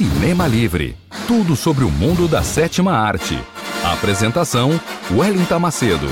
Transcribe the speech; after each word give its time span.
Cinema 0.00 0.46
Livre 0.48 0.96
tudo 1.28 1.54
sobre 1.54 1.84
o 1.84 1.90
mundo 1.90 2.26
da 2.26 2.42
sétima 2.42 2.92
arte. 2.92 3.34
Apresentação: 3.84 4.70
Wellington 5.14 5.58
Macedo. 5.58 6.06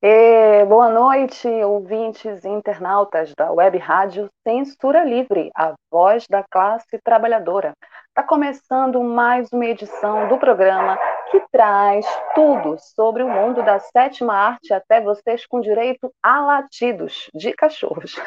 E, 0.00 0.64
boa 0.66 0.90
noite, 0.90 1.48
ouvintes 1.48 2.44
e 2.44 2.48
internautas 2.50 3.32
da 3.36 3.50
Web 3.50 3.76
Rádio 3.78 4.30
Censura 4.46 5.02
Livre, 5.02 5.50
a 5.56 5.74
voz 5.90 6.24
da 6.30 6.44
classe 6.48 7.00
trabalhadora. 7.02 7.72
Está 8.10 8.22
começando 8.22 9.02
mais 9.02 9.48
uma 9.52 9.66
edição 9.66 10.28
do 10.28 10.38
programa 10.38 10.96
que 11.30 11.40
traz 11.50 12.06
tudo 12.34 12.76
sobre 12.78 13.22
o 13.22 13.28
mundo 13.28 13.62
da 13.62 13.78
sétima 13.78 14.34
arte 14.34 14.72
até 14.72 15.00
vocês 15.00 15.46
com 15.46 15.60
direito 15.60 16.12
a 16.22 16.40
latidos 16.40 17.30
de 17.34 17.52
cachorros. 17.52 18.14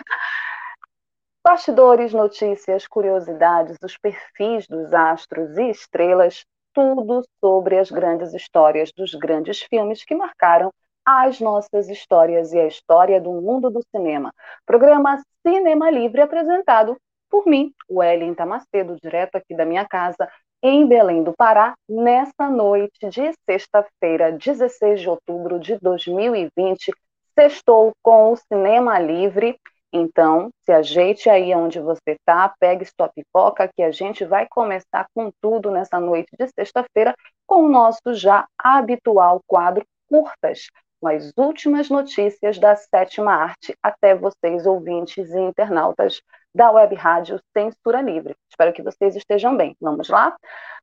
Bastidores, 1.44 2.14
notícias, 2.14 2.86
curiosidades, 2.86 3.78
os 3.82 3.98
perfis 3.98 4.68
dos 4.68 4.94
astros 4.94 5.58
e 5.58 5.70
estrelas, 5.70 6.46
tudo 6.74 7.24
sobre 7.40 7.80
as 7.80 7.90
grandes 7.90 8.34
histórias 8.34 8.92
dos 8.92 9.16
grandes 9.16 9.62
filmes 9.62 10.04
que 10.04 10.14
marcaram 10.14 10.72
as 11.06 11.40
nossas 11.40 11.90
histórias 11.90 12.54
e 12.54 12.60
a 12.60 12.68
história 12.68 13.20
do 13.20 13.32
mundo 13.32 13.70
do 13.70 13.82
cinema. 13.90 14.32
Programa 14.66 15.20
Cinema 15.46 15.90
Livre 15.90 16.22
apresentado 16.22 16.98
por 17.30 17.46
mim, 17.46 17.74
Wellington 17.90 18.46
Macedo, 18.46 18.98
direto 19.02 19.36
aqui 19.36 19.56
da 19.56 19.66
minha 19.66 19.88
casa, 19.88 20.30
em 20.62 20.86
Belém 20.86 21.24
do 21.24 21.34
Pará, 21.34 21.74
nessa 21.88 22.50
noite 22.50 23.08
de 23.10 23.32
sexta-feira, 23.50 24.32
16 24.32 25.02
de 25.02 25.10
outubro 25.10 25.60
de 25.60 25.78
2020. 25.80 26.92
Sextou 27.38 27.92
com 28.04 28.34
o 28.34 28.36
Cinema 28.36 29.00
Livre. 29.00 29.58
Então, 29.92 30.50
se 30.64 30.72
ajeite 30.72 31.30
aí 31.30 31.56
onde 31.56 31.80
você 31.80 32.12
está, 32.12 32.54
pegue 32.60 32.86
sua 32.86 33.10
pipoca, 33.10 33.70
que 33.74 33.82
a 33.82 33.92
gente 33.92 34.26
vai 34.26 34.46
começar 34.48 35.08
com 35.16 35.32
tudo 35.42 35.72
nessa 35.72 36.00
noite 36.00 36.30
de 36.38 36.48
sexta-feira, 36.48 37.16
com 37.48 37.64
o 37.64 37.70
nosso 37.70 38.14
já 38.14 38.46
habitual 38.58 39.42
quadro 39.48 39.84
Curtas, 40.08 40.68
com 41.00 41.08
as 41.08 41.32
últimas 41.38 41.90
notícias 41.90 42.60
da 42.60 42.76
sétima 42.76 43.32
arte 43.32 43.74
até 43.82 44.14
vocês, 44.14 44.66
ouvintes 44.66 45.30
e 45.30 45.40
internautas 45.40 46.22
da 46.54 46.72
Web 46.72 46.96
Rádio 46.96 47.40
Censura 47.56 48.02
Livre. 48.02 48.36
Espero 48.50 48.74
que 48.74 48.82
vocês 48.82 49.16
estejam 49.16 49.56
bem. 49.56 49.76
Vamos 49.80 50.10
lá? 50.10 50.36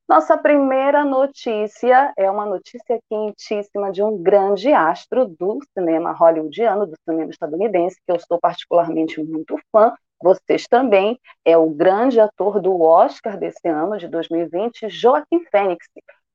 Nossa 0.09 0.39
primeira 0.39 1.05
notícia 1.05 2.13
é 2.17 2.31
uma 2.31 2.47
notícia 2.47 3.01
quentíssima 3.11 3.91
de 3.91 4.03
um 4.03 4.23
grande 4.23 4.73
astro 4.73 5.27
do 5.27 5.59
cinema 5.77 6.13
hollywoodiano, 6.13 6.87
do 6.87 6.95
cinema 7.09 7.31
estadunidense, 7.31 7.97
que 8.07 8.13
eu 8.13 8.21
sou 8.21 8.39
particularmente 8.39 9.21
muito 9.23 9.59
fã. 9.73 9.93
Vocês 10.23 10.67
também. 10.69 11.19
É 11.45 11.59
o 11.59 11.69
grande 11.69 12.21
ator 12.21 12.61
do 12.61 12.81
Oscar 12.81 13.37
desse 13.37 13.69
ano, 13.69 13.99
de 13.99 14.07
2020, 14.07 14.89
Joaquim 14.89 15.45
Fênix. 15.51 15.87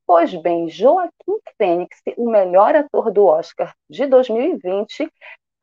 Pois 0.06 0.34
bem, 0.36 0.68
Joaquim 0.68 1.40
Fênix, 1.58 2.02
o 2.18 2.30
melhor 2.30 2.76
ator 2.76 3.10
do 3.10 3.26
Oscar 3.26 3.74
de 3.90 4.06
2020, 4.06 5.10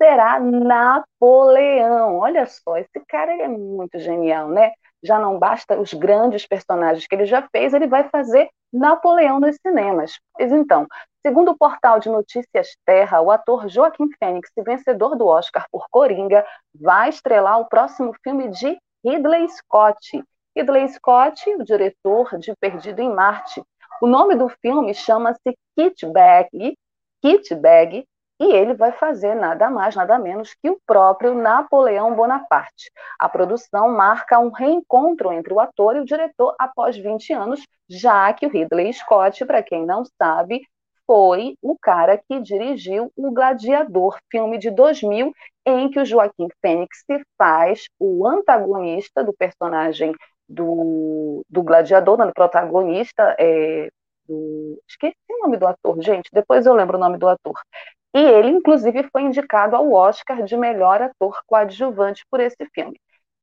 será 0.01 0.41
Napoleão. 0.41 2.19
Olha 2.19 2.47
só, 2.47 2.77
esse 2.79 3.01
cara 3.07 3.33
é 3.33 3.49
muito 3.49 3.99
genial, 3.99 4.49
né? 4.49 4.73
Já 5.03 5.19
não 5.19 5.39
basta 5.39 5.79
os 5.79 5.93
grandes 5.93 6.47
personagens 6.47 7.07
que 7.07 7.15
ele 7.15 7.27
já 7.27 7.47
fez, 7.53 7.75
ele 7.75 7.87
vai 7.87 8.09
fazer 8.09 8.49
Napoleão 8.73 9.39
nos 9.39 9.57
cinemas. 9.65 10.19
Pois 10.35 10.51
então, 10.51 10.87
segundo 11.25 11.51
o 11.51 11.59
portal 11.59 12.01
de 12.01 12.09
notícias 12.09 12.77
Terra, 12.85 13.21
o 13.21 13.31
ator 13.31 13.69
Joaquim 13.69 14.09
Fênix, 14.19 14.51
vencedor 14.57 15.17
do 15.17 15.27
Oscar 15.27 15.67
por 15.71 15.87
Coringa, 15.91 16.45
vai 16.75 17.11
estrelar 17.11 17.61
o 17.61 17.69
próximo 17.69 18.15
filme 18.23 18.49
de 18.49 18.79
Ridley 19.05 19.49
Scott. 19.49 20.25
Ridley 20.57 20.89
Scott, 20.89 21.49
o 21.55 21.65
diretor 21.65 22.37
de 22.39 22.53
Perdido 22.61 23.01
em 23.01 23.13
Marte. 23.13 23.63
O 24.01 24.07
nome 24.07 24.35
do 24.35 24.49
filme 24.49 24.95
chama-se 24.95 25.57
Kit 25.77 26.07
Bag, 26.07 26.77
Kit 27.23 27.55
Bag 27.55 28.05
e 28.41 28.53
ele 28.53 28.75
vai 28.75 28.93
fazer 28.93 29.35
nada 29.35 29.69
mais, 29.69 29.97
nada 29.97 30.19
menos 30.19 30.55
que 30.55 30.71
o 30.71 30.79
próprio 30.87 31.35
Napoleão 31.35 32.15
Bonaparte. 32.15 32.91
A 33.19 33.29
produção 33.29 33.89
marca 33.89 34.39
um 34.39 34.51
reencontro 34.51 35.33
entre 35.33 35.53
o 35.53 35.61
ator 35.61 35.97
e 35.97 36.01
o 36.01 36.05
diretor 36.05 36.55
após 36.59 36.97
20 36.97 37.33
anos, 37.33 37.61
já 37.89 38.33
que 38.33 38.47
o 38.47 38.51
Ridley 38.51 38.93
Scott, 38.93 39.45
para 39.45 39.63
quem 39.63 39.85
não 39.85 40.05
sabe, 40.21 40.63
foi 41.07 41.57
o 41.63 41.77
cara 41.81 42.19
que 42.19 42.39
dirigiu 42.41 43.11
O 43.17 43.31
Gladiador, 43.33 44.19
filme 44.31 44.59
de 44.59 44.71
2000, 44.71 45.33
em 45.67 45.91
que 45.91 45.99
o 45.99 46.05
Joaquim 46.05 46.49
Fênix 46.61 47.05
faz 47.37 47.87
o 47.99 48.27
antagonista 48.27 49.25
do 49.25 49.33
personagem 49.33 50.15
do, 50.49 51.45
do 51.49 51.63
Gladiador, 51.63 52.19
do 52.19 52.33
protagonista, 52.33 53.35
é, 53.39 53.89
do, 54.27 54.81
esqueci 54.87 55.17
o 55.31 55.43
nome 55.43 55.57
do 55.57 55.67
ator, 55.67 56.01
gente, 56.03 56.29
depois 56.33 56.67
eu 56.67 56.75
lembro 56.75 56.97
o 56.97 57.01
nome 57.01 57.19
do 57.19 57.29
ator. 57.29 57.59
E 58.15 58.19
ele, 58.19 58.49
inclusive, 58.49 59.09
foi 59.13 59.23
indicado 59.23 59.77
ao 59.77 59.93
Oscar 59.93 60.43
de 60.43 60.57
melhor 60.57 61.03
ator 61.03 61.39
coadjuvante 61.47 62.25
por 62.31 62.41
esse 62.41 62.65
filme. 62.75 62.99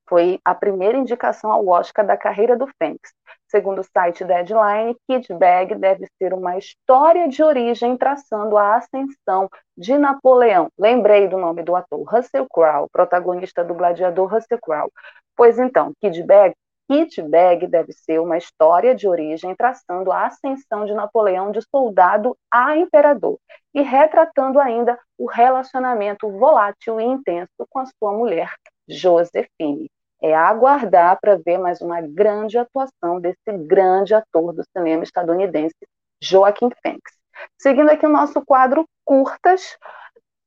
Foi 0.07 0.39
a 0.45 0.53
primeira 0.53 0.97
indicação 0.97 1.51
ao 1.51 1.67
Oscar 1.67 2.05
da 2.05 2.15
carreira 2.15 2.55
do 2.55 2.67
Fênix. 2.77 3.11
Segundo 3.47 3.79
o 3.79 3.83
site 3.83 4.23
Deadline, 4.23 4.95
Kid 5.07 5.33
Bag 5.33 5.75
deve 5.75 6.07
ser 6.17 6.33
uma 6.33 6.57
história 6.57 7.27
de 7.27 7.41
origem 7.41 7.97
traçando 7.97 8.57
a 8.57 8.75
ascensão 8.75 9.49
de 9.77 9.97
Napoleão. 9.97 10.69
Lembrei 10.77 11.27
do 11.27 11.37
nome 11.37 11.63
do 11.63 11.75
ator, 11.75 12.03
Russell 12.03 12.47
Crowe, 12.49 12.89
protagonista 12.91 13.63
do 13.63 13.73
Gladiador 13.73 14.31
Russell 14.31 14.59
Crowe. 14.61 14.91
Pois 15.35 15.57
então, 15.59 15.91
Kid 16.01 16.21
Bag 16.23 16.55
Kit 16.87 17.19
Bag 17.23 17.65
deve 17.65 17.91
ser 17.93 18.19
uma 18.19 18.37
história 18.37 18.93
de 18.93 19.07
origem 19.07 19.55
traçando 19.55 20.11
a 20.11 20.27
ascensão 20.27 20.85
de 20.85 20.93
Napoleão 20.93 21.51
de 21.51 21.59
soldado 21.69 22.37
a 22.51 22.77
imperador 22.77 23.39
e 23.73 23.81
retratando 23.81 24.59
ainda 24.59 24.99
o 25.17 25.25
relacionamento 25.25 26.29
volátil 26.29 26.99
e 27.01 27.03
intenso 27.03 27.65
com 27.69 27.79
a 27.79 27.85
sua 27.85 28.13
mulher, 28.13 28.53
Josephine. 28.87 29.89
É 30.21 30.33
aguardar 30.33 31.19
para 31.19 31.37
ver 31.37 31.57
mais 31.57 31.81
uma 31.81 32.01
grande 32.01 32.57
atuação 32.57 33.19
desse 33.19 33.51
grande 33.65 34.13
ator 34.13 34.53
do 34.53 34.63
cinema 34.75 35.03
estadunidense, 35.03 35.75
Joaquim 36.21 36.69
Phoenix. 36.81 37.11
Seguindo 37.59 37.89
aqui 37.89 38.05
o 38.05 38.09
nosso 38.09 38.45
quadro 38.45 38.87
Curtas, 39.03 39.77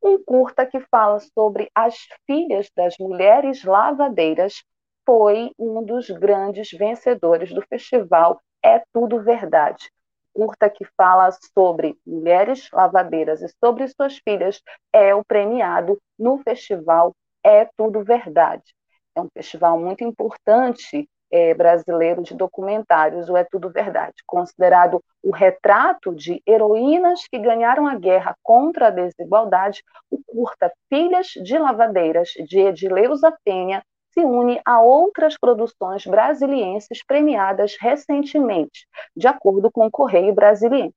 um 0.03 0.23
curta 0.23 0.65
que 0.65 0.81
fala 0.91 1.19
sobre 1.35 1.69
as 1.75 1.97
filhas 2.27 2.71
das 2.77 2.95
mulheres 2.99 3.65
lavadeiras 3.65 4.63
foi 5.09 5.53
um 5.59 5.83
dos 5.83 6.11
grandes 6.11 6.71
vencedores 6.71 7.51
do 7.51 7.63
festival 7.63 8.43
É 8.63 8.83
Tudo 8.93 9.23
Verdade. 9.23 9.91
Curta 10.35 10.69
que 10.69 10.85
fala 10.99 11.31
sobre 11.55 11.97
mulheres 12.07 12.69
lavadeiras 12.71 13.41
e 13.41 13.49
sobre 13.59 13.89
suas 13.89 14.19
filhas 14.19 14.61
é 14.93 15.15
o 15.15 15.25
premiado 15.25 15.99
no 16.19 16.37
festival 16.43 17.15
É 17.43 17.67
Tudo 17.75 18.05
Verdade. 18.05 18.75
É 19.17 19.21
um 19.23 19.29
festival 19.33 19.81
muito 19.81 20.05
importante 20.05 21.09
é, 21.31 21.55
brasileiro 21.55 22.23
de 22.23 22.35
documentários, 22.35 23.31
o 23.31 23.37
É 23.39 23.45
Tudo 23.45 23.71
Verdade, 23.71 24.17
considerado 24.27 25.03
o 25.23 25.31
retrato 25.31 26.15
de 26.15 26.43
heroínas 26.47 27.23
que 27.31 27.39
ganharam 27.39 27.87
a 27.87 27.95
guerra 27.95 28.37
contra 28.43 28.89
a 28.89 28.91
desigualdade, 28.91 29.83
o 30.11 30.23
curta 30.27 30.71
Filhas 30.91 31.29
de 31.29 31.57
Lavadeiras, 31.57 32.29
de 32.47 32.59
Edileuza 32.59 33.35
Penha, 33.43 33.83
se 34.19 34.25
une 34.25 34.61
a 34.65 34.81
outras 34.81 35.37
produções 35.39 36.05
brasilienses 36.05 37.05
premiadas 37.07 37.77
recentemente, 37.81 38.89
de 39.17 39.29
acordo 39.29 39.71
com 39.71 39.87
o 39.87 39.91
Correio 39.91 40.35
Brasiliense. 40.35 40.95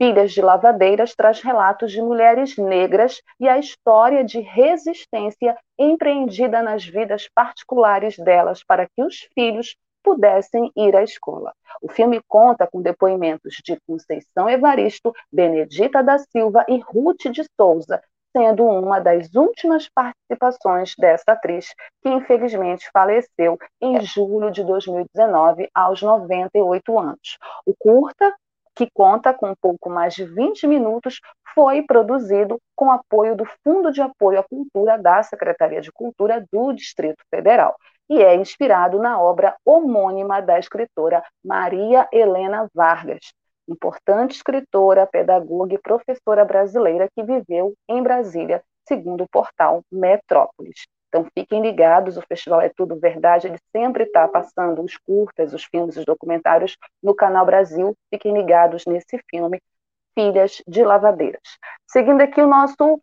Filhas 0.00 0.32
de 0.32 0.40
Lavadeiras 0.40 1.14
traz 1.14 1.40
relatos 1.40 1.92
de 1.92 2.00
mulheres 2.00 2.56
negras 2.56 3.20
e 3.38 3.46
a 3.46 3.58
história 3.58 4.24
de 4.24 4.40
resistência 4.40 5.56
empreendida 5.78 6.62
nas 6.62 6.84
vidas 6.84 7.28
particulares 7.34 8.16
delas 8.16 8.64
para 8.64 8.86
que 8.86 9.02
os 9.02 9.28
filhos 9.34 9.76
pudessem 10.02 10.72
ir 10.74 10.96
à 10.96 11.02
escola. 11.02 11.52
O 11.82 11.88
filme 11.88 12.20
conta 12.26 12.66
com 12.66 12.82
depoimentos 12.82 13.56
de 13.64 13.78
Conceição 13.86 14.48
Evaristo, 14.48 15.12
Benedita 15.30 16.02
da 16.02 16.18
Silva 16.18 16.64
e 16.68 16.78
Ruth 16.78 17.30
de 17.30 17.44
Souza, 17.58 18.02
sendo 18.36 18.64
uma 18.64 18.98
das 18.98 19.32
últimas 19.34 19.88
participações 19.88 20.94
dessa 20.98 21.32
atriz, 21.32 21.74
que 22.02 22.08
infelizmente 22.08 22.90
faleceu 22.92 23.56
em 23.80 24.00
julho 24.00 24.50
de 24.50 24.64
2019, 24.64 25.68
aos 25.72 26.02
98 26.02 26.98
anos. 26.98 27.38
O 27.64 27.74
curta, 27.78 28.34
que 28.74 28.88
conta 28.92 29.32
com 29.32 29.50
um 29.50 29.54
pouco 29.54 29.88
mais 29.88 30.14
de 30.14 30.24
20 30.24 30.66
minutos, 30.66 31.20
foi 31.54 31.82
produzido 31.82 32.58
com 32.74 32.90
apoio 32.90 33.36
do 33.36 33.44
Fundo 33.62 33.92
de 33.92 34.02
Apoio 34.02 34.40
à 34.40 34.42
Cultura 34.42 34.98
da 34.98 35.22
Secretaria 35.22 35.80
de 35.80 35.92
Cultura 35.92 36.44
do 36.52 36.72
Distrito 36.72 37.22
Federal 37.30 37.76
e 38.08 38.20
é 38.20 38.34
inspirado 38.34 38.98
na 38.98 39.20
obra 39.20 39.56
homônima 39.64 40.42
da 40.42 40.58
escritora 40.58 41.22
Maria 41.42 42.08
Helena 42.12 42.68
Vargas, 42.74 43.32
importante 43.68 44.36
escritora, 44.36 45.06
pedagoga 45.06 45.74
e 45.74 45.78
professora 45.78 46.44
brasileira 46.44 47.08
que 47.14 47.22
viveu 47.22 47.74
em 47.88 48.02
Brasília 48.02 48.62
segundo 48.86 49.24
o 49.24 49.28
portal 49.28 49.82
Metrópolis. 49.90 50.86
Então 51.08 51.26
fiquem 51.32 51.62
ligados, 51.62 52.16
o 52.16 52.22
Festival 52.22 52.60
é 52.60 52.68
Tudo 52.68 52.98
Verdade, 52.98 53.46
ele 53.46 53.58
sempre 53.74 54.04
está 54.04 54.26
passando 54.26 54.82
os 54.82 54.96
curtas, 54.96 55.54
os 55.54 55.64
filmes, 55.64 55.96
os 55.96 56.04
documentários 56.04 56.76
no 57.02 57.14
Canal 57.14 57.46
Brasil. 57.46 57.94
Fiquem 58.12 58.34
ligados 58.34 58.84
nesse 58.84 59.20
filme, 59.30 59.62
Filhas 60.12 60.60
de 60.66 60.82
Lavadeiras. 60.82 61.58
Seguindo 61.88 62.20
aqui 62.20 62.40
o 62.40 62.48
nosso 62.48 63.00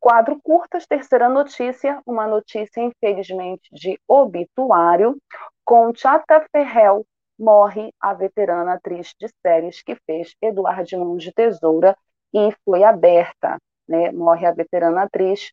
quadro 0.00 0.38
curtas, 0.42 0.86
terceira 0.86 1.28
notícia, 1.28 2.02
uma 2.04 2.26
notícia 2.26 2.80
infelizmente 2.80 3.70
de 3.72 3.98
obituário, 4.06 5.16
com 5.64 5.94
Chata 5.94 6.44
Ferrell 6.50 7.06
morre 7.38 7.92
a 8.00 8.14
veterana 8.14 8.74
atriz 8.74 9.14
de 9.18 9.28
séries 9.44 9.82
que 9.82 9.96
fez 10.06 10.34
Eduardo 10.40 10.98
Mãos 10.98 11.22
de 11.22 11.32
Tesoura 11.32 11.96
e 12.32 12.50
foi 12.64 12.84
aberta, 12.84 13.58
né? 13.88 14.10
Morre 14.12 14.46
a 14.46 14.52
veterana 14.52 15.02
atriz 15.02 15.52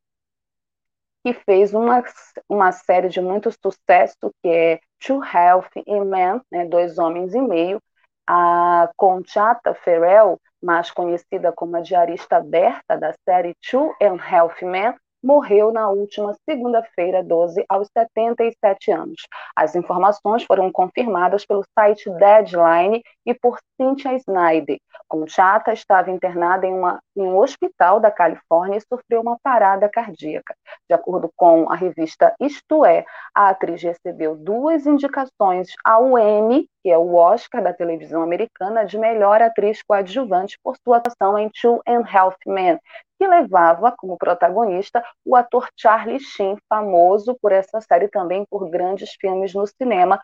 que 1.24 1.34
fez 1.34 1.74
uma, 1.74 2.04
uma 2.50 2.72
série 2.72 3.10
de 3.10 3.22
muito 3.22 3.52
sucesso 3.52 4.34
que 4.42 4.50
é 4.50 4.80
Two 5.00 5.22
Health 5.24 5.70
and 5.88 6.06
Men, 6.06 6.42
né? 6.52 6.66
Dois 6.66 6.98
Homens 6.98 7.34
e 7.34 7.42
Meio, 7.42 7.82
a 8.28 8.90
Conchata 8.96 9.74
Ferrell, 9.74 10.40
mais 10.62 10.92
conhecida 10.92 11.52
como 11.52 11.78
a 11.78 11.82
diarista 11.82 12.38
aberta 12.38 12.98
da 12.98 13.14
série 13.28 13.56
Two 13.70 13.94
and 14.02 14.18
Health 14.18 14.62
Men, 14.62 14.96
morreu 15.24 15.72
na 15.72 15.90
última 15.90 16.36
segunda-feira, 16.50 17.24
12, 17.24 17.64
aos 17.70 17.88
77 17.96 18.92
anos. 18.92 19.22
As 19.56 19.76
informações 19.76 20.44
foram 20.44 20.72
confirmadas 20.72 21.46
pelo 21.46 21.64
site 21.78 22.10
Deadline 22.10 23.02
e 23.26 23.34
por 23.34 23.60
Cynthia 23.80 24.14
Snyder. 24.16 24.78
Conchata 25.08 25.74
estava 25.74 26.12
internada 26.12 26.66
em, 26.66 26.74
uma, 26.74 27.00
em 27.16 27.24
um 27.24 27.38
hospital 27.38 28.00
da 28.00 28.10
Califórnia 28.10 28.78
e 28.78 28.82
sofreu 28.82 29.22
uma 29.22 29.38
parada 29.44 29.90
cardíaca. 29.90 30.56
De 30.90 30.94
acordo 30.94 31.30
com 31.36 31.70
a 31.70 31.76
revista 31.76 32.34
Isto 32.40 32.86
É, 32.86 33.06
a 33.36 33.50
atriz 33.50 33.82
recebeu 33.82 34.36
duas 34.36 34.86
indicações 34.86 35.70
ao 35.84 36.18
Emmy, 36.18 36.68
que 36.82 36.90
é 36.90 36.98
o 36.98 37.16
Oscar 37.16 37.62
da 37.62 37.74
televisão 37.74 38.22
americana, 38.22 38.86
de 38.86 38.98
melhor 38.98 39.42
atriz 39.42 39.82
coadjuvante 39.84 40.58
por 40.64 40.76
sua 40.78 40.98
atuação 40.98 41.38
em 41.38 41.50
Two 41.50 41.82
and 41.88 42.04
Health 42.12 42.38
Men, 42.46 42.80
que 43.22 43.28
levava 43.28 43.92
como 43.92 44.18
protagonista 44.18 45.04
o 45.24 45.36
ator 45.36 45.70
Charlie 45.78 46.20
Sheen, 46.20 46.58
famoso 46.68 47.38
por 47.40 47.52
essa 47.52 47.80
série 47.80 48.08
também 48.08 48.44
por 48.50 48.68
grandes 48.68 49.12
filmes 49.14 49.54
no 49.54 49.68
cinema. 49.68 50.20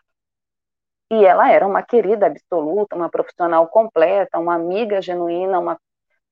E 1.08 1.24
ela 1.24 1.48
era 1.48 1.64
uma 1.64 1.80
querida 1.80 2.26
absoluta, 2.26 2.96
uma 2.96 3.08
profissional 3.08 3.68
completa, 3.68 4.40
uma 4.40 4.56
amiga 4.56 5.00
genuína, 5.00 5.60
uma 5.60 5.78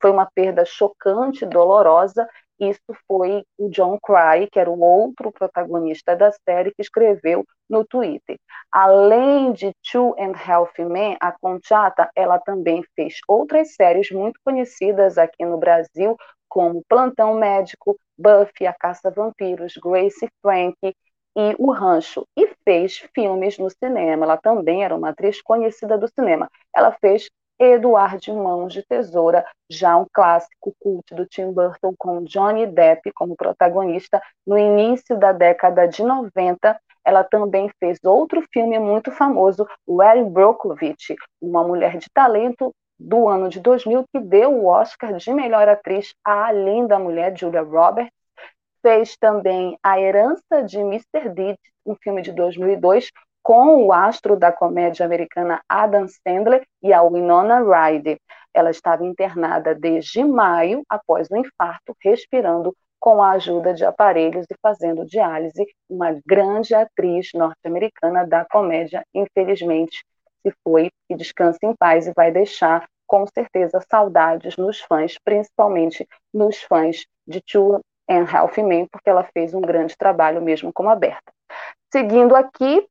foi 0.02 0.10
uma 0.10 0.28
perda 0.34 0.64
chocante, 0.64 1.46
dolorosa, 1.46 2.28
isso 2.58 2.80
foi 3.06 3.44
o 3.58 3.68
John 3.68 3.98
Cry, 4.02 4.48
que 4.50 4.58
era 4.58 4.70
o 4.70 4.80
outro 4.80 5.30
protagonista 5.30 6.16
da 6.16 6.32
série, 6.32 6.72
que 6.72 6.82
escreveu 6.82 7.44
no 7.68 7.84
Twitter. 7.84 8.38
Além 8.72 9.52
de 9.52 9.72
Two 9.90 10.14
and 10.18 10.32
Healthy 10.36 10.84
Men, 10.84 11.16
a 11.20 11.32
Conchata, 11.32 12.10
ela 12.14 12.38
também 12.38 12.82
fez 12.94 13.14
outras 13.28 13.74
séries 13.74 14.10
muito 14.10 14.40
conhecidas 14.44 15.18
aqui 15.18 15.44
no 15.44 15.58
Brasil, 15.58 16.16
como 16.48 16.82
Plantão 16.88 17.34
Médico, 17.34 17.98
Buffy, 18.19 18.66
A 18.66 18.72
Caça 18.72 19.08
a 19.08 19.10
Vampiros, 19.10 19.75
Grace 19.82 20.28
Frank 20.40 20.76
e 20.82 21.54
O 21.58 21.70
Rancho, 21.70 22.26
e 22.37 22.48
fez 22.64 22.98
filmes 23.14 23.58
no 23.58 23.69
cinema. 23.70 24.25
Ela 24.25 24.37
também 24.37 24.84
era 24.84 24.94
uma 24.94 25.10
atriz 25.10 25.43
conhecida 25.43 25.98
do 25.98 26.08
cinema. 26.08 26.48
Ela 26.75 26.93
fez 27.00 27.28
Eduardo 27.58 28.34
Mãos 28.34 28.72
de 28.72 28.82
Tesoura, 28.82 29.44
já 29.70 29.96
um 29.96 30.06
clássico 30.12 30.75
culto 30.78 31.14
do 31.14 31.26
Tim 31.26 31.52
Burton 31.52 31.94
com 31.98 32.22
Johnny 32.25 32.66
Depp 32.66 33.10
como 33.14 33.37
protagonista 33.37 34.20
no 34.46 34.58
início 34.58 35.19
da 35.19 35.32
década 35.32 35.87
de 35.87 36.02
90. 36.02 36.78
Ela 37.04 37.25
também 37.25 37.70
fez 37.81 37.99
outro 38.04 38.42
filme 38.52 38.78
muito 38.78 39.10
famoso, 39.10 39.66
Erin 39.88 40.28
Brockovich, 40.28 41.14
uma 41.40 41.62
mulher 41.62 41.96
de 41.99 42.06
talento 42.12 42.75
do 42.98 43.28
ano 43.28 43.48
de 43.48 43.60
2000 43.60 44.04
que 44.12 44.20
deu 44.20 44.52
o 44.52 44.66
Oscar 44.66 45.14
de 45.16 45.32
melhor 45.32 45.69
atriz 45.69 46.14
à 46.25 46.50
linda 46.52 46.98
mulher 46.98 47.37
Julia 47.37 47.62
Roberts. 47.62 48.12
Fez 48.82 49.16
também 49.16 49.76
A 49.82 50.00
Herança 50.00 50.62
de 50.64 50.78
Mr. 50.78 51.28
Deed, 51.28 51.56
um 51.84 51.94
filme 51.96 52.22
de 52.22 52.32
2002, 52.32 53.10
com 53.43 53.84
o 53.84 53.93
astro 53.93 54.37
da 54.37 54.50
comédia 54.50 55.04
americana 55.04 55.60
Adam 55.69 56.06
Sandler 56.08 56.64
e 56.82 56.93
a 56.93 57.02
Winona 57.02 57.60
Ryder. 57.60 58.19
Ela 58.52 58.70
estava 58.70 59.04
internada 59.04 59.75
desde 59.75 60.25
maio, 60.25 60.82
após 60.88 61.28
o 61.31 61.37
infarto, 61.37 61.94
respirando 62.02 62.75
com 62.99 63.22
a 63.22 63.32
ajuda 63.32 63.75
de 63.75 63.84
aparelhos 63.84 64.46
e 64.50 64.56
fazendo 64.60 65.04
diálise, 65.04 65.64
uma 65.88 66.19
grande 66.26 66.75
atriz 66.75 67.28
norte-americana 67.34 68.26
da 68.26 68.44
comédia, 68.44 69.04
infelizmente 69.14 70.02
se 70.46 70.54
foi, 70.62 70.90
e 71.10 71.16
descansa 71.16 71.58
em 71.62 71.75
paz 71.75 72.06
e 72.06 72.12
vai 72.14 72.31
deixar 72.31 72.87
com 73.06 73.26
certeza 73.26 73.81
saudades 73.90 74.56
nos 74.56 74.81
fãs, 74.81 75.16
principalmente 75.25 76.06
nos 76.32 76.62
fãs 76.62 77.04
de 77.26 77.40
Two 77.40 77.81
and 78.08 78.26
Half 78.32 78.58
Men, 78.58 78.87
porque 78.87 79.10
ela 79.10 79.25
fez 79.32 79.54
um 79.54 79.60
grande 79.60 79.96
trabalho 79.96 80.40
mesmo 80.43 80.72
como 80.72 80.88
aberta. 80.88 81.32
Seguindo 81.93 82.34
aqui, 82.34 82.87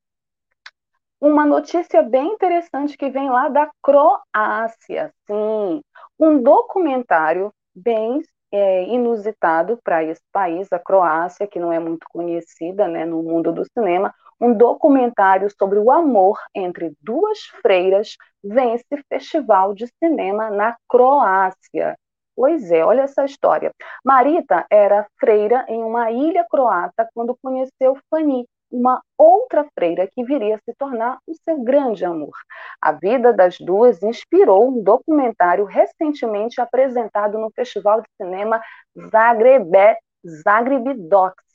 uma 1.20 1.46
notícia 1.46 2.02
bem 2.02 2.28
interessante 2.32 2.96
que 2.96 3.10
vem 3.10 3.30
lá 3.30 3.48
da 3.48 3.70
Croácia. 3.82 5.12
Sim, 5.26 5.82
um 6.18 6.42
documentário 6.42 7.52
bem 7.74 8.22
é, 8.52 8.84
inusitado 8.84 9.78
para 9.82 10.02
esse 10.04 10.22
país, 10.32 10.72
a 10.72 10.78
Croácia, 10.78 11.46
que 11.46 11.58
não 11.58 11.72
é 11.72 11.78
muito 11.78 12.06
conhecida 12.10 12.86
né, 12.88 13.04
no 13.04 13.22
mundo 13.22 13.52
do 13.52 13.64
cinema. 13.72 14.14
Um 14.38 14.52
documentário 14.52 15.48
sobre 15.58 15.78
o 15.78 15.90
amor 15.90 16.38
entre 16.54 16.94
duas 17.00 17.40
freiras 17.62 18.16
vence 18.44 18.84
Festival 19.08 19.72
de 19.74 19.86
Cinema 19.98 20.50
na 20.50 20.76
Croácia. 20.86 21.96
Pois 22.34 22.70
é, 22.70 22.84
olha 22.84 23.02
essa 23.02 23.24
história. 23.24 23.72
Marita 24.04 24.66
era 24.70 25.06
freira 25.18 25.64
em 25.68 25.82
uma 25.82 26.10
ilha 26.10 26.44
croata 26.50 27.08
quando 27.14 27.36
conheceu 27.42 27.96
Fanny, 28.10 28.46
uma 28.70 29.00
outra 29.16 29.66
freira 29.74 30.06
que 30.06 30.22
viria 30.22 30.56
a 30.56 30.58
se 30.58 30.74
tornar 30.76 31.18
o 31.26 31.34
seu 31.42 31.62
grande 31.62 32.04
amor. 32.04 32.36
A 32.78 32.92
vida 32.92 33.32
das 33.32 33.56
duas 33.58 34.02
inspirou 34.02 34.68
um 34.68 34.82
documentário 34.82 35.64
recentemente 35.64 36.60
apresentado 36.60 37.38
no 37.38 37.50
Festival 37.52 38.02
de 38.02 38.08
Cinema 38.20 38.60
Zagreb, 39.10 39.96
Zagreb 40.44 40.94
Docs. 41.08 41.46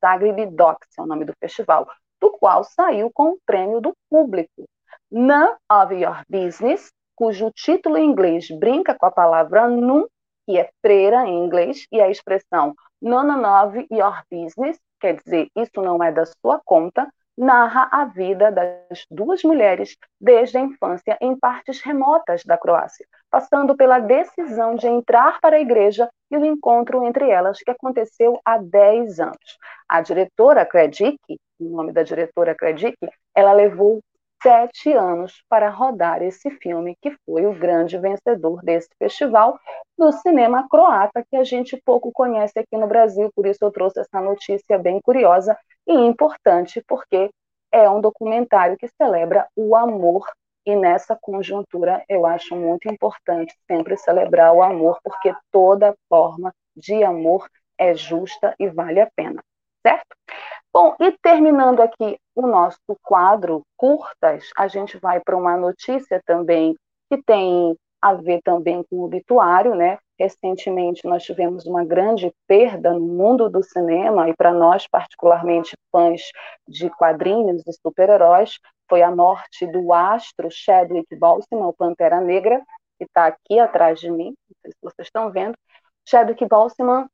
Zagreb 0.00 0.40
é 0.40 1.02
o 1.02 1.06
nome 1.06 1.24
do 1.24 1.32
festival, 1.38 1.86
do 2.20 2.30
qual 2.30 2.64
saiu 2.64 3.10
com 3.12 3.30
o 3.30 3.38
prêmio 3.46 3.80
do 3.80 3.94
público. 4.10 4.68
None 5.10 5.56
of 5.70 5.94
Your 5.94 6.22
Business, 6.28 6.92
cujo 7.16 7.50
título 7.50 7.96
em 7.96 8.10
inglês 8.10 8.48
brinca 8.50 8.94
com 8.94 9.06
a 9.06 9.10
palavra 9.10 9.68
num, 9.68 10.06
que 10.46 10.58
é 10.58 10.70
freira 10.80 11.26
em 11.26 11.44
inglês, 11.44 11.86
e 11.90 12.00
a 12.00 12.10
expressão 12.10 12.74
None 13.00 13.44
of 13.44 13.86
Your 13.90 14.22
Business, 14.30 14.78
quer 15.00 15.16
dizer, 15.16 15.48
isso 15.56 15.80
não 15.80 16.02
é 16.02 16.10
da 16.10 16.26
sua 16.26 16.60
conta, 16.64 17.08
narra 17.38 17.88
a 17.92 18.04
vida 18.04 18.50
das 18.50 19.06
duas 19.08 19.44
mulheres 19.44 19.96
desde 20.20 20.58
a 20.58 20.60
infância 20.60 21.16
em 21.20 21.38
partes 21.38 21.80
remotas 21.80 22.42
da 22.44 22.58
Croácia, 22.58 23.06
passando 23.30 23.76
pela 23.76 24.00
decisão 24.00 24.74
de 24.74 24.88
entrar 24.88 25.40
para 25.40 25.56
a 25.56 25.60
igreja 25.60 26.10
e 26.30 26.36
o 26.36 26.44
encontro 26.44 27.04
entre 27.04 27.30
elas 27.30 27.58
que 27.58 27.70
aconteceu 27.70 28.40
há 28.44 28.58
10 28.58 29.20
anos. 29.20 29.58
A 29.88 30.00
diretora 30.00 30.66
Kredic, 30.66 31.16
o 31.58 31.68
nome 31.68 31.92
da 31.92 32.02
diretora 32.02 32.54
Kredic, 32.54 32.96
ela 33.34 33.52
levou 33.52 34.00
sete 34.42 34.92
anos 34.92 35.42
para 35.48 35.68
rodar 35.68 36.22
esse 36.22 36.50
filme, 36.50 36.96
que 37.02 37.10
foi 37.26 37.44
o 37.46 37.58
grande 37.58 37.98
vencedor 37.98 38.62
desse 38.62 38.88
festival 38.98 39.58
do 39.96 40.12
cinema 40.12 40.68
croata, 40.68 41.24
que 41.28 41.36
a 41.36 41.44
gente 41.44 41.80
pouco 41.84 42.12
conhece 42.12 42.58
aqui 42.58 42.76
no 42.76 42.86
Brasil, 42.86 43.30
por 43.34 43.46
isso 43.46 43.64
eu 43.64 43.70
trouxe 43.70 44.00
essa 44.00 44.20
notícia 44.20 44.78
bem 44.78 45.00
curiosa 45.00 45.58
e 45.86 45.92
importante, 45.92 46.82
porque 46.86 47.30
é 47.72 47.90
um 47.90 48.00
documentário 48.00 48.76
que 48.76 48.88
celebra 48.88 49.46
o 49.56 49.74
amor, 49.74 50.24
e 50.64 50.76
nessa 50.76 51.18
conjuntura 51.20 52.04
eu 52.08 52.24
acho 52.24 52.54
muito 52.54 52.88
importante 52.88 53.54
sempre 53.70 53.96
celebrar 53.96 54.52
o 54.54 54.62
amor, 54.62 54.98
porque 55.02 55.34
toda 55.50 55.96
forma 56.08 56.52
de 56.76 57.02
amor 57.02 57.48
é 57.76 57.94
justa 57.94 58.54
e 58.58 58.68
vale 58.68 59.00
a 59.00 59.10
pena, 59.16 59.42
certo? 59.88 60.16
Bom, 60.72 60.94
e 61.00 61.12
terminando 61.22 61.80
aqui 61.80 62.18
o 62.34 62.46
nosso 62.46 62.78
quadro 63.02 63.62
curtas, 63.76 64.50
a 64.56 64.68
gente 64.68 64.98
vai 64.98 65.18
para 65.20 65.36
uma 65.36 65.56
notícia 65.56 66.20
também 66.26 66.76
que 67.10 67.22
tem 67.22 67.74
a 68.00 68.12
ver 68.14 68.40
também 68.44 68.84
com 68.88 68.96
o 68.96 69.04
obituário, 69.04 69.74
né? 69.74 69.98
Recentemente 70.18 71.06
nós 71.06 71.24
tivemos 71.24 71.64
uma 71.64 71.84
grande 71.84 72.30
perda 72.46 72.92
no 72.92 73.00
mundo 73.00 73.48
do 73.48 73.62
cinema 73.62 74.28
e 74.28 74.36
para 74.36 74.52
nós 74.52 74.86
particularmente 74.86 75.76
fãs 75.90 76.20
de 76.68 76.90
quadrinhos 76.90 77.62
e 77.66 77.72
super-heróis, 77.72 78.58
foi 78.88 79.02
a 79.02 79.14
morte 79.14 79.66
do 79.66 79.92
astro 79.92 80.48
Chadwick 80.50 81.16
Boseman, 81.16 81.66
o 81.66 81.72
Pantera 81.72 82.20
Negra, 82.20 82.60
que 82.98 83.04
está 83.04 83.26
aqui 83.26 83.58
atrás 83.58 83.98
de 83.98 84.10
mim, 84.10 84.34
não 84.36 84.56
sei 84.62 84.70
se 84.70 84.78
vocês 84.82 85.08
estão 85.08 85.30
vendo. 85.30 85.56
Chadwick 86.06 86.44
Boseman 86.46 87.06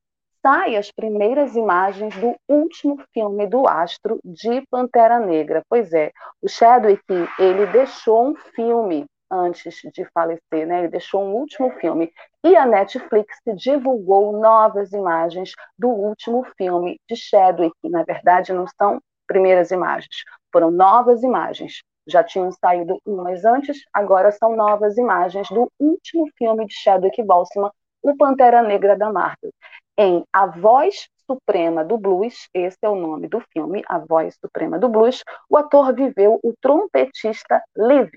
saem 0.45 0.77
as 0.77 0.91
primeiras 0.91 1.57
imagens 1.57 2.15
do 2.17 2.37
último 2.47 3.03
filme 3.15 3.47
do 3.47 3.67
astro 3.67 4.21
de 4.23 4.63
Pantera 4.71 5.19
Negra. 5.19 5.63
Pois 5.71 5.91
é, 5.95 6.13
o 6.43 6.49
Chadwick, 6.49 7.03
ele 7.39 7.67
deixou 7.69 8.29
um 8.29 8.35
filme 8.55 9.07
antes 9.31 9.81
de 9.93 10.07
falecer, 10.13 10.67
né? 10.67 10.81
Ele 10.81 10.89
deixou 10.89 11.23
um 11.23 11.33
último 11.33 11.71
filme. 11.81 12.13
E 12.45 12.55
a 12.57 12.67
Netflix 12.67 13.39
divulgou 13.57 14.39
novas 14.39 14.93
imagens 14.93 15.53
do 15.79 15.89
último 15.89 16.45
filme 16.59 17.01
de 17.09 17.17
Chadwick. 17.17 17.75
Na 17.85 18.03
verdade, 18.03 18.53
não 18.53 18.67
são 18.79 19.01
primeiras 19.27 19.71
imagens, 19.71 20.25
foram 20.53 20.71
novas 20.71 21.23
imagens. 21.23 21.81
Já 22.07 22.23
tinham 22.23 22.53
saído 22.53 22.99
umas 23.07 23.47
antes, 23.47 23.79
agora 23.91 24.31
são 24.31 24.55
novas 24.55 24.99
imagens 24.99 25.49
do 25.49 25.73
último 25.81 26.29
filme 26.37 26.67
de 26.67 26.75
Chadwick 26.75 27.23
Boseman, 27.23 27.71
o 28.03 28.15
Pantera 28.15 28.63
Negra 28.63 28.95
da 28.95 29.11
Marvel. 29.11 29.51
Em 29.97 30.25
A 30.33 30.47
Voz 30.47 31.09
Suprema 31.27 31.85
do 31.85 31.97
Blues, 31.97 32.49
esse 32.53 32.79
é 32.83 32.89
o 32.89 32.97
nome 32.97 33.29
do 33.29 33.41
filme, 33.53 33.83
A 33.89 33.99
Voz 33.99 34.37
Suprema 34.41 34.79
do 34.79 34.89
Blues, 34.89 35.23
o 35.49 35.57
ator 35.57 35.95
viveu 35.95 36.41
o 36.43 36.53
trompetista 36.61 37.63
Liv, 37.77 38.11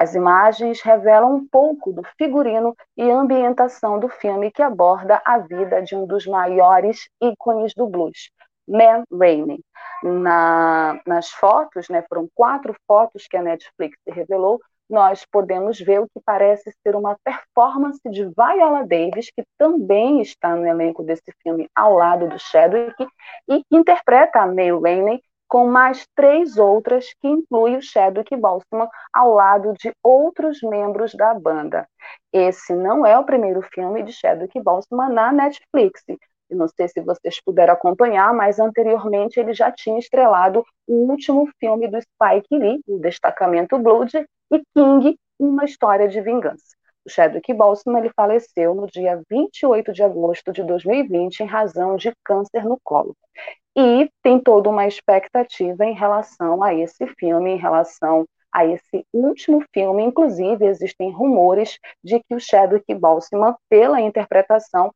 as 0.00 0.14
imagens 0.14 0.80
revelam 0.80 1.34
um 1.34 1.46
pouco 1.46 1.92
do 1.92 2.02
figurino 2.16 2.74
e 2.96 3.10
ambientação 3.10 3.98
do 4.00 4.08
filme 4.08 4.50
que 4.50 4.62
aborda 4.62 5.20
a 5.26 5.38
vida 5.38 5.82
de 5.82 5.94
um 5.94 6.06
dos 6.06 6.26
maiores 6.26 7.08
ícones 7.20 7.74
do 7.74 7.86
blues, 7.86 8.30
Man 8.66 9.04
Rainey. 9.12 9.60
Na, 10.02 10.98
nas 11.06 11.28
fotos, 11.28 11.90
né, 11.90 12.02
foram 12.08 12.26
quatro 12.34 12.74
fotos 12.86 13.26
que 13.28 13.36
a 13.36 13.42
Netflix 13.42 13.98
revelou, 14.08 14.58
nós 14.90 15.24
podemos 15.30 15.78
ver 15.78 16.00
o 16.00 16.08
que 16.08 16.20
parece 16.24 16.74
ser 16.82 16.96
uma 16.96 17.16
performance 17.24 18.00
de 18.10 18.24
Viola 18.24 18.84
Davis, 18.84 19.30
que 19.30 19.44
também 19.56 20.20
está 20.20 20.56
no 20.56 20.66
elenco 20.66 21.04
desse 21.04 21.32
filme 21.42 21.68
ao 21.74 21.94
lado 21.94 22.28
do 22.28 22.38
Chadwick, 22.38 23.06
e 23.48 23.62
interpreta 23.70 24.40
a 24.40 24.46
May 24.46 24.72
Rainey 24.72 25.22
com 25.48 25.66
mais 25.66 26.06
três 26.14 26.58
outras 26.58 27.12
que 27.20 27.28
incluem 27.28 27.76
o 27.76 27.82
Chadwick 27.82 28.36
Boseman 28.36 28.88
ao 29.12 29.32
lado 29.32 29.72
de 29.74 29.92
outros 30.02 30.60
membros 30.62 31.12
da 31.14 31.34
banda. 31.34 31.88
Esse 32.32 32.72
não 32.72 33.04
é 33.04 33.18
o 33.18 33.24
primeiro 33.24 33.60
filme 33.62 34.02
de 34.02 34.12
Chadwick 34.12 34.60
Boseman 34.60 35.08
na 35.08 35.32
Netflix. 35.32 36.04
Eu 36.48 36.56
não 36.56 36.68
sei 36.68 36.88
se 36.88 37.00
vocês 37.00 37.40
puderam 37.44 37.74
acompanhar, 37.74 38.32
mas 38.32 38.58
anteriormente 38.58 39.38
ele 39.38 39.52
já 39.52 39.70
tinha 39.70 39.98
estrelado 39.98 40.64
o 40.86 41.10
último 41.10 41.48
filme 41.58 41.88
do 41.88 41.98
Spike 42.00 42.56
Lee, 42.56 42.80
o 42.86 42.98
Destacamento 42.98 43.78
Blood, 43.78 44.24
e 44.50 44.62
King, 44.74 45.18
Uma 45.38 45.64
História 45.64 46.08
de 46.08 46.20
Vingança. 46.20 46.76
O 47.04 47.10
Chadwick 47.10 47.52
Boseman 47.54 48.00
ele 48.00 48.12
faleceu 48.14 48.74
no 48.74 48.86
dia 48.86 49.20
28 49.30 49.92
de 49.92 50.02
agosto 50.02 50.52
de 50.52 50.62
2020 50.62 51.40
em 51.40 51.46
razão 51.46 51.96
de 51.96 52.12
câncer 52.24 52.64
no 52.64 52.78
colo. 52.84 53.16
E 53.76 54.10
tem 54.22 54.38
toda 54.38 54.68
uma 54.68 54.86
expectativa 54.86 55.84
em 55.84 55.94
relação 55.94 56.62
a 56.62 56.74
esse 56.74 57.06
filme, 57.18 57.52
em 57.52 57.56
relação 57.56 58.26
a 58.52 58.66
esse 58.66 59.06
último 59.12 59.64
filme. 59.72 60.02
Inclusive, 60.02 60.66
existem 60.66 61.10
rumores 61.10 61.78
de 62.02 62.20
que 62.20 62.34
o 62.34 62.40
Chadwick 62.40 62.92
Boseman, 62.94 63.54
pela 63.68 64.00
interpretação, 64.00 64.92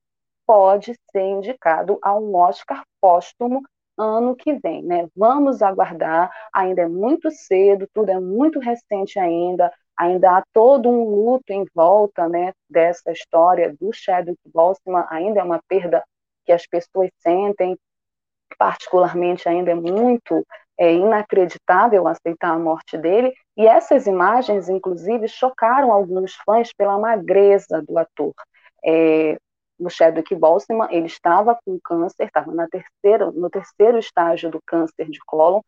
pode 0.46 0.94
ser 1.10 1.22
indicado 1.22 1.98
a 2.02 2.14
um 2.14 2.34
Oscar 2.36 2.82
póstumo 3.00 3.62
ano 3.96 4.34
que 4.36 4.54
vem, 4.54 4.82
né? 4.82 5.06
Vamos 5.16 5.62
aguardar, 5.62 6.30
ainda 6.52 6.82
é 6.82 6.88
muito 6.88 7.30
cedo, 7.30 7.88
tudo 7.92 8.10
é 8.10 8.20
muito 8.20 8.58
recente 8.58 9.18
ainda, 9.18 9.72
ainda 9.96 10.38
há 10.38 10.44
todo 10.52 10.88
um 10.88 11.04
luto 11.04 11.52
em 11.52 11.64
volta, 11.74 12.28
né, 12.28 12.52
dessa 12.68 13.12
história 13.12 13.74
do 13.80 13.92
Chadwick 13.92 14.40
Boseman, 14.52 15.04
ainda 15.08 15.40
é 15.40 15.42
uma 15.42 15.60
perda 15.68 16.02
que 16.44 16.52
as 16.52 16.66
pessoas 16.66 17.10
sentem, 17.18 17.76
particularmente 18.58 19.48
ainda 19.48 19.70
é 19.70 19.74
muito 19.74 20.44
é, 20.78 20.92
inacreditável 20.92 22.06
aceitar 22.08 22.50
a 22.50 22.58
morte 22.58 22.98
dele, 22.98 23.32
e 23.56 23.66
essas 23.66 24.06
imagens, 24.06 24.68
inclusive, 24.68 25.28
chocaram 25.28 25.92
alguns 25.92 26.34
fãs 26.44 26.72
pela 26.72 26.98
magreza 26.98 27.82
do 27.86 27.96
ator. 27.98 28.34
É, 28.84 29.36
o 29.78 29.90
Chadwick 29.90 30.34
Boseman, 30.34 30.88
ele 30.90 31.06
estava 31.06 31.58
com 31.64 31.78
câncer, 31.82 32.24
estava 32.24 32.52
na 32.52 32.68
terceira, 32.68 33.30
no 33.30 33.50
terceiro 33.50 33.98
estágio 33.98 34.50
do 34.50 34.60
câncer 34.64 35.10
de 35.10 35.18
cólon, 35.26 35.60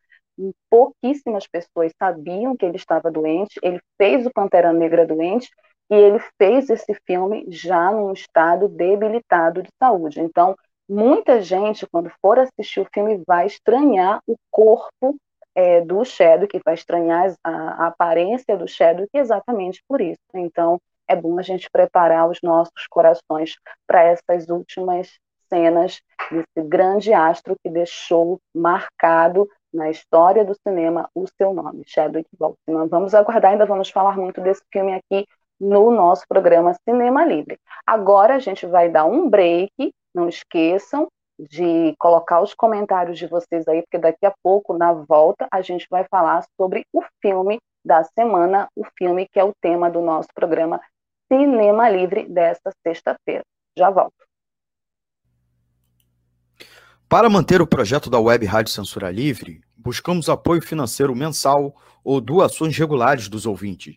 pouquíssimas 0.70 1.46
pessoas 1.46 1.92
sabiam 1.98 2.56
que 2.56 2.64
ele 2.64 2.76
estava 2.76 3.10
doente, 3.10 3.58
ele 3.62 3.80
fez 3.96 4.26
o 4.26 4.30
Pantera 4.30 4.72
Negra 4.72 5.06
doente, 5.06 5.50
e 5.90 5.94
ele 5.94 6.18
fez 6.36 6.68
esse 6.68 6.94
filme 7.06 7.46
já 7.48 7.90
num 7.92 8.12
estado 8.12 8.68
debilitado 8.68 9.62
de 9.62 9.68
saúde. 9.80 10.20
Então, 10.20 10.56
muita 10.88 11.40
gente, 11.40 11.86
quando 11.86 12.10
for 12.20 12.38
assistir 12.38 12.80
o 12.80 12.88
filme, 12.92 13.22
vai 13.26 13.46
estranhar 13.46 14.20
o 14.26 14.36
corpo 14.50 15.16
é, 15.54 15.80
do 15.80 16.04
Chadwick, 16.04 16.60
vai 16.64 16.74
estranhar 16.74 17.34
a, 17.42 17.50
a 17.50 17.86
aparência 17.86 18.56
do 18.56 18.66
Chadwick 18.66 19.10
exatamente 19.14 19.82
por 19.88 20.00
isso. 20.00 20.20
Então, 20.34 20.80
é 21.08 21.16
bom 21.16 21.38
a 21.38 21.42
gente 21.42 21.70
preparar 21.70 22.28
os 22.28 22.38
nossos 22.42 22.86
corações 22.88 23.56
para 23.86 24.02
essas 24.02 24.48
últimas 24.48 25.18
cenas 25.48 26.00
desse 26.30 26.68
grande 26.68 27.12
astro 27.12 27.56
que 27.62 27.70
deixou 27.70 28.40
marcado 28.54 29.48
na 29.72 29.90
história 29.90 30.44
do 30.44 30.54
cinema 30.66 31.08
o 31.14 31.26
seu 31.36 31.52
nome, 31.52 31.84
Chadwick 31.86 32.28
Boseman. 32.38 32.88
Vamos 32.88 33.14
aguardar, 33.14 33.52
ainda 33.52 33.66
vamos 33.66 33.90
falar 33.90 34.16
muito 34.16 34.40
desse 34.40 34.62
filme 34.72 34.94
aqui 34.94 35.26
no 35.60 35.90
nosso 35.90 36.24
programa 36.28 36.74
Cinema 36.88 37.24
Livre. 37.24 37.58
Agora 37.86 38.34
a 38.34 38.38
gente 38.38 38.66
vai 38.66 38.88
dar 38.88 39.04
um 39.04 39.28
break 39.28 39.92
não 40.16 40.28
esqueçam 40.28 41.06
de 41.38 41.94
colocar 41.98 42.40
os 42.40 42.54
comentários 42.54 43.18
de 43.18 43.26
vocês 43.26 43.68
aí, 43.68 43.82
porque 43.82 43.98
daqui 43.98 44.24
a 44.24 44.32
pouco, 44.42 44.72
na 44.72 44.94
volta, 44.94 45.46
a 45.52 45.60
gente 45.60 45.86
vai 45.90 46.04
falar 46.10 46.42
sobre 46.58 46.86
o 46.90 47.02
filme 47.20 47.58
da 47.84 48.02
semana, 48.02 48.66
o 48.74 48.82
filme 48.98 49.28
que 49.28 49.38
é 49.38 49.44
o 49.44 49.52
tema 49.60 49.90
do 49.90 50.00
nosso 50.00 50.28
programa 50.34 50.80
Cinema 51.32 51.88
Livre 51.90 52.28
desta 52.28 52.70
sexta-feira. 52.86 53.44
Já 53.76 53.90
volto. 53.90 54.14
Para 57.08 57.28
manter 57.28 57.60
o 57.60 57.66
projeto 57.66 58.08
da 58.08 58.18
Web 58.18 58.46
Rádio 58.46 58.72
Censura 58.72 59.10
Livre, 59.10 59.60
buscamos 59.76 60.28
apoio 60.28 60.62
financeiro 60.62 61.14
mensal 61.14 61.74
ou 62.02 62.20
doações 62.20 62.76
regulares 62.76 63.28
dos 63.28 63.46
ouvintes, 63.46 63.96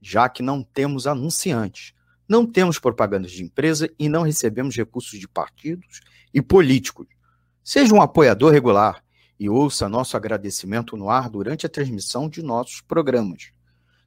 já 0.00 0.28
que 0.28 0.42
não 0.42 0.62
temos 0.62 1.06
anunciantes. 1.06 1.92
Não 2.28 2.46
temos 2.46 2.78
propagandas 2.78 3.32
de 3.32 3.42
empresa 3.42 3.88
e 3.98 4.08
não 4.08 4.22
recebemos 4.22 4.76
recursos 4.76 5.18
de 5.18 5.28
partidos 5.28 6.00
e 6.32 6.40
políticos. 6.40 7.06
Seja 7.62 7.94
um 7.94 8.00
apoiador 8.00 8.52
regular 8.52 9.04
e 9.38 9.48
ouça 9.48 9.88
nosso 9.88 10.16
agradecimento 10.16 10.96
no 10.96 11.10
ar 11.10 11.28
durante 11.28 11.66
a 11.66 11.68
transmissão 11.68 12.28
de 12.28 12.42
nossos 12.42 12.80
programas. 12.80 13.52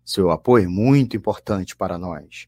Seu 0.03 0.31
apoio 0.31 0.65
é 0.65 0.67
muito 0.67 1.15
importante 1.17 1.75
para 1.75 1.97
nós. 1.97 2.47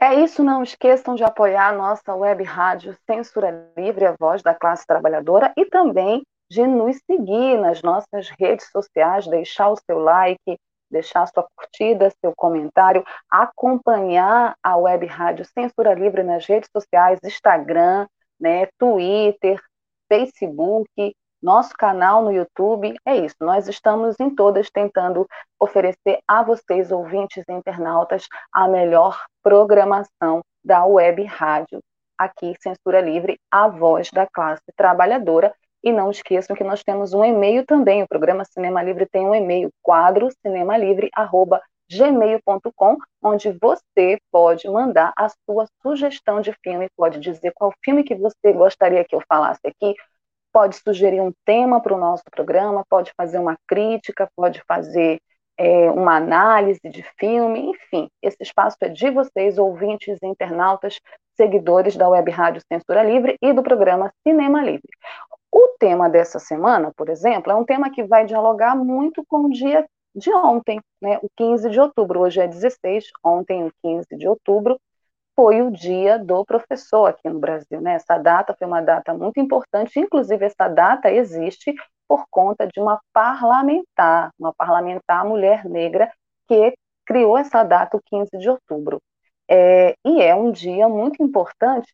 É 0.00 0.14
isso, 0.14 0.44
não 0.44 0.62
esqueçam 0.62 1.16
de 1.16 1.24
apoiar 1.24 1.70
a 1.70 1.76
nossa 1.76 2.14
web 2.14 2.44
rádio 2.44 2.96
Censura 3.04 3.72
Livre, 3.76 4.06
a 4.06 4.14
voz 4.18 4.42
da 4.42 4.54
classe 4.54 4.86
trabalhadora, 4.86 5.52
e 5.56 5.66
também 5.66 6.22
de 6.48 6.64
nos 6.66 6.96
seguir 7.04 7.58
nas 7.58 7.82
nossas 7.82 8.28
redes 8.38 8.70
sociais, 8.70 9.26
deixar 9.26 9.70
o 9.70 9.76
seu 9.76 9.98
like, 9.98 10.56
deixar 10.88 11.26
sua 11.26 11.46
curtida, 11.56 12.12
seu 12.20 12.32
comentário, 12.36 13.04
acompanhar 13.28 14.54
a 14.62 14.76
Web 14.76 15.04
Rádio 15.06 15.44
Censura 15.44 15.94
Livre 15.94 16.22
nas 16.22 16.46
redes 16.46 16.70
sociais, 16.74 17.18
Instagram, 17.24 18.06
né, 18.40 18.66
Twitter, 18.78 19.60
Facebook, 20.08 20.88
nosso 21.42 21.74
canal 21.76 22.22
no 22.22 22.32
YouTube. 22.32 22.94
É 23.04 23.16
isso, 23.16 23.36
nós 23.40 23.68
estamos 23.68 24.18
em 24.20 24.34
todas 24.34 24.70
tentando 24.70 25.26
oferecer 25.58 26.20
a 26.26 26.42
vocês, 26.42 26.90
ouvintes 26.90 27.44
e 27.48 27.52
internautas, 27.52 28.26
a 28.52 28.68
melhor 28.68 29.24
programação 29.42 30.42
da 30.64 30.84
Web 30.84 31.24
Rádio 31.24 31.80
aqui, 32.18 32.54
Censura 32.60 33.00
Livre, 33.00 33.38
a 33.50 33.68
voz 33.68 34.10
da 34.10 34.26
classe 34.26 34.64
trabalhadora 34.76 35.54
e 35.82 35.92
não 35.92 36.10
esqueçam 36.10 36.56
que 36.56 36.64
nós 36.64 36.82
temos 36.82 37.14
um 37.14 37.24
e-mail 37.24 37.64
também. 37.64 38.02
O 38.02 38.08
programa 38.08 38.44
Cinema 38.44 38.82
Livre 38.82 39.06
tem 39.06 39.26
um 39.26 39.34
e-mail, 39.34 39.70
quadro 39.80 40.28
cinemalivre, 40.42 41.08
arroba 41.14 41.62
gmail.com, 41.90 42.96
onde 43.22 43.56
você 43.60 44.18
pode 44.30 44.68
mandar 44.68 45.12
a 45.16 45.28
sua 45.28 45.66
sugestão 45.80 46.40
de 46.40 46.52
filme, 46.62 46.88
pode 46.96 47.18
dizer 47.18 47.52
qual 47.54 47.72
filme 47.82 48.04
que 48.04 48.14
você 48.14 48.52
gostaria 48.52 49.04
que 49.04 49.14
eu 49.14 49.22
falasse 49.26 49.60
aqui, 49.64 49.94
pode 50.52 50.76
sugerir 50.76 51.20
um 51.20 51.32
tema 51.44 51.80
para 51.80 51.94
o 51.94 51.98
nosso 51.98 52.24
programa, 52.30 52.84
pode 52.88 53.12
fazer 53.16 53.38
uma 53.38 53.56
crítica, 53.66 54.28
pode 54.36 54.62
fazer 54.66 55.20
é, 55.58 55.90
uma 55.90 56.16
análise 56.16 56.80
de 56.84 57.02
filme, 57.18 57.70
enfim, 57.70 58.08
esse 58.22 58.36
espaço 58.40 58.76
é 58.80 58.88
de 58.88 59.10
vocês, 59.10 59.58
ouvintes, 59.58 60.18
internautas, 60.22 61.00
seguidores 61.36 61.96
da 61.96 62.08
Web 62.08 62.30
Rádio 62.30 62.62
Censura 62.72 63.02
Livre 63.02 63.36
e 63.42 63.52
do 63.52 63.62
programa 63.62 64.12
Cinema 64.26 64.62
Livre. 64.62 64.88
O 65.50 65.76
tema 65.78 66.08
dessa 66.08 66.38
semana, 66.38 66.92
por 66.96 67.08
exemplo, 67.08 67.50
é 67.50 67.54
um 67.54 67.64
tema 67.64 67.90
que 67.90 68.04
vai 68.04 68.24
dialogar 68.24 68.76
muito 68.76 69.24
com 69.26 69.46
o 69.46 69.50
dia 69.50 69.84
de 70.14 70.32
ontem, 70.32 70.80
né, 71.00 71.18
o 71.22 71.28
15 71.36 71.70
de 71.70 71.80
outubro. 71.80 72.20
Hoje 72.20 72.40
é 72.40 72.46
16, 72.46 73.04
ontem, 73.24 73.66
o 73.66 73.72
15 73.82 74.06
de 74.16 74.28
outubro, 74.28 74.78
foi 75.38 75.62
o 75.62 75.70
dia 75.70 76.18
do 76.18 76.44
professor 76.44 77.06
aqui 77.06 77.28
no 77.28 77.38
Brasil. 77.38 77.80
Né? 77.80 77.92
Essa 77.92 78.18
data 78.18 78.56
foi 78.58 78.66
uma 78.66 78.80
data 78.80 79.14
muito 79.14 79.38
importante, 79.38 80.00
inclusive 80.00 80.44
essa 80.44 80.66
data 80.66 81.08
existe 81.08 81.72
por 82.08 82.24
conta 82.28 82.66
de 82.66 82.80
uma 82.80 83.00
parlamentar, 83.12 84.32
uma 84.36 84.52
parlamentar 84.52 85.24
mulher 85.24 85.64
negra 85.64 86.10
que 86.48 86.74
criou 87.06 87.38
essa 87.38 87.62
data, 87.62 87.96
o 87.96 88.00
15 88.04 88.36
de 88.36 88.50
outubro. 88.50 89.00
É, 89.48 89.94
e 90.04 90.20
é 90.20 90.34
um 90.34 90.50
dia 90.50 90.88
muito 90.88 91.22
importante, 91.22 91.92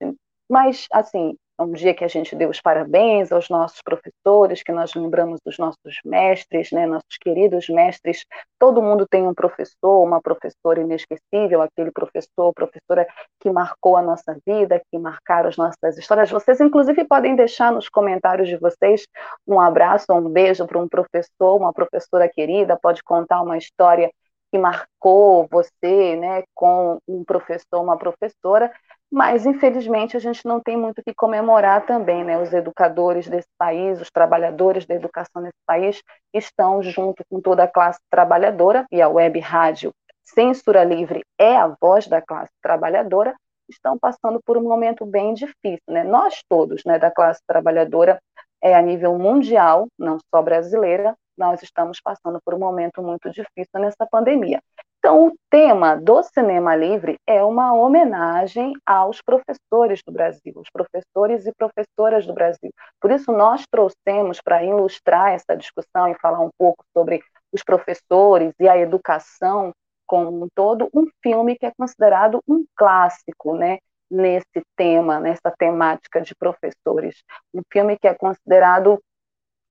mas, 0.49 0.87
assim, 0.91 1.37
é 1.59 1.63
um 1.63 1.73
dia 1.73 1.95
que 1.95 2.05
a 2.05 2.09
gente 2.09 2.35
deu 2.35 2.51
os 2.51 2.61
parabéns 2.61 3.31
aos 3.31 3.49
nossos 3.49 3.81
professores, 3.81 4.63
que 4.63 4.73
nós 4.73 4.93
lembramos 4.95 5.41
dos 5.45 5.57
nossos 5.57 6.01
mestres, 6.05 6.73
né, 6.73 6.85
nossos 6.87 7.17
queridos 7.21 7.69
mestres. 7.69 8.25
Todo 8.59 8.83
mundo 8.83 9.07
tem 9.09 9.27
um 9.27 9.35
professor, 9.35 10.03
uma 10.03 10.21
professora 10.21 10.81
inesquecível, 10.81 11.63
aquele 11.63 11.93
professor, 11.93 12.53
professora 12.53 13.07
que 13.39 13.51
marcou 13.51 13.97
a 13.97 14.03
nossa 14.03 14.37
vida, 14.45 14.83
que 14.91 14.99
marcaram 14.99 15.49
as 15.49 15.57
nossas 15.57 15.97
histórias. 15.97 16.31
Vocês, 16.31 16.61
inclusive, 16.61 17.05
podem 17.05 17.37
deixar 17.37 17.71
nos 17.71 17.89
comentários 17.89 18.49
de 18.49 18.57
vocês 18.57 19.07
um 19.47 19.61
abraço, 19.61 20.07
um 20.13 20.29
beijo 20.29 20.67
para 20.67 20.79
um 20.79 20.89
professor, 20.89 21.57
uma 21.57 21.73
professora 21.73 22.29
querida, 22.29 22.79
pode 22.81 23.03
contar 23.03 23.41
uma 23.43 23.57
história 23.57 24.11
que 24.51 24.59
marcou 24.59 25.49
você, 25.51 26.17
né, 26.17 26.45
com 26.55 26.99
um 27.09 27.25
professor, 27.25 27.81
uma 27.81 27.97
professora 27.97 28.73
mas 29.15 29.47
infelizmente 29.47 30.17
a 30.17 30.21
gente 30.21 30.45
não 30.45 30.61
tem 30.61 30.77
muito 30.77 30.99
o 30.99 31.03
que 31.05 31.15
comemorar 31.15 31.87
também, 31.87 32.25
né? 32.25 32.37
Os 32.37 32.53
educadores 32.53 33.29
desse 33.29 33.47
país, 33.57 34.01
os 34.01 34.11
trabalhadores 34.11 34.85
da 34.87 34.97
educação 34.97 35.41
nesse 35.41 35.57
país 35.65 36.03
estão 36.35 36.83
junto 36.83 37.23
com 37.31 37.41
toda 37.41 37.63
a 37.63 37.69
classe 37.69 38.01
trabalhadora 38.11 38.85
e 38.91 39.01
a 39.01 39.09
web 39.09 39.39
rádio 39.39 39.93
Censura 40.25 40.83
Livre 40.83 41.23
é 41.39 41.57
a 41.57 41.69
voz 41.81 42.09
da 42.09 42.21
classe 42.21 42.51
trabalhadora, 42.61 43.37
estão 43.69 43.97
passando 43.97 44.41
por 44.45 44.57
um 44.57 44.63
momento 44.63 45.07
bem 45.07 45.33
difícil, 45.33 45.85
né? 45.87 46.03
Nós 46.03 46.43
todos, 46.49 46.83
né, 46.85 46.99
da 46.99 47.09
classe 47.09 47.41
trabalhadora, 47.47 48.19
é 48.61 48.75
a 48.75 48.83
nível 48.83 49.17
mundial, 49.17 49.87
não 49.97 50.19
só 50.35 50.43
brasileira, 50.43 51.15
nós 51.39 51.63
estamos 51.63 52.01
passando 52.01 52.41
por 52.45 52.53
um 52.55 52.59
momento 52.59 53.01
muito 53.01 53.31
difícil 53.31 53.79
nessa 53.79 54.07
pandemia. 54.11 54.61
Então, 55.05 55.27
o 55.27 55.35
tema 55.51 55.97
do 55.97 56.23
Cinema 56.23 56.75
Livre 56.75 57.19
é 57.27 57.45
uma 57.45 57.75
homenagem 57.75 58.73
aos 58.87 59.21
professores 59.21 60.01
do 60.03 60.11
Brasil, 60.11 60.55
os 60.57 60.71
professores 60.71 61.45
e 61.45 61.53
professoras 61.53 62.27
do 62.27 62.33
Brasil. 62.33 62.71
Por 62.99 63.11
isso, 63.11 63.31
nós 63.31 63.67
trouxemos 63.71 64.41
para 64.41 64.65
ilustrar 64.65 65.35
essa 65.35 65.55
discussão 65.55 66.09
e 66.09 66.19
falar 66.23 66.41
um 66.41 66.49
pouco 66.57 66.83
sobre 66.97 67.23
os 67.53 67.63
professores 67.63 68.55
e 68.59 68.67
a 68.67 68.79
educação 68.79 69.75
como 70.07 70.43
um 70.43 70.49
todo, 70.55 70.89
um 70.95 71.07
filme 71.23 71.55
que 71.59 71.67
é 71.67 71.73
considerado 71.77 72.41
um 72.49 72.65
clássico, 72.75 73.55
né? 73.55 73.81
Nesse 74.11 74.63
tema, 74.75 75.21
nessa 75.21 75.53
temática 75.59 76.19
de 76.23 76.35
professores. 76.35 77.23
Um 77.53 77.61
filme 77.71 77.99
que 77.99 78.09
é 78.09 78.15
considerado 78.15 78.99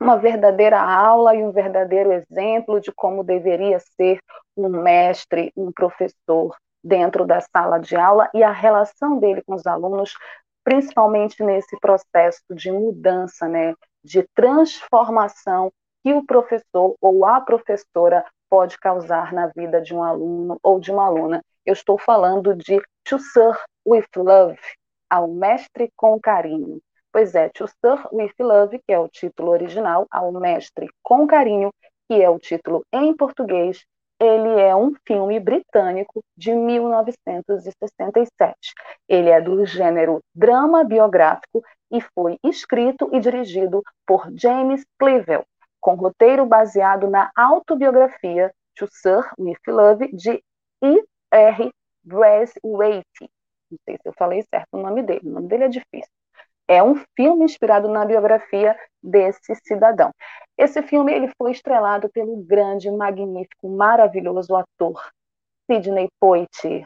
uma 0.03 0.17
verdadeira 0.17 0.81
aula 0.81 1.33
e 1.33 1.41
um 1.41 1.51
verdadeiro 1.51 2.11
exemplo 2.11 2.81
de 2.81 2.91
como 2.91 3.23
deveria 3.23 3.79
ser 3.79 4.19
um 4.55 4.67
mestre, 4.67 5.51
um 5.55 5.71
professor 5.71 6.53
dentro 6.83 7.25
da 7.25 7.39
sala 7.39 7.79
de 7.79 7.95
aula 7.95 8.29
e 8.33 8.43
a 8.43 8.51
relação 8.51 9.17
dele 9.17 9.41
com 9.47 9.55
os 9.55 9.65
alunos, 9.65 10.13
principalmente 10.61 11.41
nesse 11.41 11.79
processo 11.79 12.43
de 12.53 12.69
mudança, 12.69 13.47
né, 13.47 13.73
de 14.03 14.27
transformação 14.35 15.71
que 16.03 16.13
o 16.13 16.25
professor 16.25 16.95
ou 16.99 17.25
a 17.25 17.39
professora 17.39 18.25
pode 18.49 18.77
causar 18.77 19.31
na 19.31 19.47
vida 19.47 19.81
de 19.81 19.95
um 19.95 20.03
aluno 20.03 20.59
ou 20.61 20.81
de 20.81 20.91
uma 20.91 21.05
aluna. 21.05 21.41
Eu 21.65 21.71
estou 21.71 21.97
falando 21.97 22.53
de 22.53 22.81
To 23.05 23.17
with 23.87 24.07
Love, 24.17 24.59
ao 25.09 25.29
mestre 25.29 25.89
com 25.95 26.19
carinho. 26.19 26.81
Pois 27.13 27.33
é, 27.35 27.47
To 27.49 27.67
Sir 27.67 28.07
with 28.11 28.33
Love, 28.39 28.79
que 28.79 28.91
é 28.91 28.97
o 28.97 29.07
título 29.07 29.51
original, 29.51 30.07
ao 30.09 30.31
Mestre 30.31 30.89
com 31.03 31.27
Carinho, 31.27 31.71
que 32.09 32.19
é 32.19 32.27
o 32.27 32.39
título 32.39 32.83
em 32.91 33.15
português, 33.15 33.85
ele 34.19 34.59
é 34.59 34.75
um 34.75 34.95
filme 35.05 35.39
britânico 35.39 36.23
de 36.35 36.55
1967. 36.55 38.73
Ele 39.07 39.29
é 39.29 39.39
do 39.39 39.63
gênero 39.63 40.21
drama 40.33 40.83
biográfico 40.83 41.63
e 41.91 42.01
foi 42.01 42.39
escrito 42.43 43.07
e 43.13 43.19
dirigido 43.19 43.83
por 44.07 44.27
James 44.35 44.83
Cleveland, 44.97 45.45
com 45.79 45.93
roteiro 45.93 46.47
baseado 46.47 47.07
na 47.07 47.29
autobiografia 47.35 48.51
To 48.75 48.87
Sir 48.89 49.29
with 49.37 49.59
Love 49.67 50.07
de 50.15 50.43
E.R. 50.81 51.71
Braithwaite. 52.03 53.29
Não 53.69 53.77
sei 53.85 53.99
se 54.01 54.09
eu 54.09 54.13
falei 54.17 54.41
certo 54.49 54.69
o 54.73 54.81
nome 54.81 55.03
dele, 55.03 55.29
o 55.29 55.31
nome 55.31 55.47
dele 55.47 55.65
é 55.65 55.69
difícil. 55.69 56.09
É 56.67 56.81
um 56.81 56.95
filme 57.15 57.45
inspirado 57.45 57.87
na 57.87 58.05
biografia 58.05 58.77
desse 59.01 59.55
cidadão. 59.63 60.11
Esse 60.57 60.81
filme 60.81 61.13
ele 61.13 61.31
foi 61.37 61.51
estrelado 61.51 62.09
pelo 62.09 62.37
grande, 62.37 62.89
magnífico, 62.89 63.69
maravilhoso 63.69 64.55
ator 64.55 65.11
Sidney 65.69 66.07
Poitier. 66.19 66.85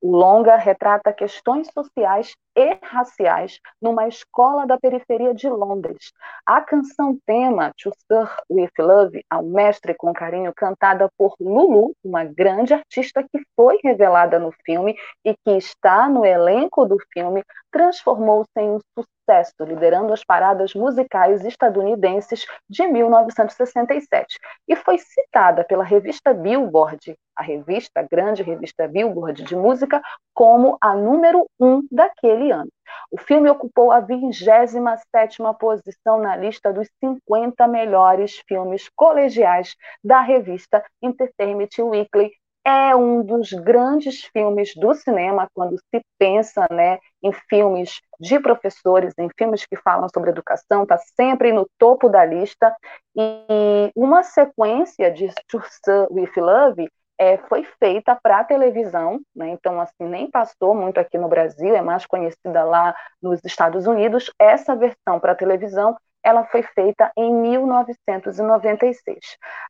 O 0.00 0.16
longa 0.16 0.56
retrata 0.56 1.12
questões 1.12 1.68
sociais 1.72 2.32
e 2.56 2.78
raciais 2.82 3.58
numa 3.80 4.06
escola 4.08 4.66
da 4.66 4.78
periferia 4.78 5.34
de 5.34 5.48
Londres. 5.48 6.12
A 6.44 6.60
canção 6.60 7.18
tema 7.26 7.72
To 7.82 7.90
Sir 8.06 8.30
With 8.50 8.72
Love, 8.78 9.24
ao 9.30 9.42
mestre 9.42 9.94
com 9.94 10.12
carinho, 10.12 10.52
cantada 10.54 11.08
por 11.16 11.34
Lulu, 11.40 11.94
uma 12.04 12.24
grande 12.24 12.74
artista 12.74 13.22
que 13.22 13.42
foi 13.56 13.78
revelada 13.82 14.38
no 14.38 14.52
filme 14.64 14.96
e 15.24 15.34
que 15.44 15.56
está 15.56 16.08
no 16.08 16.24
elenco 16.24 16.84
do 16.84 16.98
filme, 17.12 17.42
transformou-se 17.70 18.50
em 18.56 18.70
um 18.70 18.80
sucesso, 18.94 19.54
liderando 19.60 20.12
as 20.12 20.22
paradas 20.22 20.74
musicais 20.74 21.44
estadunidenses 21.44 22.44
de 22.68 22.86
1967 22.86 24.38
e 24.68 24.76
foi 24.76 24.98
citada 24.98 25.64
pela 25.64 25.82
revista 25.82 26.34
Billboard, 26.34 27.16
a 27.34 27.42
revista, 27.42 28.00
a 28.00 28.02
grande 28.02 28.42
revista 28.42 28.86
Billboard 28.86 29.42
de 29.42 29.56
música, 29.56 30.02
como 30.34 30.76
a 30.80 30.94
número 30.94 31.46
um 31.58 31.82
daquele 31.90 32.41
ano. 32.50 32.70
O 33.10 33.18
filme 33.18 33.48
ocupou 33.48 33.92
a 33.92 34.02
27ª 34.02 35.56
posição 35.58 36.18
na 36.18 36.36
lista 36.36 36.72
dos 36.72 36.88
50 37.02 37.66
melhores 37.68 38.42
filmes 38.46 38.88
colegiais 38.94 39.74
da 40.02 40.20
revista 40.20 40.84
Entertainment 41.02 41.70
Weekly 41.78 42.32
é 42.64 42.94
um 42.94 43.24
dos 43.24 43.52
grandes 43.52 44.22
filmes 44.32 44.72
do 44.76 44.94
cinema 44.94 45.48
quando 45.52 45.76
se 45.76 46.00
pensa 46.18 46.66
né, 46.70 46.98
em 47.22 47.32
filmes 47.32 48.00
de 48.20 48.38
professores, 48.38 49.12
em 49.18 49.28
filmes 49.36 49.66
que 49.66 49.76
falam 49.76 50.08
sobre 50.14 50.30
educação, 50.30 50.84
está 50.84 50.96
sempre 51.16 51.52
no 51.52 51.68
topo 51.76 52.08
da 52.08 52.24
lista. 52.24 52.74
E 53.16 53.90
uma 53.96 54.22
sequência 54.22 55.10
de 55.10 55.28
Tursan 55.48 56.06
with 56.10 56.30
Love 56.36 56.88
é, 57.22 57.38
foi 57.48 57.64
feita 57.78 58.18
para 58.20 58.40
a 58.40 58.44
televisão, 58.44 59.20
né? 59.34 59.50
então 59.50 59.80
assim 59.80 60.04
nem 60.04 60.28
passou 60.28 60.74
muito 60.74 60.98
aqui 60.98 61.16
no 61.16 61.28
Brasil, 61.28 61.72
é 61.74 61.80
mais 61.80 62.04
conhecida 62.04 62.64
lá 62.64 62.92
nos 63.22 63.40
Estados 63.44 63.86
Unidos. 63.86 64.28
Essa 64.38 64.74
versão 64.74 65.20
para 65.20 65.30
a 65.30 65.36
televisão 65.36 65.96
ela 66.24 66.44
foi 66.44 66.62
feita 66.62 67.10
em 67.16 67.32
1996. 67.34 69.18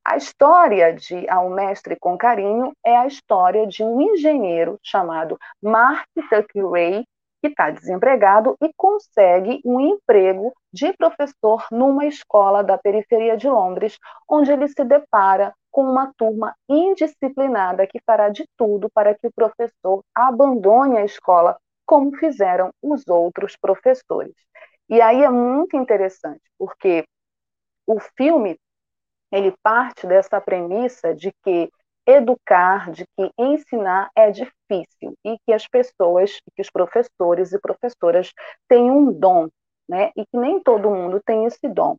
A 0.04 0.16
história 0.16 0.92
de 0.94 1.28
Ao 1.28 1.48
Mestre 1.50 1.96
com 1.98 2.16
Carinho 2.16 2.72
é 2.84 2.96
a 2.96 3.06
história 3.06 3.66
de 3.66 3.82
um 3.82 4.00
engenheiro 4.00 4.78
chamado 4.82 5.38
Mark 5.62 6.06
Tuckley, 6.30 7.06
que 7.42 7.48
está 7.48 7.70
desempregado 7.70 8.56
e 8.62 8.72
consegue 8.76 9.60
um 9.64 9.80
emprego 9.80 10.54
de 10.72 10.92
professor 10.92 11.66
numa 11.72 12.06
escola 12.06 12.62
da 12.62 12.78
periferia 12.78 13.36
de 13.36 13.48
Londres, 13.48 13.98
onde 14.28 14.52
ele 14.52 14.68
se 14.68 14.84
depara 14.84 15.52
com 15.68 15.82
uma 15.82 16.12
turma 16.16 16.54
indisciplinada 16.68 17.86
que 17.86 18.00
fará 18.06 18.28
de 18.28 18.46
tudo 18.56 18.88
para 18.94 19.12
que 19.14 19.26
o 19.26 19.32
professor 19.32 20.04
abandone 20.14 20.98
a 20.98 21.04
escola, 21.04 21.58
como 21.84 22.16
fizeram 22.16 22.70
os 22.80 23.08
outros 23.08 23.56
professores. 23.56 24.36
E 24.88 25.00
aí 25.00 25.24
é 25.24 25.30
muito 25.30 25.76
interessante, 25.76 26.42
porque 26.56 27.04
o 27.86 27.98
filme 28.16 28.56
ele 29.32 29.52
parte 29.62 30.06
dessa 30.06 30.40
premissa 30.40 31.14
de 31.14 31.32
que 31.42 31.70
educar, 32.06 32.90
de 32.90 33.04
que 33.16 33.30
ensinar 33.38 34.10
é 34.16 34.30
difícil 34.30 35.14
e 35.24 35.38
que 35.44 35.52
as 35.52 35.66
pessoas, 35.66 36.32
que 36.54 36.62
os 36.62 36.70
professores 36.70 37.52
e 37.52 37.60
professoras 37.60 38.32
têm 38.68 38.90
um 38.90 39.12
dom, 39.12 39.48
né? 39.88 40.10
E 40.16 40.26
que 40.26 40.36
nem 40.36 40.60
todo 40.60 40.90
mundo 40.90 41.20
tem 41.24 41.44
esse 41.44 41.68
dom. 41.68 41.96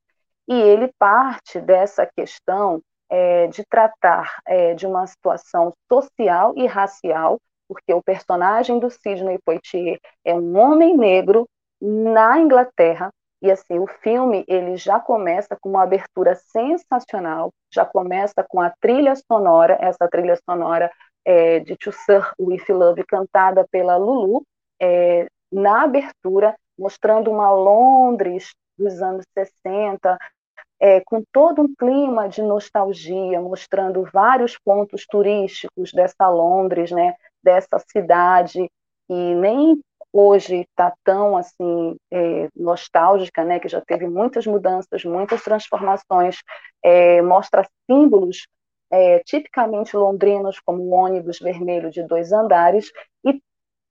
E 0.48 0.54
ele 0.54 0.92
parte 1.00 1.62
dessa 1.62 2.06
questão 2.06 2.82
é, 3.10 3.48
de 3.48 3.64
tratar 3.66 4.40
é, 4.46 4.74
de 4.74 4.86
uma 4.86 5.06
situação 5.08 5.74
social 5.92 6.54
e 6.58 6.66
racial, 6.66 7.40
porque 7.68 7.94
o 7.94 8.04
personagem 8.04 8.80
do 8.80 8.90
Sidney 8.90 9.40
Poitier 9.46 10.00
é 10.26 10.34
um 10.34 10.58
homem 10.58 10.98
negro 10.98 11.48
na 11.82 12.40
Inglaterra, 12.40 13.12
e 13.44 13.52
assim, 13.52 13.78
o 13.78 13.86
filme 13.86 14.46
ele 14.48 14.78
já 14.78 15.02
começa 15.02 15.58
com 15.60 15.68
uma 15.68 15.84
abertura 15.84 16.34
sensacional, 16.34 17.52
já 17.70 17.86
começa 17.86 18.42
com 18.48 18.62
a 18.62 18.70
trilha 18.80 19.14
sonora, 19.18 19.78
essa 19.82 20.08
trilha 20.08 20.40
sonora 20.50 20.90
é, 21.26 21.60
de 21.60 21.76
To 21.76 21.92
Sir 21.92 22.32
With 22.40 22.64
Love, 22.70 23.04
cantada 23.04 23.68
pela 23.70 23.98
Lulu, 23.98 24.46
é, 24.82 25.28
na 25.52 25.84
abertura, 25.84 26.56
mostrando 26.80 27.30
uma 27.30 27.52
Londres 27.52 28.54
dos 28.78 29.02
anos 29.02 29.26
60, 29.38 30.18
é, 30.80 31.02
com 31.02 31.22
todo 31.30 31.64
um 31.64 31.76
clima 31.76 32.30
de 32.30 32.42
nostalgia, 32.42 33.42
mostrando 33.42 34.08
vários 34.14 34.58
pontos 34.58 35.06
turísticos 35.06 35.92
dessa 35.92 36.30
Londres, 36.30 36.92
né, 36.92 37.14
dessa 37.44 37.78
cidade, 37.92 38.72
e 39.10 39.36
nem 39.36 39.82
hoje 40.14 40.62
está 40.62 40.94
tão 41.04 41.36
assim 41.36 41.98
é, 42.12 42.48
nostálgica, 42.56 43.44
né, 43.44 43.60
que 43.60 43.68
já 43.68 43.82
teve 43.82 44.08
muitas 44.08 44.46
mudanças, 44.46 45.04
muitas 45.04 45.44
transformações, 45.44 46.38
é, 46.84 47.22
mostra 47.24 47.68
símbolos 47.90 48.48
é, 48.92 49.20
tipicamente 49.20 49.98
londrinos, 49.98 50.60
como 50.60 50.84
o 50.84 50.92
ônibus 50.92 51.40
vermelho 51.40 51.90
de 51.90 52.04
dois 52.04 52.32
andares, 52.32 52.92
e 53.26 53.42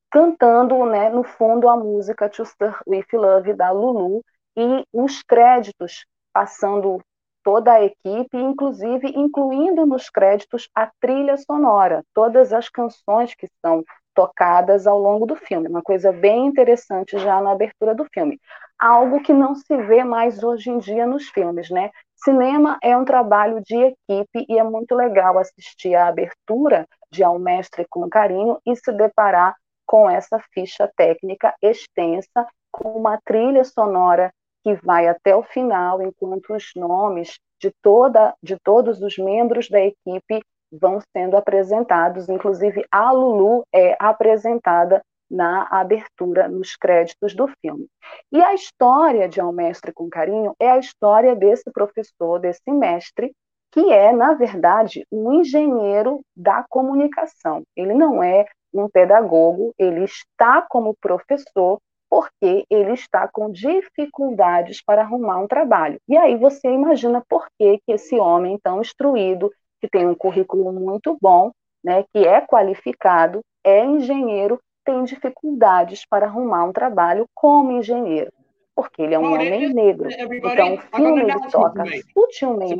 cantando, 0.09 0.87
né, 0.87 1.11
no 1.11 1.25
fundo, 1.25 1.69
a 1.69 1.77
música 1.77 2.29
To 2.29 2.45
Stir 2.45 2.79
With 2.87 3.07
Love 3.13 3.55
da 3.55 3.73
Lulu, 3.73 4.23
e 4.57 4.87
os 4.93 5.23
créditos 5.23 6.07
passando 6.33 7.01
toda 7.43 7.73
a 7.73 7.83
equipe, 7.83 8.37
inclusive 8.37 9.09
incluindo 9.09 9.85
nos 9.85 10.09
créditos 10.09 10.69
a 10.75 10.89
trilha 11.01 11.37
sonora, 11.37 12.05
todas 12.15 12.53
as 12.53 12.69
canções 12.69 13.35
que 13.35 13.49
são 13.61 13.83
tocadas 14.15 14.87
ao 14.87 14.99
longo 14.99 15.27
do 15.27 15.37
filme, 15.37 15.69
uma 15.69 15.83
coisa 15.83 16.13
bem 16.13 16.47
interessante 16.47 17.19
já 17.19 17.41
na 17.41 17.53
abertura 17.53 17.95
do 17.95 18.07
filme. 18.13 18.41
Algo 18.79 19.23
que 19.23 19.33
não 19.33 19.55
se 19.55 19.77
vê 19.77 20.03
mais 20.05 20.43
hoje 20.43 20.71
em 20.71 20.79
dia 20.79 21.07
nos 21.07 21.29
filmes, 21.29 21.71
né? 21.71 21.91
Cinema 22.17 22.79
é 22.83 22.97
um 22.97 23.05
trabalho 23.05 23.61
de 23.63 23.77
equipe 23.77 24.47
e 24.49 24.59
é 24.59 24.63
muito 24.63 24.95
legal 24.95 25.39
assistir 25.39 25.95
a 25.95 26.09
abertura 26.09 26.87
de 27.11 27.23
Ao 27.23 27.39
Mestre 27.39 27.87
com 27.89 28.09
Carinho 28.09 28.59
e 28.67 28.75
se 28.77 28.93
deparar 28.93 29.57
com 29.87 30.09
essa 30.09 30.39
ficha 30.53 30.91
técnica 30.97 31.55
extensa, 31.61 32.47
com 32.71 32.93
uma 32.93 33.19
trilha 33.25 33.65
sonora 33.65 34.33
que 34.63 34.75
vai 34.75 35.09
até 35.09 35.35
o 35.35 35.43
final, 35.43 36.01
enquanto 36.01 36.55
os 36.55 36.71
nomes 36.77 37.39
de, 37.61 37.73
toda, 37.83 38.35
de 38.43 38.57
todos 38.63 39.03
os 39.03 39.19
membros 39.19 39.69
da 39.69 39.81
equipe 39.81 40.43
vão 40.73 40.99
sendo 41.15 41.37
apresentados, 41.37 42.29
inclusive 42.29 42.85
a 42.91 43.13
Lulu 43.13 43.65
é 43.73 43.97
apresentada 43.99 45.03
na 45.31 45.67
abertura, 45.71 46.49
nos 46.49 46.77
créditos 46.77 47.35
do 47.35 47.49
filme. 47.61 47.87
E 48.31 48.43
a 48.43 48.55
história 48.55 49.29
de 49.29 49.41
Ao 49.41 49.53
Mestre 49.53 49.93
com 49.93 50.09
Carinho 50.11 50.55
é 50.61 50.71
a 50.71 50.79
história 50.79 51.35
desse 51.35 51.71
professor, 51.71 52.39
desse 52.39 52.71
mestre, 52.71 53.33
que 53.73 53.91
é, 53.91 54.13
na 54.13 54.35
verdade, 54.35 55.07
um 55.11 55.33
engenheiro 55.33 56.21
da 56.37 56.65
comunicação. 56.69 57.63
Ele 57.75 57.95
não 57.95 58.23
é 58.23 58.45
um 58.75 58.89
pedagogo, 58.89 59.73
ele 59.79 60.05
está 60.05 60.63
como 60.63 60.97
professor 61.01 61.79
porque 62.11 62.67
ele 62.69 62.93
está 62.93 63.27
com 63.27 63.51
dificuldades 63.51 64.83
para 64.85 65.01
arrumar 65.01 65.39
um 65.39 65.47
trabalho. 65.47 65.99
E 66.07 66.15
aí 66.15 66.37
você 66.37 66.69
imagina 66.69 67.25
por 67.27 67.47
que, 67.59 67.79
que 67.87 67.93
esse 67.93 68.17
homem 68.17 68.59
tão 68.63 68.83
instruído, 68.83 69.51
que 69.83 69.89
tem 69.89 70.07
um 70.07 70.15
currículo 70.15 70.73
muito 70.73 71.19
bom, 71.21 71.51
né, 71.85 72.05
que 72.13 72.25
é 72.25 72.41
qualificado, 72.41 73.41
é 73.65 73.85
engenheiro, 73.85 74.61
tem 74.85 75.03
dificuldades 75.03 76.07
para 76.09 76.27
arrumar 76.27 76.65
um 76.65 76.73
trabalho 76.73 77.27
como 77.35 77.73
engenheiro, 77.73 78.33
porque 78.77 79.03
ele 79.03 79.15
é 79.17 79.19
um 79.19 79.33
homem 79.33 79.75
negro. 79.75 80.09
Então, 80.09 80.75
o 80.75 80.97
filme 80.97 81.23
ele 81.23 81.51
toca 81.51 81.83
sutilmente 82.13 82.77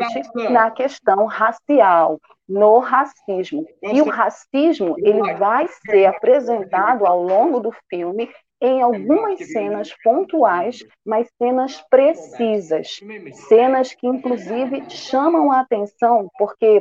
na 0.51 0.71
questão 0.71 1.27
racial, 1.27 2.21
no 2.49 2.79
racismo. 2.79 3.67
E 3.83 4.01
o 4.01 4.09
racismo 4.09 4.95
ele 4.99 5.35
vai 5.35 5.67
ser 5.85 6.07
apresentado 6.07 7.05
ao 7.05 7.21
longo 7.21 7.59
do 7.59 7.73
filme 7.91 8.31
em 8.63 8.81
algumas 8.81 9.41
cenas 9.49 9.93
pontuais, 10.05 10.85
mas 11.05 11.29
cenas 11.37 11.85
precisas, 11.91 13.01
cenas 13.49 13.93
que 13.93 14.07
inclusive 14.07 14.89
chamam 14.89 15.51
a 15.51 15.61
atenção 15.61 16.29
porque 16.39 16.81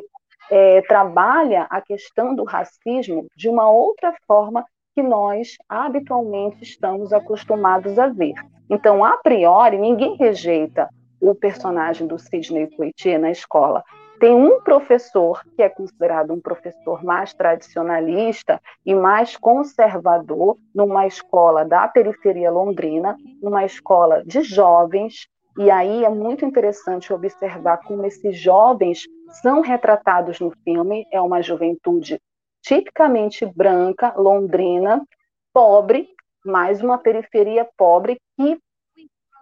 é, 0.52 0.82
trabalha 0.84 1.66
a 1.72 1.82
questão 1.82 2.36
do 2.36 2.44
racismo 2.44 3.26
de 3.36 3.50
uma 3.50 3.70
outra 3.72 4.14
forma 4.28 4.64
que 4.94 5.02
nós 5.02 5.56
habitualmente 5.68 6.64
estamos 6.64 7.12
acostumados 7.12 7.98
a 7.98 8.08
ver. 8.08 8.36
Então, 8.70 9.04
a 9.04 9.18
priori, 9.18 9.78
ninguém 9.78 10.16
rejeita 10.18 10.88
o 11.20 11.34
personagem 11.34 12.06
do 12.06 12.20
Sidney 12.20 12.68
Poitier 12.68 13.20
na 13.20 13.32
escola, 13.32 13.84
tem 14.22 14.36
um 14.36 14.62
professor 14.62 15.44
que 15.56 15.64
é 15.64 15.68
considerado 15.68 16.32
um 16.32 16.40
professor 16.40 17.04
mais 17.04 17.34
tradicionalista 17.34 18.62
e 18.86 18.94
mais 18.94 19.36
conservador 19.36 20.60
numa 20.76 21.08
escola 21.08 21.66
da 21.66 21.88
periferia 21.88 22.52
londrina, 22.52 23.18
uma 23.42 23.66
escola 23.66 24.24
de 24.24 24.44
jovens, 24.44 25.28
e 25.58 25.72
aí 25.72 26.06
é 26.06 26.10
muito 26.10 26.46
interessante 26.46 27.12
observar 27.12 27.78
como 27.78 28.06
esses 28.06 28.38
jovens 28.38 29.08
são 29.42 29.60
retratados 29.60 30.40
no 30.40 30.52
filme, 30.64 31.08
é 31.12 31.20
uma 31.20 31.42
juventude 31.42 32.22
tipicamente 32.62 33.44
branca, 33.44 34.14
londrina, 34.16 35.04
pobre, 35.52 36.08
mas 36.46 36.80
uma 36.80 37.00
periferia 37.00 37.68
pobre 37.76 38.22
que 38.38 38.56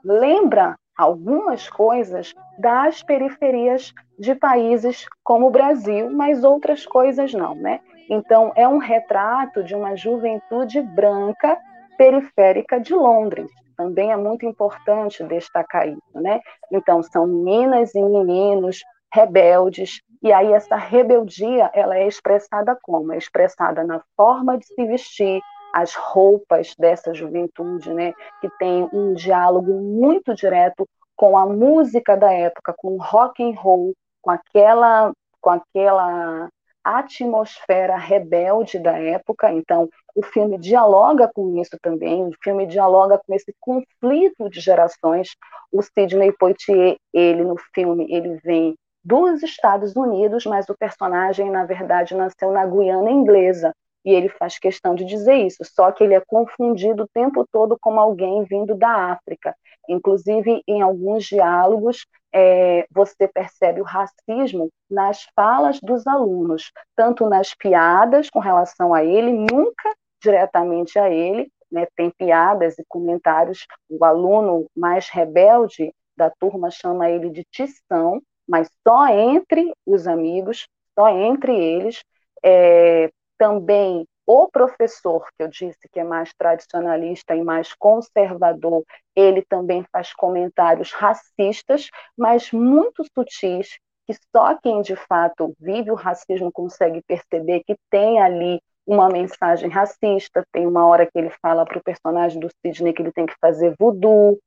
lembra 0.06 0.78
algumas 1.00 1.70
coisas 1.70 2.36
das 2.58 3.02
periferias 3.02 3.94
de 4.20 4.36
países 4.36 5.06
como 5.24 5.48
o 5.48 5.50
Brasil, 5.50 6.10
mas 6.12 6.44
outras 6.44 6.86
coisas 6.86 7.34
não, 7.34 7.56
né? 7.56 7.80
Então, 8.10 8.52
é 8.54 8.68
um 8.68 8.80
retrato 8.80 9.64
de 9.64 9.74
uma 9.74 9.96
juventude 9.96 10.82
branca 10.82 11.58
periférica 11.98 12.82
de 12.82 12.94
Londres. 12.94 13.50
Também 13.78 14.12
é 14.12 14.18
muito 14.18 14.46
importante 14.46 15.24
destacar 15.24 15.88
isso, 15.88 16.02
né? 16.16 16.42
Então, 16.70 17.02
são 17.02 17.26
meninas 17.26 17.96
e 17.96 18.02
meninos 18.02 18.84
rebeldes, 19.14 20.02
e 20.22 20.34
aí 20.34 20.52
essa 20.52 20.76
rebeldia, 20.76 21.72
ela 21.74 21.98
é 21.98 22.06
expressada 22.08 22.78
como? 22.82 23.14
É 23.14 23.18
expressada 23.18 23.86
na 23.86 24.02
forma 24.18 24.58
de 24.58 24.66
se 24.66 24.86
vestir, 24.86 25.42
as 25.74 25.96
roupas 25.96 26.76
dessa 26.78 27.14
juventude, 27.14 27.94
né, 27.94 28.14
que 28.42 28.50
tem 28.58 28.90
um 28.94 29.14
diálogo 29.14 29.74
muito 29.74 30.34
direto 30.34 30.88
com 31.16 31.38
a 31.38 31.46
música 31.46 32.16
da 32.16 32.32
época, 32.32 32.74
com 32.78 32.96
o 32.96 33.02
rock 33.02 33.44
and 33.44 33.60
roll, 33.60 33.94
com 34.22 34.32
aquela 34.32 35.12
com 35.42 35.50
aquela 35.52 36.50
atmosfera 36.84 37.98
rebelde 37.98 38.80
da 38.80 38.98
época. 38.98 39.52
Então, 39.52 39.90
o 40.16 40.24
filme 40.24 40.58
dialoga 40.58 41.30
com 41.34 41.62
isso 41.62 41.78
também. 41.82 42.26
O 42.26 42.32
filme 42.44 42.66
dialoga 42.66 43.20
com 43.26 43.34
esse 43.34 43.54
conflito 43.60 44.50
de 44.50 44.60
gerações. 44.60 45.30
O 45.72 45.82
Sidney 45.82 46.32
Poitier, 46.32 46.98
ele 47.14 47.44
no 47.44 47.56
filme, 47.74 48.08
ele 48.10 48.40
vem 48.44 48.76
dos 49.04 49.44
Estados 49.44 49.96
Unidos, 49.96 50.46
mas 50.46 50.68
o 50.68 50.78
personagem, 50.78 51.50
na 51.50 51.66
verdade, 51.66 52.16
nasceu 52.16 52.52
na 52.52 52.66
Guiana 52.66 53.10
inglesa 53.10 53.74
e 54.06 54.12
ele 54.12 54.30
faz 54.30 54.58
questão 54.58 54.96
de 54.96 55.06
dizer 55.06 55.36
isso, 55.36 55.64
só 55.64 55.92
que 55.92 56.04
ele 56.04 56.14
é 56.14 56.22
confundido 56.22 57.04
o 57.04 57.08
tempo 57.14 57.46
todo 57.52 57.78
como 57.80 58.00
alguém 58.00 58.44
vindo 58.44 58.76
da 58.76 59.12
África. 59.12 59.56
Inclusive, 59.88 60.62
em 60.68 60.82
alguns 60.82 61.26
diálogos, 61.26 62.06
é, 62.34 62.86
você 62.92 63.28
percebe 63.28 63.82
o 63.82 63.84
racismo 63.86 64.70
nas 64.90 65.24
falas 65.36 65.80
dos 65.82 66.06
alunos, 66.08 66.72
tanto 66.96 67.28
nas 67.28 67.54
piadas 67.54 68.30
com 68.30 68.40
relação 68.40 68.94
a 68.94 69.04
ele, 69.04 69.32
nunca 69.32 69.94
diretamente 70.22 71.00
a 71.00 71.10
ele, 71.10 71.52
né, 71.72 71.88
tem 71.96 72.12
piadas 72.12 72.78
e 72.78 72.84
comentários. 72.88 73.66
O 73.90 74.04
aluno 74.04 74.66
mais 74.76 75.10
rebelde 75.10 75.94
da 76.16 76.30
turma 76.30 76.70
chama 76.70 77.10
ele 77.10 77.30
de 77.30 77.44
tição, 77.52 78.22
mas 78.48 78.70
só 78.88 79.08
entre 79.08 79.72
os 79.86 80.08
amigos, 80.08 80.68
só 80.98 81.10
entre 81.10 81.56
eles, 81.56 82.04
é, 82.44 83.10
também 83.40 84.06
o 84.28 84.48
professor, 84.48 85.26
que 85.36 85.44
eu 85.44 85.48
disse 85.48 85.80
que 85.92 86.00
é 86.00 86.04
mais 86.04 86.32
tradicionalista 86.38 87.36
e 87.36 87.44
mais 87.44 87.74
conservador, 87.74 88.84
ele 89.16 89.44
também 89.50 89.84
faz 89.92 90.14
comentários 90.14 90.92
racistas, 90.92 91.90
mas 92.16 92.52
muito 92.52 93.04
sutis, 93.12 93.80
que 94.06 94.14
só 94.36 94.56
quem 94.62 94.84
de 94.84 94.96
fato 94.96 95.56
vive 95.60 95.90
o 95.90 95.96
racismo 95.96 96.52
consegue 96.52 97.02
perceber 97.08 97.64
que 97.66 97.76
tem 97.90 98.22
ali 98.22 98.62
uma 98.86 99.08
mensagem 99.08 99.70
racista. 99.70 100.44
Tem 100.52 100.68
uma 100.68 100.86
hora 100.86 101.06
que 101.06 101.18
ele 101.18 101.32
fala 101.42 101.66
para 101.66 101.78
o 101.78 101.84
personagem 101.84 102.40
do 102.40 102.50
Sidney 102.64 102.94
que 102.94 103.02
ele 103.02 103.12
tem 103.12 103.26
que 103.26 103.36
fazer 103.40 103.76
voodoo, 103.80 104.40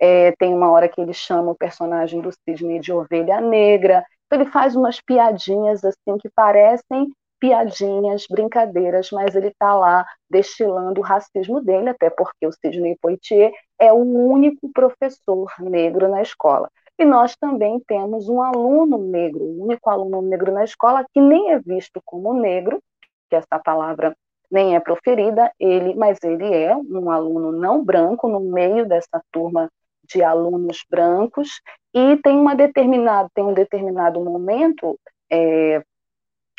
é, 0.00 0.32
tem 0.32 0.54
uma 0.54 0.70
hora 0.70 0.88
que 0.88 1.00
ele 1.00 1.12
chama 1.12 1.52
o 1.52 1.56
personagem 1.56 2.20
do 2.20 2.30
Sidney 2.32 2.78
de 2.80 2.92
ovelha 2.92 3.40
negra. 3.40 4.04
Então, 4.26 4.40
ele 4.40 4.50
faz 4.50 4.76
umas 4.76 5.00
piadinhas 5.00 5.84
assim 5.84 6.18
que 6.20 6.28
parecem 6.28 7.08
piadinhas, 7.40 8.26
brincadeiras, 8.28 9.10
mas 9.12 9.34
ele 9.34 9.48
está 9.48 9.74
lá 9.74 10.06
destilando 10.30 11.00
o 11.00 11.04
racismo 11.04 11.60
dele, 11.60 11.90
até 11.90 12.10
porque 12.10 12.46
o 12.46 12.52
Sidney 12.52 12.96
Poitier 13.00 13.52
é 13.78 13.92
o 13.92 13.96
único 13.96 14.70
professor 14.72 15.50
negro 15.60 16.08
na 16.08 16.22
escola. 16.22 16.68
E 16.98 17.04
nós 17.04 17.36
também 17.36 17.80
temos 17.86 18.28
um 18.28 18.42
aluno 18.42 18.98
negro, 18.98 19.44
o 19.44 19.64
único 19.64 19.88
aluno 19.88 20.20
negro 20.20 20.52
na 20.52 20.64
escola 20.64 21.06
que 21.14 21.20
nem 21.20 21.52
é 21.52 21.58
visto 21.60 22.02
como 22.04 22.34
negro, 22.34 22.82
que 23.30 23.36
essa 23.36 23.58
palavra 23.62 24.16
nem 24.50 24.74
é 24.74 24.80
proferida, 24.80 25.52
ele, 25.60 25.94
mas 25.94 26.18
ele 26.24 26.52
é 26.52 26.74
um 26.74 27.10
aluno 27.10 27.52
não 27.52 27.84
branco 27.84 28.28
no 28.28 28.40
meio 28.40 28.86
dessa 28.86 29.22
turma 29.30 29.70
de 30.04 30.22
alunos 30.22 30.84
brancos 30.90 31.60
e 31.94 32.16
tem 32.16 32.36
uma 32.36 32.56
determinada 32.56 33.28
tem 33.34 33.44
um 33.44 33.52
determinado 33.52 34.18
momento 34.24 34.98
é, 35.30 35.82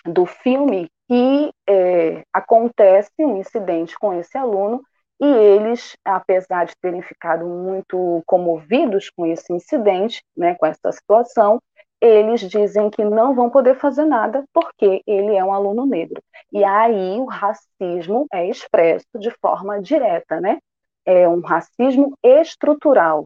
do 0.06 0.26
filme 0.26 0.90
que 1.08 1.52
é, 1.68 2.24
acontece 2.34 3.12
um 3.20 3.38
incidente 3.38 3.98
com 3.98 4.14
esse 4.14 4.38
aluno 4.38 4.82
e 5.22 5.26
eles, 5.26 5.98
apesar 6.06 6.66
de 6.66 6.74
terem 6.82 7.02
ficado 7.02 7.46
muito 7.46 8.24
comovidos 8.26 9.10
com 9.10 9.26
esse 9.26 9.52
incidente, 9.52 10.24
né, 10.36 10.56
com 10.56 10.66
essa 10.66 10.92
situação, 10.92 11.60
eles 12.02 12.42
dizem 12.42 12.90
que 12.90 13.04
não 13.04 13.36
vão 13.36 13.50
poder 13.50 13.76
fazer 13.76 14.06
nada 14.06 14.46
porque 14.54 15.02
ele 15.06 15.36
é 15.36 15.44
um 15.44 15.54
aluno 15.54 15.86
negro. 15.86 16.22
E 16.52 16.64
aí 16.64 17.20
o 17.20 17.26
racismo 17.26 18.26
é 18.32 18.48
expresso 18.48 19.08
de 19.20 19.30
forma 19.42 19.82
direta, 19.82 20.40
né? 20.40 20.60
É 21.06 21.28
um 21.28 21.42
racismo 21.42 22.14
estrutural. 22.24 23.26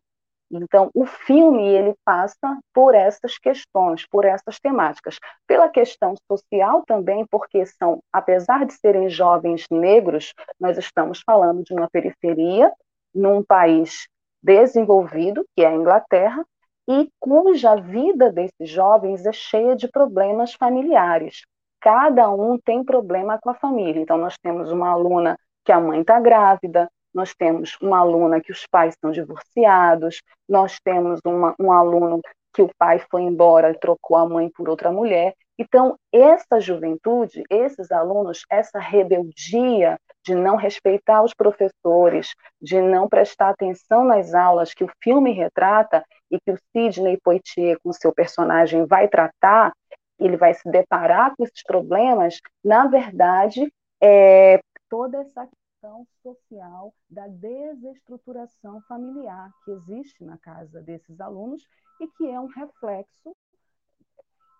Então, 0.61 0.89
o 0.93 1.05
filme 1.05 1.67
ele 1.67 1.95
passa 2.05 2.59
por 2.73 2.93
essas 2.93 3.37
questões, 3.37 4.05
por 4.07 4.25
essas 4.25 4.59
temáticas, 4.59 5.17
pela 5.47 5.69
questão 5.69 6.15
social 6.31 6.83
também, 6.85 7.25
porque 7.25 7.65
são, 7.65 8.01
apesar 8.11 8.65
de 8.65 8.73
serem 8.73 9.09
jovens 9.09 9.65
negros, 9.71 10.33
nós 10.59 10.77
estamos 10.77 11.21
falando 11.25 11.63
de 11.63 11.73
uma 11.73 11.89
periferia 11.89 12.71
num 13.13 13.43
país 13.43 14.07
desenvolvido, 14.41 15.45
que 15.55 15.63
é 15.63 15.67
a 15.67 15.75
Inglaterra, 15.75 16.43
e 16.87 17.09
cuja 17.19 17.75
vida 17.75 18.31
desses 18.31 18.69
jovens 18.69 19.25
é 19.25 19.31
cheia 19.31 19.75
de 19.75 19.87
problemas 19.87 20.53
familiares. 20.53 21.41
Cada 21.79 22.29
um 22.29 22.57
tem 22.57 22.83
problema 22.83 23.39
com 23.39 23.49
a 23.49 23.55
família. 23.55 24.01
Então, 24.01 24.17
nós 24.17 24.35
temos 24.41 24.71
uma 24.71 24.89
aluna 24.89 25.37
que 25.63 25.71
a 25.71 25.79
mãe 25.79 26.01
está 26.01 26.19
grávida, 26.19 26.89
nós 27.13 27.33
temos 27.33 27.77
uma 27.81 27.99
aluna 27.99 28.41
que 28.41 28.51
os 28.51 28.65
pais 28.67 28.93
estão 28.93 29.11
divorciados, 29.11 30.21
nós 30.47 30.79
temos 30.83 31.19
uma, 31.25 31.55
um 31.59 31.71
aluno 31.71 32.21
que 32.53 32.61
o 32.61 32.69
pai 32.77 32.99
foi 33.09 33.23
embora 33.23 33.71
e 33.71 33.79
trocou 33.79 34.15
a 34.15 34.27
mãe 34.27 34.49
por 34.49 34.69
outra 34.69 34.91
mulher. 34.91 35.33
Então, 35.57 35.97
essa 36.11 36.59
juventude, 36.59 37.43
esses 37.49 37.91
alunos, 37.91 38.43
essa 38.49 38.79
rebeldia 38.79 39.99
de 40.25 40.33
não 40.33 40.55
respeitar 40.55 41.23
os 41.23 41.33
professores, 41.33 42.33
de 42.61 42.81
não 42.81 43.07
prestar 43.07 43.49
atenção 43.49 44.03
nas 44.03 44.33
aulas 44.33 44.73
que 44.73 44.83
o 44.83 44.91
filme 45.03 45.31
retrata 45.31 46.03
e 46.31 46.39
que 46.39 46.51
o 46.51 46.57
Sidney 46.71 47.19
Poitier, 47.23 47.77
com 47.83 47.91
seu 47.91 48.13
personagem, 48.13 48.85
vai 48.85 49.07
tratar, 49.07 49.73
ele 50.19 50.37
vai 50.37 50.53
se 50.53 50.69
deparar 50.69 51.35
com 51.35 51.43
esses 51.43 51.63
problemas, 51.63 52.39
na 52.63 52.87
verdade, 52.87 53.71
é 54.01 54.59
toda 54.89 55.19
essa 55.19 55.47
questão 55.83 56.07
social 56.21 56.93
da 57.09 57.27
desestruturação 57.27 58.81
familiar 58.87 59.51
que 59.65 59.71
existe 59.71 60.23
na 60.23 60.37
casa 60.37 60.81
desses 60.81 61.19
alunos 61.19 61.61
e 61.99 62.07
que 62.07 62.29
é 62.29 62.39
um 62.39 62.47
reflexo 62.47 63.35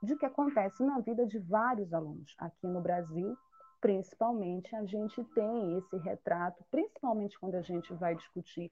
de 0.02 0.18
que 0.18 0.26
acontece 0.26 0.84
na 0.84 1.00
vida 1.00 1.26
de 1.26 1.40
vários 1.40 1.94
alunos. 1.94 2.36
Aqui 2.38 2.68
no 2.68 2.82
Brasil, 2.82 3.38
principalmente, 3.80 4.76
a 4.76 4.84
gente 4.84 5.24
tem 5.34 5.78
esse 5.78 5.96
retrato, 5.98 6.62
principalmente 6.70 7.40
quando 7.40 7.56
a 7.56 7.62
gente 7.62 7.94
vai 7.94 8.16
discutir 8.16 8.70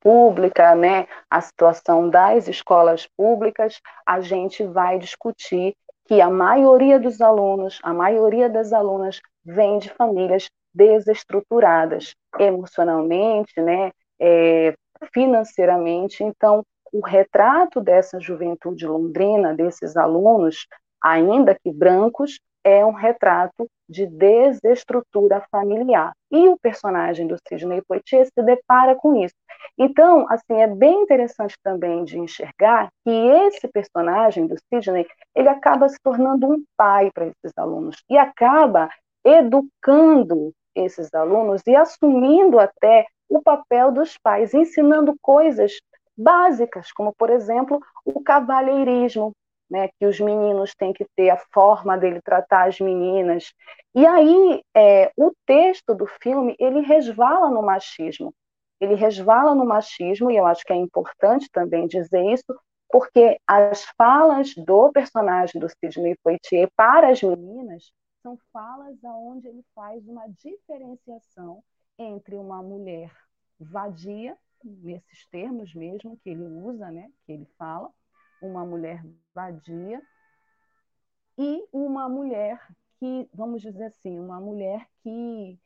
pública, 0.00 0.74
né, 0.74 1.06
a 1.30 1.40
situação 1.40 2.08
das 2.08 2.48
escolas 2.48 3.06
públicas, 3.06 3.80
a 4.04 4.20
gente 4.20 4.64
vai 4.64 4.98
discutir 4.98 5.76
que 6.06 6.20
a 6.20 6.30
maioria 6.30 6.98
dos 6.98 7.20
alunos, 7.20 7.78
a 7.82 7.92
maioria 7.92 8.48
das 8.48 8.72
alunas 8.72 9.20
vem 9.44 9.78
de 9.78 9.90
famílias 9.90 10.48
desestruturadas 10.76 12.14
emocionalmente, 12.38 13.60
né, 13.60 13.90
é, 14.20 14.74
financeiramente. 15.12 16.22
Então, 16.22 16.62
o 16.92 17.00
retrato 17.00 17.80
dessa 17.80 18.20
juventude 18.20 18.86
londrina, 18.86 19.54
desses 19.54 19.96
alunos, 19.96 20.66
ainda 21.02 21.54
que 21.54 21.72
brancos, 21.72 22.38
é 22.62 22.84
um 22.84 22.92
retrato 22.92 23.68
de 23.88 24.06
desestrutura 24.06 25.40
familiar. 25.52 26.12
E 26.32 26.48
o 26.48 26.58
personagem 26.58 27.26
do 27.28 27.36
Sidney 27.46 27.80
Poitier 27.86 28.26
se 28.26 28.42
depara 28.42 28.96
com 28.96 29.14
isso. 29.14 29.34
Então, 29.78 30.26
assim, 30.28 30.60
é 30.60 30.66
bem 30.66 31.02
interessante 31.02 31.54
também 31.62 32.02
de 32.02 32.18
enxergar 32.18 32.88
que 33.04 33.10
esse 33.10 33.68
personagem 33.68 34.48
do 34.48 34.56
Sidney, 34.68 35.06
ele 35.34 35.48
acaba 35.48 35.88
se 35.88 35.96
tornando 36.02 36.48
um 36.48 36.64
pai 36.76 37.10
para 37.14 37.26
esses 37.26 37.56
alunos 37.56 38.02
e 38.10 38.18
acaba 38.18 38.88
educando 39.24 40.52
esses 40.80 41.12
alunos 41.14 41.62
e 41.66 41.74
assumindo 41.74 42.58
até 42.58 43.06
o 43.28 43.42
papel 43.42 43.92
dos 43.92 44.16
pais, 44.18 44.54
ensinando 44.54 45.14
coisas 45.20 45.72
básicas, 46.16 46.92
como, 46.92 47.12
por 47.14 47.30
exemplo, 47.30 47.80
o 48.04 48.22
cavalheirismo, 48.22 49.32
né, 49.68 49.88
que 49.98 50.06
os 50.06 50.20
meninos 50.20 50.74
têm 50.74 50.92
que 50.92 51.04
ter 51.16 51.30
a 51.30 51.36
forma 51.52 51.98
dele 51.98 52.20
tratar 52.22 52.68
as 52.68 52.78
meninas. 52.78 53.52
E 53.94 54.06
aí, 54.06 54.62
é, 54.74 55.10
o 55.16 55.32
texto 55.44 55.94
do 55.94 56.06
filme, 56.22 56.54
ele 56.58 56.80
resvala 56.80 57.50
no 57.50 57.62
machismo. 57.62 58.32
Ele 58.80 58.94
resvala 58.94 59.54
no 59.54 59.64
machismo, 59.64 60.30
e 60.30 60.36
eu 60.36 60.46
acho 60.46 60.64
que 60.64 60.72
é 60.72 60.76
importante 60.76 61.48
também 61.50 61.86
dizer 61.86 62.24
isso, 62.32 62.44
porque 62.88 63.38
as 63.46 63.84
falas 63.96 64.54
do 64.54 64.92
personagem 64.92 65.60
do 65.60 65.68
Sidney 65.68 66.14
Poitier 66.22 66.68
para 66.76 67.08
as 67.08 67.22
meninas 67.22 67.90
são 68.26 68.36
falas 68.52 68.98
onde 69.04 69.46
ele 69.46 69.64
faz 69.72 70.04
uma 70.08 70.26
diferenciação 70.26 71.62
entre 71.96 72.34
uma 72.34 72.60
mulher 72.60 73.12
vadia, 73.60 74.36
nesses 74.64 75.28
termos 75.30 75.72
mesmo 75.72 76.18
que 76.24 76.30
ele 76.30 76.42
usa, 76.42 76.90
né, 76.90 77.08
que 77.24 77.30
ele 77.30 77.46
fala, 77.56 77.88
uma 78.42 78.66
mulher 78.66 79.00
vadia 79.32 80.02
e 81.38 81.64
uma 81.72 82.08
mulher 82.08 82.60
que, 82.98 83.28
vamos 83.32 83.62
dizer 83.62 83.84
assim, 83.84 84.18
uma 84.18 84.40
mulher 84.40 84.84
que 85.04 85.56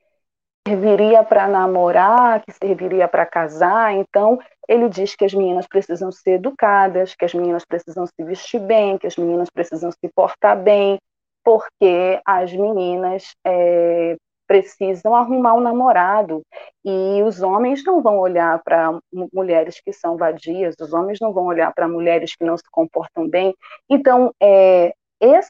serviria 0.68 1.24
para 1.24 1.48
namorar, 1.48 2.44
que 2.44 2.52
serviria 2.52 3.08
para 3.08 3.24
casar. 3.24 3.94
Então, 3.94 4.38
ele 4.68 4.88
diz 4.88 5.16
que 5.16 5.24
as 5.24 5.32
meninas 5.32 5.66
precisam 5.66 6.12
ser 6.12 6.32
educadas, 6.32 7.14
que 7.14 7.24
as 7.24 7.32
meninas 7.32 7.64
precisam 7.64 8.06
se 8.06 8.22
vestir 8.22 8.60
bem, 8.60 8.98
que 8.98 9.06
as 9.06 9.16
meninas 9.16 9.48
precisam 9.48 9.90
se 9.90 10.08
portar 10.14 10.62
bem, 10.62 10.98
porque 11.44 12.20
as 12.24 12.52
meninas 12.52 13.34
é, 13.46 14.16
precisam 14.46 15.14
arrumar 15.14 15.54
um 15.54 15.60
namorado 15.60 16.42
e 16.84 17.22
os 17.22 17.40
homens 17.40 17.84
não 17.84 18.02
vão 18.02 18.18
olhar 18.18 18.60
para 18.62 18.98
mulheres 19.32 19.80
que 19.80 19.92
são 19.92 20.16
vadias, 20.16 20.74
os 20.80 20.92
homens 20.92 21.18
não 21.20 21.32
vão 21.32 21.46
olhar 21.46 21.72
para 21.72 21.88
mulheres 21.88 22.34
que 22.34 22.44
não 22.44 22.56
se 22.56 22.68
comportam 22.70 23.28
bem. 23.28 23.54
Então, 23.88 24.34
é, 24.42 24.92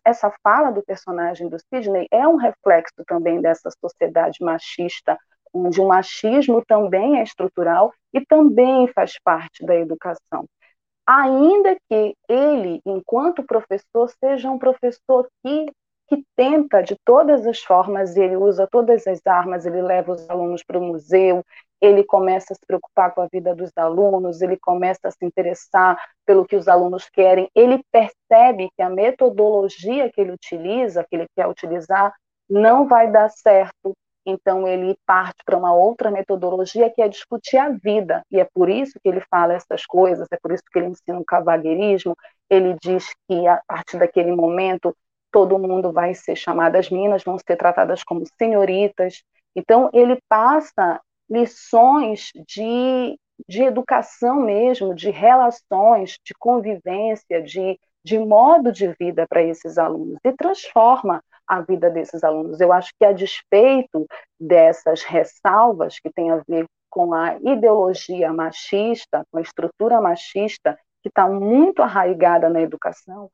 essa 0.05 0.33
fala 0.43 0.71
do 0.71 0.83
personagem 0.83 1.49
do 1.49 1.57
Sidney 1.59 2.07
é 2.11 2.27
um 2.27 2.37
reflexo 2.37 3.03
também 3.07 3.41
dessa 3.41 3.71
sociedade 3.81 4.39
machista, 4.45 5.17
onde 5.53 5.81
o 5.81 5.89
machismo 5.89 6.63
também 6.67 7.21
é 7.21 7.23
estrutural 7.23 7.93
e 8.13 8.25
também 8.27 8.87
faz 8.89 9.15
parte 9.25 9.65
da 9.65 9.75
educação 9.75 10.47
ainda 11.11 11.77
que 11.89 12.15
ele, 12.29 12.81
enquanto 12.87 13.43
professor, 13.43 14.09
seja 14.23 14.49
um 14.49 14.59
professor 14.59 15.29
que 15.45 15.67
que 16.11 16.25
tenta 16.35 16.83
de 16.83 16.97
todas 17.05 17.47
as 17.47 17.61
formas, 17.61 18.17
ele 18.17 18.37
usa 18.37 18.67
todas 18.67 19.07
as 19.07 19.25
armas, 19.25 19.65
ele 19.65 19.81
leva 19.81 20.11
os 20.11 20.29
alunos 20.29 20.65
para 20.65 20.77
o 20.77 20.83
museu, 20.83 21.45
ele 21.81 22.03
começa 22.03 22.53
a 22.53 22.57
se 22.57 22.67
preocupar 22.67 23.15
com 23.15 23.23
a 23.23 23.29
vida 23.33 23.55
dos 23.55 23.71
alunos, 23.77 24.43
ele 24.43 24.57
começa 24.57 24.99
a 25.05 25.11
se 25.13 25.25
interessar 25.25 25.97
pelo 26.27 26.45
que 26.45 26.57
os 26.57 26.67
alunos 26.67 27.09
querem, 27.09 27.49
ele 27.55 27.81
percebe 27.93 28.69
que 28.77 28.83
a 28.83 28.91
metodologia 28.91 30.11
que 30.11 30.21
ele 30.21 30.33
utiliza, 30.33 31.07
que 31.09 31.15
ele 31.15 31.27
quer 31.37 31.47
utilizar, 31.47 32.13
não 32.49 32.89
vai 32.89 33.09
dar 33.09 33.31
certo. 33.31 33.93
Então 34.27 34.67
ele 34.67 34.99
parte 35.07 35.43
para 35.47 35.57
uma 35.57 35.73
outra 35.73 36.11
metodologia 36.11 36.91
que 36.91 37.01
é 37.01 37.09
discutir 37.09 37.57
a 37.57 37.71
vida, 37.71 38.23
e 38.31 38.41
é 38.41 38.47
por 38.53 38.69
isso 38.69 38.99
que 39.01 39.09
ele 39.09 39.23
fala 39.31 39.55
essas 39.55 39.87
coisas, 39.87 40.27
é 40.33 40.37
por 40.43 40.53
isso 40.53 40.63
que 40.71 40.79
ele 40.79 40.89
ensina 40.89 41.19
o 41.19 41.25
cavalheirismo, 41.25 42.17
ele 42.51 42.77
diz 42.83 43.07
que 43.29 43.47
a 43.47 43.63
partir 43.67 43.99
daquele 43.99 44.33
momento 44.33 44.95
todo 45.31 45.59
mundo 45.59 45.93
vai 45.93 46.15
ser 46.15 46.37
chamado, 46.37 46.77
as 46.77 46.91
meninas 46.91 47.23
vão 47.23 47.39
ser 47.39 47.57
tratadas 47.57 48.03
como 48.03 48.25
senhoritas, 48.39 49.23
então 49.55 49.91
ele 49.93 50.19
passa 50.29 51.01
lições 51.29 52.31
de, 52.47 53.17
de 53.49 53.63
educação 53.63 54.41
mesmo, 54.43 54.95
de 54.95 55.11
relações, 55.11 56.19
de 56.25 56.35
convivência, 56.39 57.43
de, 57.43 57.79
de 58.05 58.19
modo 58.19 58.73
de 58.73 58.93
vida 58.99 59.27
para 59.29 59.43
esses 59.43 59.79
alunos, 59.79 60.19
e 60.25 60.33
transforma 60.33 61.23
a 61.47 61.61
vida 61.61 61.91
desses 61.91 62.23
alunos. 62.23 62.61
Eu 62.61 62.73
acho 62.73 62.91
que, 62.99 63.05
a 63.05 63.13
despeito 63.13 64.07
dessas 64.39 65.03
ressalvas 65.03 65.99
que 65.99 66.11
têm 66.13 66.31
a 66.31 66.43
ver 66.49 66.67
com 66.89 67.15
a 67.15 67.37
ideologia 67.37 68.33
machista, 68.33 69.25
com 69.31 69.39
a 69.39 69.43
estrutura 69.43 70.01
machista, 70.01 70.79
que 71.03 71.09
está 71.09 71.29
muito 71.29 71.83
arraigada 71.83 72.49
na 72.49 72.61
educação, 72.61 73.31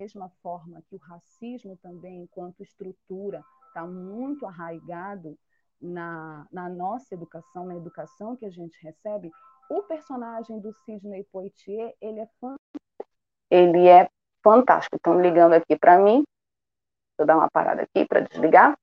mesma 0.00 0.30
forma 0.42 0.82
que 0.88 0.96
o 0.96 0.98
racismo 0.98 1.76
também, 1.76 2.22
enquanto 2.22 2.62
estrutura, 2.62 3.44
está 3.68 3.86
muito 3.86 4.46
arraigado 4.46 5.38
na, 5.80 6.46
na 6.50 6.68
nossa 6.68 7.14
educação, 7.14 7.66
na 7.66 7.76
educação 7.76 8.34
que 8.36 8.46
a 8.46 8.50
gente 8.50 8.78
recebe, 8.82 9.30
o 9.70 9.82
personagem 9.82 10.58
do 10.58 10.72
Sidney 10.84 11.24
Poitier, 11.30 11.94
ele 12.00 12.20
é 12.20 12.26
fantástico. 12.40 12.60
Ele 13.50 13.86
é 13.86 14.08
fantástico. 14.42 14.96
Estão 14.96 15.20
ligando 15.20 15.52
aqui 15.52 15.76
para 15.76 15.98
mim. 15.98 16.24
Eu 17.18 17.26
dar 17.26 17.36
uma 17.36 17.50
parada 17.50 17.82
aqui 17.82 18.04
para 18.06 18.20
desligar. 18.20 18.76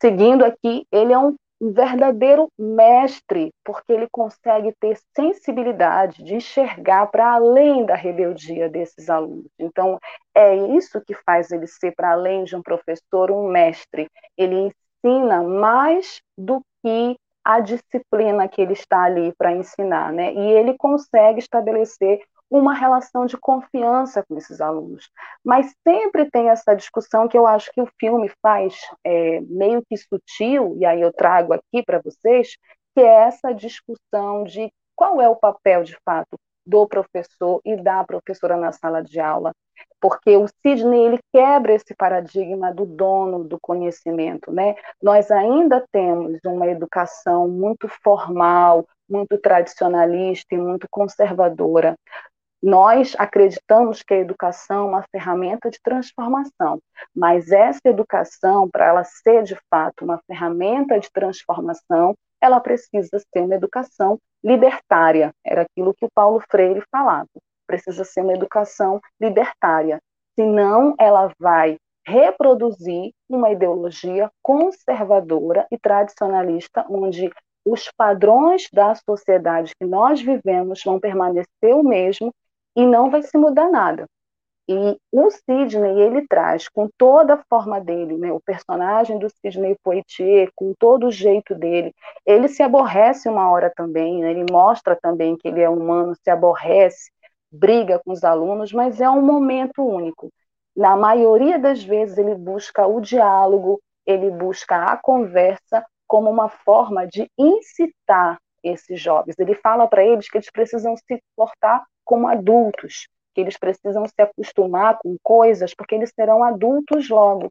Seguindo 0.00 0.44
aqui, 0.44 0.86
ele 0.90 1.12
é 1.12 1.18
um 1.62 1.72
verdadeiro 1.72 2.48
mestre, 2.58 3.54
porque 3.64 3.92
ele 3.92 4.08
consegue 4.10 4.74
ter 4.80 4.98
sensibilidade 5.16 6.24
de 6.24 6.34
enxergar 6.34 7.06
para 7.06 7.34
além 7.34 7.86
da 7.86 7.94
rebeldia 7.94 8.68
desses 8.68 9.08
alunos. 9.08 9.46
Então, 9.56 9.96
é 10.34 10.56
isso 10.76 11.00
que 11.00 11.14
faz 11.24 11.52
ele 11.52 11.68
ser, 11.68 11.94
para 11.94 12.10
além 12.10 12.42
de 12.42 12.56
um 12.56 12.62
professor, 12.62 13.30
um 13.30 13.48
mestre. 13.48 14.08
Ele 14.36 14.72
ensina 15.04 15.40
mais 15.44 16.20
do 16.36 16.60
que 16.82 17.16
a 17.44 17.60
disciplina 17.60 18.48
que 18.48 18.60
ele 18.60 18.72
está 18.72 19.04
ali 19.04 19.32
para 19.38 19.52
ensinar, 19.52 20.12
né? 20.12 20.34
E 20.34 20.40
ele 20.40 20.76
consegue 20.76 21.38
estabelecer 21.38 22.20
uma 22.52 22.74
relação 22.74 23.24
de 23.24 23.36
confiança 23.38 24.22
com 24.28 24.36
esses 24.36 24.60
alunos. 24.60 25.10
Mas 25.42 25.74
sempre 25.86 26.30
tem 26.30 26.50
essa 26.50 26.74
discussão 26.74 27.26
que 27.26 27.36
eu 27.36 27.46
acho 27.46 27.72
que 27.72 27.80
o 27.80 27.88
filme 27.98 28.30
faz 28.42 28.78
é, 29.02 29.40
meio 29.40 29.82
que 29.88 29.96
sutil, 29.96 30.76
e 30.78 30.84
aí 30.84 31.00
eu 31.00 31.12
trago 31.12 31.54
aqui 31.54 31.82
para 31.84 32.00
vocês, 32.00 32.56
que 32.94 33.00
é 33.00 33.26
essa 33.26 33.54
discussão 33.54 34.44
de 34.44 34.70
qual 34.94 35.20
é 35.20 35.28
o 35.28 35.36
papel, 35.36 35.82
de 35.82 35.96
fato, 36.04 36.38
do 36.64 36.86
professor 36.86 37.60
e 37.64 37.74
da 37.74 38.04
professora 38.04 38.56
na 38.56 38.70
sala 38.70 39.02
de 39.02 39.18
aula, 39.18 39.52
porque 40.00 40.36
o 40.36 40.46
Sidney 40.46 41.06
ele 41.06 41.18
quebra 41.32 41.72
esse 41.72 41.94
paradigma 41.94 42.72
do 42.72 42.84
dono 42.84 43.44
do 43.44 43.58
conhecimento, 43.60 44.52
né? 44.52 44.74
Nós 45.02 45.30
ainda 45.30 45.84
temos 45.90 46.38
uma 46.44 46.68
educação 46.68 47.48
muito 47.48 47.88
formal, 47.88 48.86
muito 49.08 49.38
tradicionalista 49.38 50.54
e 50.54 50.58
muito 50.58 50.86
conservadora. 50.90 51.96
Nós 52.62 53.16
acreditamos 53.18 54.02
que 54.02 54.14
a 54.14 54.18
educação 54.18 54.86
é 54.86 54.88
uma 54.90 55.04
ferramenta 55.10 55.68
de 55.68 55.80
transformação, 55.82 56.80
mas 57.14 57.50
essa 57.50 57.80
educação, 57.86 58.70
para 58.70 58.86
ela 58.86 59.02
ser 59.02 59.42
de 59.42 59.58
fato 59.68 60.04
uma 60.04 60.20
ferramenta 60.28 61.00
de 61.00 61.10
transformação, 61.10 62.14
ela 62.40 62.60
precisa 62.60 63.18
ser 63.18 63.40
uma 63.40 63.56
educação 63.56 64.16
libertária. 64.44 65.32
Era 65.44 65.62
aquilo 65.62 65.92
que 65.92 66.04
o 66.04 66.10
Paulo 66.14 66.40
Freire 66.50 66.84
falava. 66.90 67.28
Precisa 67.66 68.04
ser 68.04 68.20
uma 68.20 68.34
educação 68.34 69.00
libertária. 69.20 69.98
Senão, 70.38 70.94
ela 70.98 71.32
vai 71.38 71.76
reproduzir 72.06 73.12
uma 73.28 73.50
ideologia 73.50 74.30
conservadora 74.40 75.66
e 75.70 75.78
tradicionalista, 75.78 76.84
onde 76.88 77.30
os 77.64 77.90
padrões 77.96 78.68
da 78.72 78.94
sociedade 78.94 79.72
que 79.80 79.86
nós 79.86 80.20
vivemos 80.20 80.82
vão 80.84 80.98
permanecer 80.98 81.74
o 81.74 81.82
mesmo 81.82 82.32
e 82.76 82.86
não 82.86 83.10
vai 83.10 83.22
se 83.22 83.36
mudar 83.36 83.70
nada. 83.70 84.06
E 84.68 84.96
o 85.10 85.30
Sidney, 85.30 86.00
ele 86.00 86.26
traz 86.28 86.68
com 86.68 86.88
toda 86.96 87.34
a 87.34 87.44
forma 87.48 87.80
dele, 87.80 88.16
né, 88.16 88.32
o 88.32 88.40
personagem 88.40 89.18
do 89.18 89.28
Sidney 89.28 89.76
Poitier, 89.82 90.50
com 90.54 90.72
todo 90.78 91.08
o 91.08 91.10
jeito 91.10 91.54
dele, 91.54 91.92
ele 92.24 92.48
se 92.48 92.62
aborrece 92.62 93.28
uma 93.28 93.50
hora 93.50 93.72
também, 93.74 94.20
né, 94.20 94.30
ele 94.30 94.46
mostra 94.50 94.96
também 95.00 95.36
que 95.36 95.48
ele 95.48 95.60
é 95.60 95.68
humano, 95.68 96.14
se 96.14 96.30
aborrece, 96.30 97.10
briga 97.50 98.00
com 98.04 98.12
os 98.12 98.22
alunos, 98.22 98.72
mas 98.72 99.00
é 99.00 99.10
um 99.10 99.20
momento 99.20 99.84
único. 99.84 100.30
Na 100.74 100.96
maioria 100.96 101.58
das 101.58 101.82
vezes, 101.82 102.16
ele 102.16 102.34
busca 102.34 102.86
o 102.86 103.00
diálogo, 103.00 103.80
ele 104.06 104.30
busca 104.30 104.84
a 104.84 104.96
conversa 104.96 105.84
como 106.06 106.30
uma 106.30 106.48
forma 106.48 107.06
de 107.06 107.28
incitar 107.36 108.38
esses 108.62 109.00
jovens. 109.00 109.38
Ele 109.38 109.54
fala 109.54 109.86
para 109.86 110.04
eles 110.04 110.28
que 110.28 110.38
eles 110.38 110.50
precisam 110.50 110.96
se 110.96 111.22
portar 111.36 111.84
como 112.04 112.28
adultos, 112.28 113.08
que 113.34 113.40
eles 113.40 113.58
precisam 113.58 114.04
se 114.06 114.20
acostumar 114.22 114.98
com 114.98 115.16
coisas, 115.22 115.74
porque 115.74 115.94
eles 115.94 116.12
serão 116.14 116.42
adultos 116.44 117.08
logo. 117.08 117.50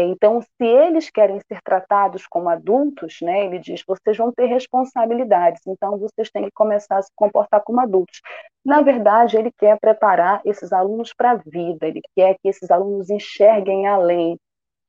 Então, 0.00 0.40
se 0.40 0.64
eles 0.64 1.10
querem 1.10 1.40
ser 1.40 1.60
tratados 1.60 2.24
como 2.26 2.48
adultos, 2.48 3.16
né, 3.20 3.44
ele 3.46 3.58
diz, 3.58 3.82
vocês 3.84 4.16
vão 4.16 4.32
ter 4.32 4.46
responsabilidades, 4.46 5.60
então 5.66 5.98
vocês 5.98 6.30
têm 6.30 6.44
que 6.44 6.52
começar 6.52 6.98
a 6.98 7.02
se 7.02 7.10
comportar 7.16 7.62
como 7.64 7.80
adultos. 7.80 8.20
Na 8.64 8.80
verdade, 8.80 9.36
ele 9.36 9.50
quer 9.50 9.76
preparar 9.80 10.40
esses 10.44 10.72
alunos 10.72 11.12
para 11.12 11.32
a 11.32 11.34
vida, 11.34 11.88
ele 11.88 12.00
quer 12.14 12.36
que 12.40 12.48
esses 12.48 12.70
alunos 12.70 13.10
enxerguem 13.10 13.88
além. 13.88 14.38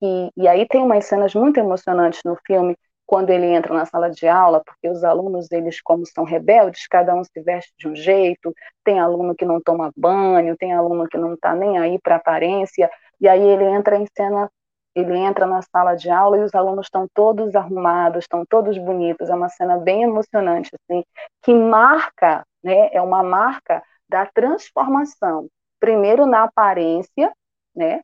E, 0.02 0.30
e 0.38 0.48
aí 0.48 0.67
tem 0.67 0.82
umas 0.82 1.06
cenas 1.06 1.34
muito 1.34 1.60
emocionantes 1.60 2.22
no 2.24 2.38
filme, 2.45 2.76
quando 3.10 3.32
ele 3.32 3.48
entra 3.48 3.74
na 3.74 3.88
sala 3.88 4.08
de 4.12 4.28
aula, 4.28 4.62
porque 4.63 4.88
os 4.88 5.04
alunos, 5.04 5.52
eles 5.52 5.82
como 5.82 6.06
são 6.06 6.24
rebeldes, 6.24 6.86
cada 6.86 7.15
um 7.15 7.24
se 7.24 7.41
veste 7.41 7.74
de 7.76 7.88
um 7.88 7.95
jeito, 7.95 8.54
tem 8.84 9.00
aluno 9.00 9.34
que 9.34 9.43
não 9.45 9.60
toma 9.60 9.91
banho, 9.98 10.56
tem 10.56 10.74
aluno 10.74 11.08
que 11.10 11.17
não 11.17 11.34
está 11.34 11.56
nem 11.56 11.80
aí 11.80 11.98
para 12.00 12.17
aparência, 12.17 12.88
e 13.19 13.28
aí 13.28 13.41
ele 13.41 13.63
entra 13.63 13.98
em 13.98 14.06
cena, 14.15 14.48
ele 14.93 15.17
entra 15.17 15.48
na 15.48 15.60
sala 15.63 15.95
de 15.95 16.08
aula 16.08 16.38
e 16.38 16.43
os 16.43 16.54
alunos 16.54 16.86
estão 16.86 17.08
todos 17.12 17.56
arrumados, 17.56 18.26
estão 18.26 18.45
todos 18.48 18.78
bonitos, 18.78 19.28
é 19.28 19.34
uma 19.34 19.50
cena 19.50 19.80
bem 19.80 20.04
emocionante, 20.04 20.69
assim, 20.76 21.04
que 21.41 21.52
marca, 21.52 22.45
né, 22.63 22.89
é 22.93 23.02
uma 23.02 23.24
marca 23.24 23.82
da 24.08 24.28
transformação, 24.28 25.48
primeiro 25.80 26.28
na 26.28 26.43
aparência, 26.43 27.34
né, 27.76 28.02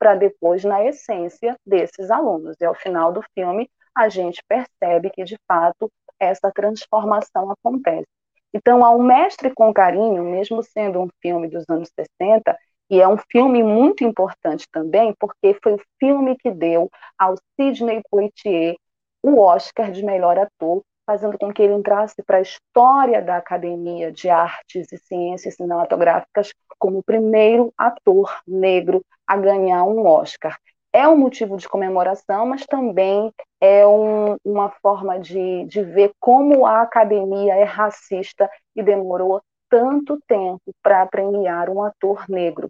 para 0.00 0.16
depois 0.16 0.64
na 0.64 0.84
essência 0.84 1.56
desses 1.64 2.10
alunos. 2.10 2.56
E 2.60 2.64
ao 2.64 2.74
final 2.74 3.12
do 3.12 3.22
filme, 3.36 3.70
a 3.94 4.08
gente 4.08 4.42
percebe 4.48 5.10
que, 5.10 5.24
de 5.24 5.38
fato, 5.46 5.90
essa 6.18 6.50
transformação 6.52 7.50
acontece. 7.50 8.06
Então, 8.54 8.84
ao 8.84 8.98
Mestre 8.98 9.52
com 9.54 9.72
Carinho, 9.72 10.22
mesmo 10.24 10.62
sendo 10.62 11.00
um 11.00 11.08
filme 11.20 11.48
dos 11.48 11.64
anos 11.68 11.90
60, 11.94 12.56
e 12.90 13.00
é 13.00 13.08
um 13.08 13.16
filme 13.16 13.62
muito 13.62 14.04
importante 14.04 14.66
também, 14.70 15.14
porque 15.18 15.58
foi 15.62 15.74
o 15.74 15.82
filme 15.98 16.36
que 16.36 16.50
deu 16.50 16.90
ao 17.18 17.36
Sidney 17.58 18.02
Poitier 18.10 18.76
o 19.22 19.38
Oscar 19.38 19.90
de 19.90 20.04
melhor 20.04 20.38
ator, 20.38 20.82
fazendo 21.06 21.38
com 21.38 21.52
que 21.52 21.62
ele 21.62 21.74
entrasse 21.74 22.22
para 22.22 22.38
a 22.38 22.42
história 22.42 23.22
da 23.22 23.36
Academia 23.36 24.12
de 24.12 24.28
Artes 24.28 24.92
e 24.92 24.98
Ciências 24.98 25.54
Cinematográficas 25.54 26.52
como 26.78 26.98
o 26.98 27.02
primeiro 27.02 27.72
ator 27.78 28.40
negro 28.46 29.02
a 29.26 29.36
ganhar 29.36 29.84
um 29.84 30.04
Oscar 30.06 30.58
é 30.92 31.08
um 31.08 31.16
motivo 31.16 31.56
de 31.56 31.68
comemoração, 31.68 32.46
mas 32.46 32.66
também 32.66 33.32
é 33.60 33.86
um, 33.86 34.36
uma 34.44 34.70
forma 34.82 35.18
de, 35.18 35.64
de 35.64 35.82
ver 35.82 36.12
como 36.20 36.66
a 36.66 36.82
academia 36.82 37.54
é 37.54 37.64
racista 37.64 38.50
e 38.76 38.82
demorou 38.82 39.40
tanto 39.70 40.20
tempo 40.26 40.60
para 40.82 41.06
premiar 41.06 41.70
um 41.70 41.82
ator 41.82 42.24
negro. 42.28 42.68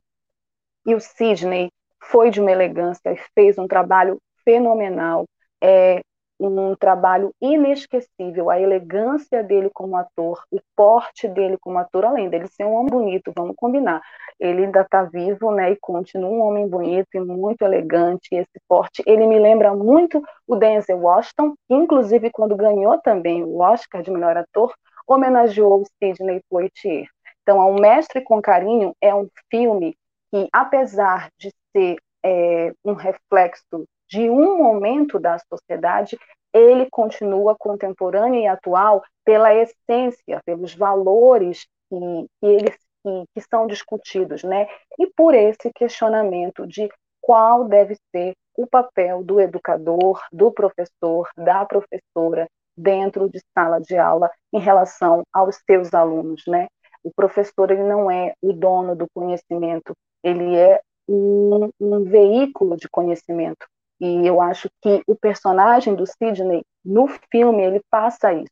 E 0.86 0.94
o 0.94 1.00
Sidney 1.00 1.68
foi 2.04 2.30
de 2.30 2.40
uma 2.40 2.52
elegância 2.52 3.12
e 3.12 3.16
fez 3.34 3.58
um 3.58 3.66
trabalho 3.66 4.18
fenomenal. 4.44 5.24
É, 5.60 6.00
um 6.48 6.74
trabalho 6.74 7.32
inesquecível, 7.40 8.50
a 8.50 8.60
elegância 8.60 9.42
dele 9.42 9.70
como 9.72 9.96
ator, 9.96 10.42
o 10.50 10.58
porte 10.74 11.28
dele 11.28 11.56
como 11.60 11.78
ator, 11.78 12.04
além 12.04 12.28
dele 12.28 12.46
ser 12.48 12.64
um 12.64 12.74
homem 12.74 12.90
bonito, 12.90 13.32
vamos 13.36 13.54
combinar. 13.56 14.02
Ele 14.40 14.64
ainda 14.64 14.80
está 14.80 15.04
vivo, 15.04 15.52
né, 15.52 15.72
e 15.72 15.76
continua 15.76 16.28
um 16.28 16.40
homem 16.40 16.68
bonito 16.68 17.08
e 17.14 17.20
muito 17.20 17.62
elegante, 17.62 18.28
esse 18.32 18.60
porte, 18.68 19.02
ele 19.06 19.26
me 19.26 19.38
lembra 19.38 19.74
muito 19.74 20.22
o 20.46 20.56
Denzel 20.56 20.98
Washington, 20.98 21.54
inclusive 21.70 22.30
quando 22.30 22.56
ganhou 22.56 22.98
também 23.00 23.42
o 23.44 23.60
Oscar 23.60 24.02
de 24.02 24.10
melhor 24.10 24.36
ator, 24.36 24.72
homenageou 25.06 25.82
o 25.82 25.86
Sidney 25.98 26.42
Poitier. 26.48 27.06
Então, 27.42 27.60
Ao 27.60 27.72
Mestre 27.74 28.20
com 28.22 28.40
Carinho 28.40 28.94
é 29.00 29.14
um 29.14 29.28
filme 29.50 29.96
que, 30.30 30.48
apesar 30.52 31.28
de 31.38 31.52
ser 31.72 31.96
é, 32.24 32.72
um 32.84 32.92
reflexo 32.92 33.84
de 34.12 34.28
um 34.28 34.58
momento 34.58 35.18
da 35.18 35.38
sociedade, 35.38 36.18
ele 36.52 36.86
continua 36.90 37.56
contemporâneo 37.58 38.42
e 38.42 38.46
atual 38.46 39.02
pela 39.24 39.54
essência, 39.54 40.38
pelos 40.44 40.74
valores 40.74 41.66
que, 41.88 42.26
que 42.38 42.46
eles 42.46 42.76
que, 43.02 43.24
que 43.34 43.40
são 43.48 43.66
discutidos, 43.66 44.44
né? 44.44 44.68
E 44.98 45.06
por 45.16 45.34
esse 45.34 45.72
questionamento 45.72 46.66
de 46.66 46.90
qual 47.22 47.64
deve 47.64 47.96
ser 48.14 48.34
o 48.54 48.66
papel 48.66 49.24
do 49.24 49.40
educador, 49.40 50.20
do 50.30 50.52
professor, 50.52 51.28
da 51.34 51.64
professora 51.64 52.46
dentro 52.76 53.30
de 53.30 53.40
sala 53.56 53.80
de 53.80 53.96
aula 53.96 54.30
em 54.52 54.60
relação 54.60 55.22
aos 55.32 55.58
seus 55.66 55.94
alunos, 55.94 56.42
né? 56.46 56.68
O 57.02 57.10
professor 57.10 57.70
ele 57.70 57.82
não 57.82 58.10
é 58.10 58.34
o 58.42 58.52
dono 58.52 58.94
do 58.94 59.06
conhecimento, 59.14 59.94
ele 60.22 60.54
é 60.54 60.80
um, 61.08 61.70
um 61.80 62.04
veículo 62.04 62.76
de 62.76 62.88
conhecimento. 62.90 63.66
E 64.02 64.26
eu 64.26 64.42
acho 64.42 64.68
que 64.80 65.00
o 65.06 65.14
personagem 65.14 65.94
do 65.94 66.04
Sidney 66.04 66.64
no 66.84 67.06
filme 67.30 67.62
ele 67.62 67.80
passa 67.88 68.32
isso. 68.32 68.50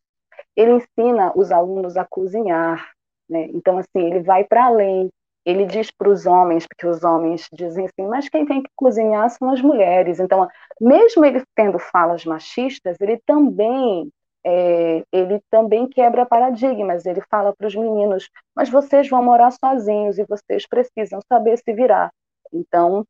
Ele 0.55 0.71
ensina 0.71 1.33
os 1.35 1.51
alunos 1.51 1.97
a 1.97 2.05
cozinhar, 2.05 2.89
né? 3.29 3.49
Então 3.53 3.77
assim 3.77 3.99
ele 3.99 4.21
vai 4.21 4.45
para 4.45 4.67
além. 4.67 5.09
Ele 5.45 5.65
diz 5.65 5.91
para 5.91 6.07
os 6.07 6.25
homens, 6.25 6.65
porque 6.65 6.87
os 6.87 7.03
homens 7.03 7.49
dizem 7.51 7.85
assim, 7.85 8.07
mas 8.07 8.29
quem 8.29 8.45
tem 8.45 8.63
que 8.63 8.69
cozinhar 8.77 9.29
são 9.29 9.49
as 9.49 9.61
mulheres. 9.61 10.21
Então, 10.21 10.47
mesmo 10.79 11.25
ele 11.25 11.43
tendo 11.53 11.79
falas 11.79 12.23
machistas, 12.23 12.95
ele 13.01 13.19
também 13.25 14.09
é, 14.45 15.03
ele 15.11 15.41
também 15.51 15.85
quebra 15.85 16.25
paradigmas. 16.25 17.05
Ele 17.05 17.21
fala 17.29 17.53
para 17.53 17.67
os 17.67 17.75
meninos: 17.75 18.29
mas 18.55 18.69
vocês 18.69 19.09
vão 19.09 19.21
morar 19.21 19.51
sozinhos 19.51 20.17
e 20.17 20.23
vocês 20.23 20.65
precisam 20.65 21.19
saber 21.27 21.57
se 21.57 21.73
virar. 21.73 22.09
Então, 22.53 23.05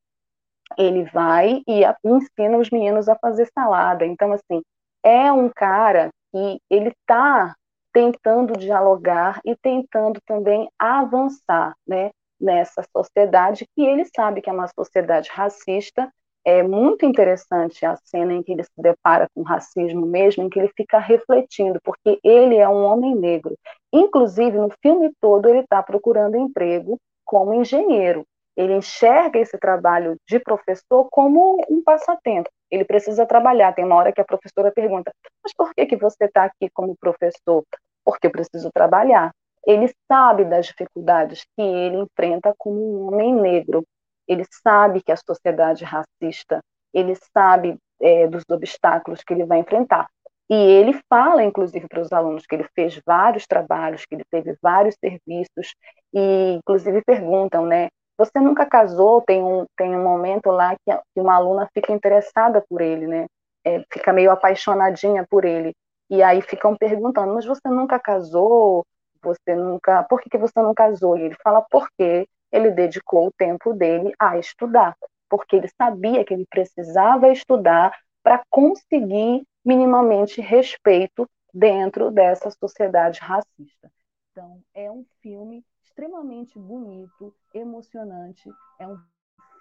ele 0.77 1.03
vai 1.05 1.61
e 1.67 1.83
ensina 2.03 2.57
os 2.57 2.69
meninos 2.69 3.09
a 3.09 3.15
fazer 3.15 3.49
salada. 3.53 4.05
Então, 4.05 4.31
assim, 4.33 4.61
é 5.03 5.31
um 5.31 5.49
cara 5.49 6.09
que 6.31 6.59
ele 6.69 6.89
está 6.89 7.55
tentando 7.93 8.57
dialogar 8.57 9.41
e 9.45 9.55
tentando 9.55 10.19
também 10.25 10.69
avançar, 10.79 11.75
né, 11.85 12.11
nessa 12.39 12.83
sociedade 12.95 13.65
que 13.75 13.85
ele 13.85 14.05
sabe 14.15 14.41
que 14.41 14.49
é 14.49 14.53
uma 14.53 14.67
sociedade 14.67 15.29
racista 15.31 16.11
é 16.43 16.63
muito 16.63 17.05
interessante 17.05 17.85
a 17.85 17.95
cena 18.03 18.33
em 18.33 18.41
que 18.41 18.51
ele 18.51 18.63
se 18.63 18.81
depara 18.81 19.27
com 19.33 19.43
racismo 19.43 20.05
mesmo, 20.05 20.43
em 20.43 20.49
que 20.49 20.59
ele 20.59 20.71
fica 20.75 20.97
refletindo, 20.97 21.79
porque 21.83 22.19
ele 22.23 22.57
é 22.57 22.67
um 22.67 22.83
homem 22.83 23.15
negro. 23.15 23.55
Inclusive, 23.93 24.57
no 24.57 24.69
filme 24.81 25.11
todo, 25.21 25.47
ele 25.47 25.59
está 25.59 25.83
procurando 25.83 26.37
emprego 26.37 26.97
como 27.23 27.53
engenheiro. 27.53 28.25
Ele 28.61 28.75
enxerga 28.75 29.39
esse 29.39 29.57
trabalho 29.57 30.15
de 30.27 30.39
professor 30.39 31.07
como 31.11 31.57
um 31.69 31.83
passatempo. 31.83 32.49
Ele 32.69 32.85
precisa 32.85 33.25
trabalhar. 33.25 33.73
Tem 33.73 33.85
uma 33.85 33.95
hora 33.95 34.11
que 34.11 34.21
a 34.21 34.25
professora 34.25 34.71
pergunta: 34.71 35.11
Mas 35.43 35.53
por 35.53 35.73
que, 35.73 35.85
que 35.85 35.97
você 35.97 36.25
está 36.25 36.43
aqui 36.43 36.69
como 36.73 36.95
professor? 36.97 37.63
Porque 38.05 38.27
eu 38.27 38.31
preciso 38.31 38.69
trabalhar. 38.73 39.31
Ele 39.65 39.93
sabe 40.11 40.45
das 40.45 40.67
dificuldades 40.67 41.43
que 41.55 41.61
ele 41.61 41.97
enfrenta 41.97 42.53
como 42.57 42.77
um 42.79 43.07
homem 43.07 43.33
negro 43.35 43.83
ele 44.31 44.45
sabe 44.63 45.01
que 45.01 45.11
a 45.11 45.17
sociedade 45.17 45.83
é 45.83 45.87
racista, 45.87 46.63
ele 46.93 47.15
sabe 47.35 47.77
é, 48.01 48.27
dos 48.27 48.43
obstáculos 48.49 49.23
que 49.23 49.33
ele 49.33 49.45
vai 49.45 49.59
enfrentar. 49.59 50.07
E 50.49 50.53
ele 50.53 50.99
fala, 51.09 51.43
inclusive, 51.43 51.87
para 51.87 52.01
os 52.01 52.11
alunos 52.11 52.45
que 52.45 52.55
ele 52.55 52.67
fez 52.75 52.99
vários 53.05 53.45
trabalhos, 53.45 54.05
que 54.05 54.15
ele 54.15 54.23
teve 54.29 54.57
vários 54.61 54.95
serviços, 54.99 55.75
e 56.13 56.53
inclusive 56.53 57.01
perguntam, 57.05 57.65
né? 57.65 57.89
Você 58.21 58.39
nunca 58.39 58.67
casou? 58.67 59.19
Tem 59.23 59.41
um, 59.41 59.65
tem 59.75 59.95
um 59.95 60.03
momento 60.03 60.51
lá 60.51 60.75
que, 60.75 61.19
uma 61.19 61.33
aluna 61.33 61.67
fica 61.73 61.91
interessada 61.91 62.63
por 62.69 62.79
ele, 62.79 63.07
né? 63.07 63.25
É, 63.65 63.83
fica 63.91 64.13
meio 64.13 64.29
apaixonadinha 64.29 65.25
por 65.27 65.43
ele. 65.43 65.73
E 66.07 66.21
aí 66.21 66.39
ficam 66.39 66.75
perguntando, 66.77 67.33
mas 67.33 67.45
você 67.45 67.67
nunca 67.67 67.99
casou? 67.99 68.85
Você 69.23 69.55
nunca. 69.55 70.03
Por 70.03 70.21
que, 70.21 70.29
que 70.29 70.37
você 70.37 70.61
não 70.61 70.71
casou? 70.71 71.17
E 71.17 71.23
ele 71.23 71.35
fala, 71.43 71.65
porque 71.71 72.27
ele 72.51 72.69
dedicou 72.69 73.27
o 73.27 73.31
tempo 73.31 73.73
dele 73.73 74.13
a 74.19 74.37
estudar, 74.37 74.95
porque 75.27 75.55
ele 75.55 75.69
sabia 75.75 76.23
que 76.23 76.31
ele 76.35 76.45
precisava 76.47 77.29
estudar 77.29 77.91
para 78.21 78.43
conseguir 78.51 79.43
minimamente 79.65 80.41
respeito 80.41 81.27
dentro 81.51 82.11
dessa 82.11 82.51
sociedade 82.51 83.19
racista. 83.19 83.91
Então, 84.31 84.61
é 84.75 84.91
um 84.91 85.03
filme 85.23 85.63
extremamente 85.91 86.57
bonito, 86.57 87.33
emocionante, 87.53 88.49
é 88.79 88.87
um 88.87 88.97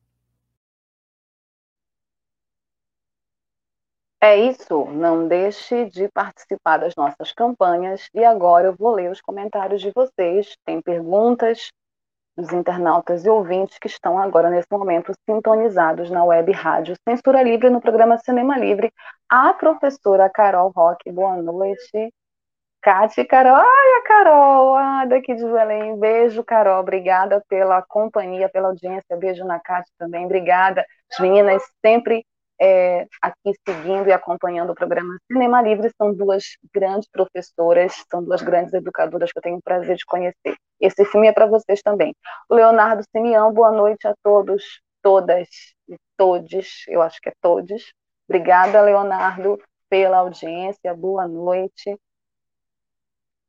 É 4.23 4.37
isso, 4.37 4.85
não 4.85 5.27
deixe 5.27 5.85
de 5.89 6.07
participar 6.09 6.77
das 6.77 6.95
nossas 6.95 7.33
campanhas 7.33 8.07
e 8.13 8.23
agora 8.23 8.67
eu 8.67 8.75
vou 8.75 8.93
ler 8.93 9.09
os 9.11 9.19
comentários 9.19 9.81
de 9.81 9.91
vocês. 9.91 10.55
Tem 10.65 10.81
perguntas? 10.81 11.71
dos 12.37 12.51
internautas 12.53 13.25
e 13.25 13.29
ouvintes 13.29 13.77
que 13.77 13.87
estão 13.87 14.17
agora, 14.17 14.49
nesse 14.49 14.67
momento, 14.71 15.13
sintonizados 15.29 16.09
na 16.09 16.23
web 16.23 16.51
rádio 16.51 16.95
Censura 17.07 17.43
Livre 17.43 17.69
no 17.69 17.81
programa 17.81 18.17
Cinema 18.17 18.57
Livre. 18.57 18.91
A 19.29 19.53
professora 19.53 20.29
Carol 20.29 20.71
Roque, 20.71 21.11
boa 21.11 21.35
noite. 21.37 22.13
Cátia 22.81 23.21
e 23.21 23.25
Carol, 23.25 23.57
ai, 23.57 23.99
a 23.99 24.03
Carol, 24.07 24.75
ah, 24.75 25.05
daqui 25.05 25.35
de 25.35 25.43
Belém, 25.43 25.99
beijo, 25.99 26.43
Carol, 26.43 26.79
obrigada 26.79 27.43
pela 27.47 27.79
companhia, 27.83 28.49
pela 28.49 28.69
audiência, 28.69 29.15
beijo 29.15 29.45
na 29.45 29.59
Cátia 29.59 29.93
também, 29.99 30.25
obrigada. 30.25 30.83
As 31.11 31.19
meninas 31.19 31.61
sempre 31.85 32.25
é, 32.61 33.07
aqui 33.19 33.53
seguindo 33.67 34.07
e 34.07 34.11
acompanhando 34.11 34.69
o 34.71 34.75
programa 34.75 35.17
Cinema 35.31 35.61
Livre, 35.63 35.91
são 35.97 36.13
duas 36.13 36.43
grandes 36.71 37.09
professoras, 37.09 38.05
são 38.09 38.23
duas 38.23 38.43
grandes 38.43 38.71
educadoras 38.73 39.31
que 39.31 39.39
eu 39.39 39.41
tenho 39.41 39.57
o 39.57 39.61
prazer 39.63 39.95
de 39.95 40.05
conhecer. 40.05 40.55
Esse 40.79 41.03
filme 41.05 41.27
é 41.27 41.33
para 41.33 41.47
vocês 41.47 41.81
também. 41.81 42.15
Leonardo 42.49 43.03
Simeão, 43.11 43.51
boa 43.51 43.71
noite 43.71 44.07
a 44.07 44.13
todos, 44.23 44.79
todas 45.01 45.47
e 45.89 45.97
todes, 46.15 46.83
eu 46.87 47.01
acho 47.01 47.19
que 47.19 47.29
é 47.29 47.33
todos. 47.41 47.93
Obrigada, 48.29 48.81
Leonardo, 48.81 49.59
pela 49.89 50.19
audiência, 50.19 50.93
boa 50.93 51.27
noite. 51.27 51.97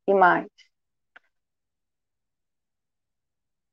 E 0.07 0.15
mais. 0.15 0.47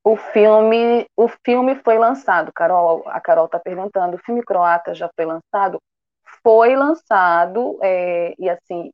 O 0.04 0.16
filme, 0.16 1.06
o 1.16 1.28
filme 1.46 1.76
foi 1.84 1.98
lançado, 1.98 2.52
Carol, 2.54 3.04
a 3.08 3.20
Carol 3.20 3.46
está 3.46 3.60
perguntando, 3.60 4.16
o 4.16 4.20
filme 4.20 4.42
croata 4.42 4.94
já 4.94 5.10
foi 5.16 5.26
lançado? 5.26 5.80
Foi 6.42 6.76
lançado, 6.76 7.78
é, 7.84 8.34
e 8.40 8.50
assim, 8.50 8.92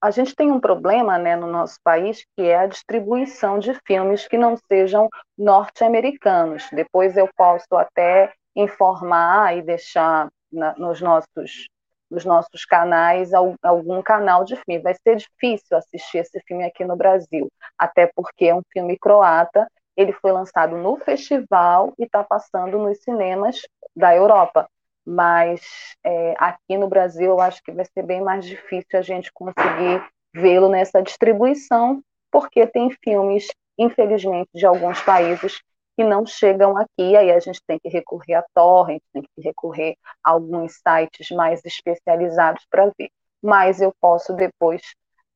a 0.00 0.10
gente 0.10 0.34
tem 0.34 0.50
um 0.50 0.60
problema 0.60 1.18
né, 1.18 1.36
no 1.36 1.46
nosso 1.46 1.78
país, 1.82 2.24
que 2.36 2.42
é 2.42 2.56
a 2.56 2.66
distribuição 2.66 3.58
de 3.58 3.74
filmes 3.86 4.26
que 4.28 4.38
não 4.38 4.56
sejam 4.68 5.08
norte-americanos. 5.36 6.64
Depois 6.72 7.16
eu 7.16 7.28
posso 7.36 7.74
até 7.74 8.32
informar 8.54 9.56
e 9.56 9.62
deixar 9.62 10.28
na, 10.50 10.74
nos, 10.76 11.00
nossos, 11.00 11.68
nos 12.10 12.24
nossos 12.24 12.64
canais 12.64 13.32
algum 13.34 14.02
canal 14.02 14.44
de 14.44 14.56
filme. 14.56 14.82
Vai 14.82 14.94
ser 14.94 15.16
difícil 15.16 15.76
assistir 15.76 16.18
esse 16.18 16.40
filme 16.46 16.64
aqui 16.64 16.84
no 16.84 16.96
Brasil, 16.96 17.48
até 17.78 18.10
porque 18.14 18.46
é 18.46 18.54
um 18.54 18.62
filme 18.72 18.98
croata 18.98 19.66
ele 19.96 20.12
foi 20.12 20.32
lançado 20.32 20.76
no 20.76 20.96
festival 20.98 21.92
e 21.98 22.04
está 22.04 22.22
passando 22.22 22.78
nos 22.78 22.98
cinemas 23.02 23.60
da 23.94 24.14
Europa. 24.14 24.68
Mas 25.04 25.62
é, 26.04 26.34
aqui 26.38 26.76
no 26.76 26.88
Brasil 26.88 27.30
eu 27.30 27.40
acho 27.40 27.62
que 27.62 27.72
vai 27.72 27.84
ser 27.84 28.02
bem 28.02 28.20
mais 28.20 28.44
difícil 28.44 28.98
a 28.98 29.02
gente 29.02 29.32
conseguir 29.32 30.04
vê-lo 30.34 30.68
nessa 30.68 31.02
distribuição, 31.02 32.02
porque 32.30 32.66
tem 32.66 32.90
filmes, 33.02 33.46
infelizmente, 33.78 34.50
de 34.54 34.66
alguns 34.66 35.00
países 35.02 35.60
que 35.96 36.04
não 36.04 36.26
chegam 36.26 36.76
aqui, 36.76 37.16
aí 37.16 37.30
a 37.30 37.40
gente 37.40 37.60
tem 37.66 37.78
que 37.78 37.88
recorrer 37.88 38.34
a 38.34 38.44
torrent, 38.54 39.00
tem 39.12 39.22
que 39.22 39.42
recorrer 39.42 39.96
a 40.22 40.32
alguns 40.32 40.74
sites 40.74 41.30
mais 41.30 41.64
especializados 41.64 42.66
para 42.70 42.92
ver. 42.98 43.08
Mas 43.42 43.80
eu 43.80 43.94
posso 43.98 44.34
depois 44.34 44.82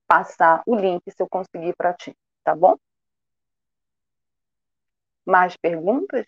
passar 0.06 0.62
o 0.66 0.74
link 0.74 1.02
se 1.08 1.22
eu 1.22 1.28
conseguir 1.28 1.74
para 1.76 1.94
ti, 1.94 2.14
tá 2.44 2.54
bom? 2.54 2.76
Mais 5.30 5.56
perguntas? 5.56 6.26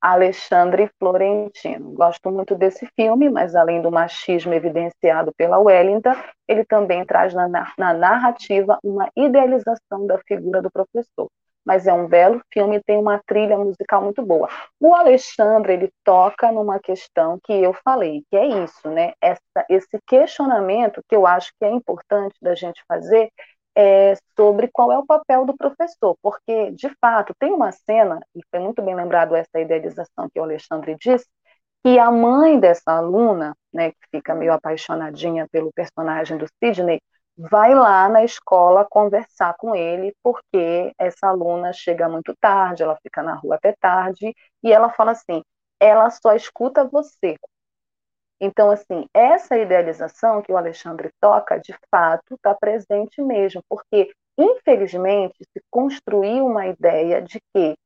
Alexandre 0.00 0.90
Florentino. 0.98 1.92
Gosto 1.92 2.28
muito 2.30 2.56
desse 2.56 2.88
filme, 2.96 3.30
mas 3.30 3.54
além 3.54 3.80
do 3.80 3.90
machismo 3.90 4.52
evidenciado 4.52 5.32
pela 5.36 5.60
Wellington, 5.60 6.14
ele 6.48 6.64
também 6.64 7.04
traz 7.04 7.32
na, 7.32 7.48
na 7.48 7.94
narrativa 7.94 8.78
uma 8.82 9.08
idealização 9.16 10.06
da 10.06 10.18
figura 10.26 10.60
do 10.60 10.70
professor. 10.72 11.28
Mas 11.64 11.86
é 11.86 11.92
um 11.92 12.08
belo 12.08 12.40
filme 12.52 12.76
e 12.76 12.82
tem 12.82 12.96
uma 12.98 13.20
trilha 13.26 13.56
musical 13.56 14.02
muito 14.02 14.24
boa. 14.24 14.48
O 14.80 14.92
Alexandre, 14.92 15.72
ele 15.72 15.92
toca 16.04 16.50
numa 16.50 16.80
questão 16.80 17.38
que 17.44 17.52
eu 17.52 17.72
falei, 17.84 18.24
que 18.28 18.36
é 18.36 18.46
isso, 18.64 18.88
né? 18.88 19.12
Essa, 19.20 19.66
esse 19.68 19.98
questionamento 20.04 21.00
que 21.08 21.14
eu 21.16 21.26
acho 21.26 21.52
que 21.58 21.64
é 21.64 21.70
importante 21.70 22.34
da 22.42 22.56
gente 22.56 22.82
fazer 22.88 23.30
é, 23.76 24.14
sobre 24.36 24.68
qual 24.68 24.90
é 24.92 24.98
o 24.98 25.06
papel 25.06 25.44
do 25.44 25.56
professor, 25.56 26.16
porque, 26.22 26.70
de 26.72 26.88
fato, 27.00 27.34
tem 27.38 27.52
uma 27.52 27.72
cena, 27.72 28.20
e 28.34 28.40
foi 28.50 28.60
muito 28.60 28.82
bem 28.82 28.94
lembrado 28.94 29.36
essa 29.36 29.60
idealização 29.60 30.28
que 30.32 30.40
o 30.40 30.42
Alexandre 30.42 30.96
disse, 30.98 31.26
que 31.84 31.98
a 31.98 32.10
mãe 32.10 32.58
dessa 32.58 32.92
aluna, 32.92 33.56
né, 33.72 33.92
que 33.92 33.98
fica 34.16 34.34
meio 34.34 34.52
apaixonadinha 34.52 35.46
pelo 35.52 35.72
personagem 35.72 36.36
do 36.38 36.46
Sidney, 36.62 37.00
vai 37.36 37.74
lá 37.74 38.08
na 38.08 38.24
escola 38.24 38.86
conversar 38.88 39.54
com 39.58 39.74
ele, 39.74 40.14
porque 40.22 40.92
essa 40.98 41.28
aluna 41.28 41.72
chega 41.72 42.08
muito 42.08 42.34
tarde, 42.40 42.82
ela 42.82 42.98
fica 43.02 43.22
na 43.22 43.34
rua 43.34 43.56
até 43.56 43.74
tarde, 43.78 44.34
e 44.62 44.72
ela 44.72 44.90
fala 44.90 45.12
assim: 45.12 45.42
ela 45.78 46.10
só 46.10 46.34
escuta 46.34 46.84
você, 46.84 47.36
então, 48.40 48.70
assim, 48.70 49.06
essa 49.14 49.56
idealização 49.56 50.42
que 50.42 50.52
o 50.52 50.56
Alexandre 50.56 51.10
toca, 51.20 51.58
de 51.58 51.74
fato, 51.90 52.34
está 52.34 52.54
presente 52.54 53.22
mesmo, 53.22 53.62
porque, 53.68 54.10
infelizmente, 54.36 55.36
se 55.52 55.62
construiu 55.70 56.46
uma 56.46 56.66
ideia 56.66 57.22
de 57.22 57.40
que 57.54 57.76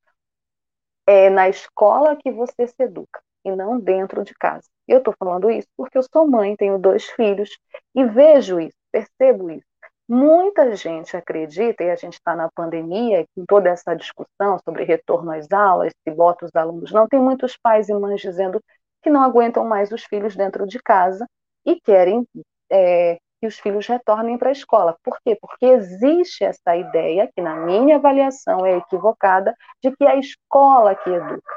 é 1.07 1.31
na 1.31 1.49
escola 1.49 2.17
que 2.17 2.31
você 2.31 2.67
se 2.67 2.83
educa 2.83 3.21
e 3.45 3.51
não 3.51 3.79
dentro 3.79 4.23
de 4.25 4.35
casa. 4.35 4.69
Eu 4.87 4.99
estou 4.99 5.15
falando 5.19 5.51
isso 5.51 5.69
porque 5.77 5.99
eu 5.99 6.03
sou 6.03 6.27
mãe, 6.27 6.57
tenho 6.57 6.79
dois 6.79 7.07
filhos 7.11 7.51
e 7.95 8.05
vejo 8.05 8.61
isso, 8.61 8.77
percebo 8.93 9.51
isso. 9.51 9.65
Muita 10.09 10.75
gente 10.75 11.17
acredita, 11.17 11.85
e 11.85 11.91
a 11.91 11.95
gente 11.95 12.15
está 12.15 12.35
na 12.35 12.51
pandemia, 12.51 13.25
com 13.35 13.45
toda 13.47 13.69
essa 13.69 13.95
discussão 13.95 14.59
sobre 14.65 14.83
retorno 14.83 15.31
às 15.31 15.51
aulas, 15.53 15.93
se 16.03 16.13
bota 16.13 16.45
os 16.47 16.55
alunos 16.57 16.91
não, 16.91 17.07
tem 17.07 17.21
muitos 17.21 17.57
pais 17.57 17.89
e 17.89 17.95
mães 17.95 18.21
dizendo 18.21 18.61
que 19.03 19.11
não 19.11 19.23
aguentam 19.23 19.65
mais 19.65 19.91
os 19.93 20.05
filhos 20.05 20.37
dentro 20.37 20.67
de 20.67 20.79
casa 20.79 21.27
e 21.65 21.81
querem 21.81 22.27
é, 22.71 23.19
que 23.41 23.47
os 23.47 23.59
filhos 23.59 23.87
retornem 23.87 24.37
para 24.37 24.51
a 24.51 24.53
escola. 24.53 24.97
Por 25.03 25.19
quê? 25.25 25.37
Porque 25.41 25.65
existe 25.67 26.45
essa 26.45 26.77
ideia, 26.77 27.31
que 27.35 27.41
na 27.41 27.57
minha 27.57 27.97
avaliação 27.97 28.67
é 28.67 28.77
equivocada, 28.77 29.55
de 29.83 29.91
que 29.97 30.05
é 30.05 30.11
a 30.11 30.17
escola 30.17 30.95
que 30.95 31.09
educa, 31.09 31.55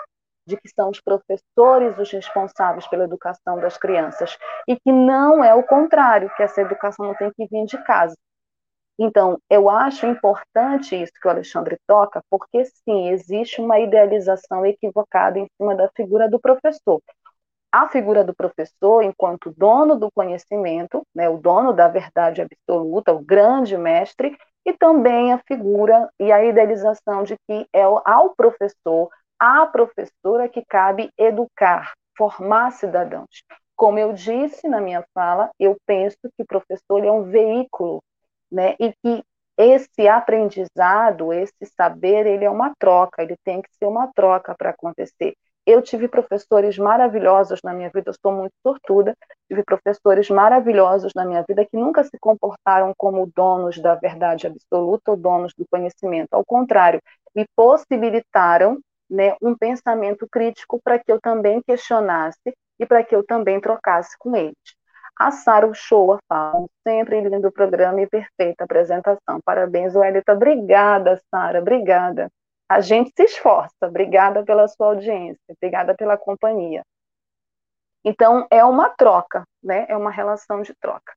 de 0.47 0.57
que 0.57 0.69
são 0.69 0.89
os 0.89 1.01
professores 1.01 1.97
os 1.99 2.11
responsáveis 2.11 2.87
pela 2.87 3.03
educação 3.03 3.59
das 3.59 3.77
crianças, 3.77 4.37
e 4.67 4.77
que 4.79 4.91
não 4.91 5.43
é 5.43 5.53
o 5.53 5.63
contrário, 5.63 6.31
que 6.35 6.43
essa 6.43 6.61
educação 6.61 7.05
não 7.05 7.15
tem 7.15 7.31
que 7.31 7.45
vir 7.47 7.65
de 7.65 7.77
casa. 7.83 8.15
Então, 8.97 9.39
eu 9.49 9.69
acho 9.69 10.05
importante 10.05 10.95
isso 10.95 11.11
que 11.19 11.27
o 11.27 11.31
Alexandre 11.31 11.77
toca, 11.87 12.21
porque 12.29 12.63
sim, 12.63 13.09
existe 13.09 13.59
uma 13.59 13.79
idealização 13.79 14.65
equivocada 14.65 15.39
em 15.39 15.47
cima 15.57 15.75
da 15.75 15.89
figura 15.95 16.29
do 16.29 16.39
professor 16.39 17.01
a 17.73 17.89
figura 17.89 18.23
do 18.23 18.35
professor 18.35 19.01
enquanto 19.01 19.51
dono 19.57 19.95
do 19.95 20.11
conhecimento, 20.11 21.01
né, 21.13 21.27
o 21.27 21.37
dono 21.37 21.73
da 21.73 21.87
verdade 21.87 22.39
absoluta, 22.39 23.11
o 23.11 23.19
grande 23.19 23.75
mestre, 23.75 24.37
e 24.63 24.71
também 24.73 25.33
a 25.33 25.39
figura 25.39 26.07
e 26.19 26.31
a 26.31 26.45
idealização 26.45 27.23
de 27.23 27.35
que 27.47 27.67
é 27.73 27.81
ao 27.81 28.35
professor, 28.35 29.09
à 29.39 29.65
professora 29.65 30.47
que 30.47 30.63
cabe 30.69 31.09
educar, 31.17 31.93
formar 32.15 32.71
cidadãos. 32.71 33.43
Como 33.75 33.97
eu 33.97 34.13
disse 34.13 34.67
na 34.67 34.79
minha 34.79 35.03
fala, 35.11 35.49
eu 35.59 35.75
penso 35.87 36.17
que 36.21 36.43
o 36.43 36.47
professor 36.47 37.03
é 37.03 37.11
um 37.11 37.23
veículo, 37.23 38.03
né, 38.51 38.75
e 38.79 38.93
que 39.03 39.23
esse 39.57 40.07
aprendizado, 40.07 41.33
esse 41.33 41.65
saber, 41.75 42.27
ele 42.27 42.45
é 42.45 42.49
uma 42.49 42.71
troca, 42.77 43.23
ele 43.23 43.35
tem 43.43 43.63
que 43.63 43.69
ser 43.79 43.85
uma 43.85 44.11
troca 44.13 44.55
para 44.55 44.69
acontecer. 44.69 45.33
Eu 45.65 45.81
tive 45.81 46.09
professores 46.09 46.77
maravilhosos 46.77 47.61
na 47.63 47.73
minha 47.73 47.89
vida, 47.89 48.09
eu 48.09 48.13
sou 48.21 48.33
muito 48.33 48.53
sortuda, 48.61 49.15
tive 49.47 49.63
professores 49.63 50.29
maravilhosos 50.29 51.13
na 51.15 51.23
minha 51.25 51.43
vida 51.47 51.65
que 51.65 51.77
nunca 51.77 52.03
se 52.03 52.17
comportaram 52.19 52.93
como 52.97 53.31
donos 53.33 53.79
da 53.79 53.95
verdade 53.95 54.45
absoluta 54.45 55.11
ou 55.11 55.17
donos 55.17 55.53
do 55.57 55.65
conhecimento. 55.71 56.33
Ao 56.33 56.43
contrário, 56.43 57.01
me 57.33 57.45
possibilitaram 57.55 58.77
né, 59.09 59.35
um 59.41 59.55
pensamento 59.55 60.27
crítico 60.29 60.81
para 60.83 60.99
que 60.99 61.09
eu 61.09 61.21
também 61.21 61.61
questionasse 61.61 62.53
e 62.77 62.85
para 62.85 63.01
que 63.01 63.15
eu 63.15 63.23
também 63.23 63.61
trocasse 63.61 64.17
com 64.19 64.35
eles. 64.35 64.57
A 65.17 65.31
Sara 65.31 65.67
Uchoa 65.67 66.17
fala, 66.27 66.65
sempre 66.85 67.21
lindo 67.21 67.51
programa 67.51 68.01
e 68.01 68.07
perfeita 68.07 68.65
apresentação. 68.65 69.39
Parabéns, 69.45 69.95
Welita. 69.95 70.33
Obrigada, 70.33 71.21
Sara, 71.29 71.59
obrigada 71.59 72.29
a 72.73 72.81
gente 72.81 73.11
se 73.15 73.23
esforça. 73.23 73.71
Obrigada 73.83 74.43
pela 74.43 74.67
sua 74.67 74.87
audiência, 74.87 75.39
obrigada 75.49 75.93
pela 75.95 76.17
companhia. 76.17 76.83
Então, 78.03 78.47
é 78.49 78.65
uma 78.65 78.89
troca, 78.89 79.43
né? 79.63 79.85
É 79.87 79.95
uma 79.95 80.11
relação 80.11 80.61
de 80.61 80.73
troca. 80.75 81.13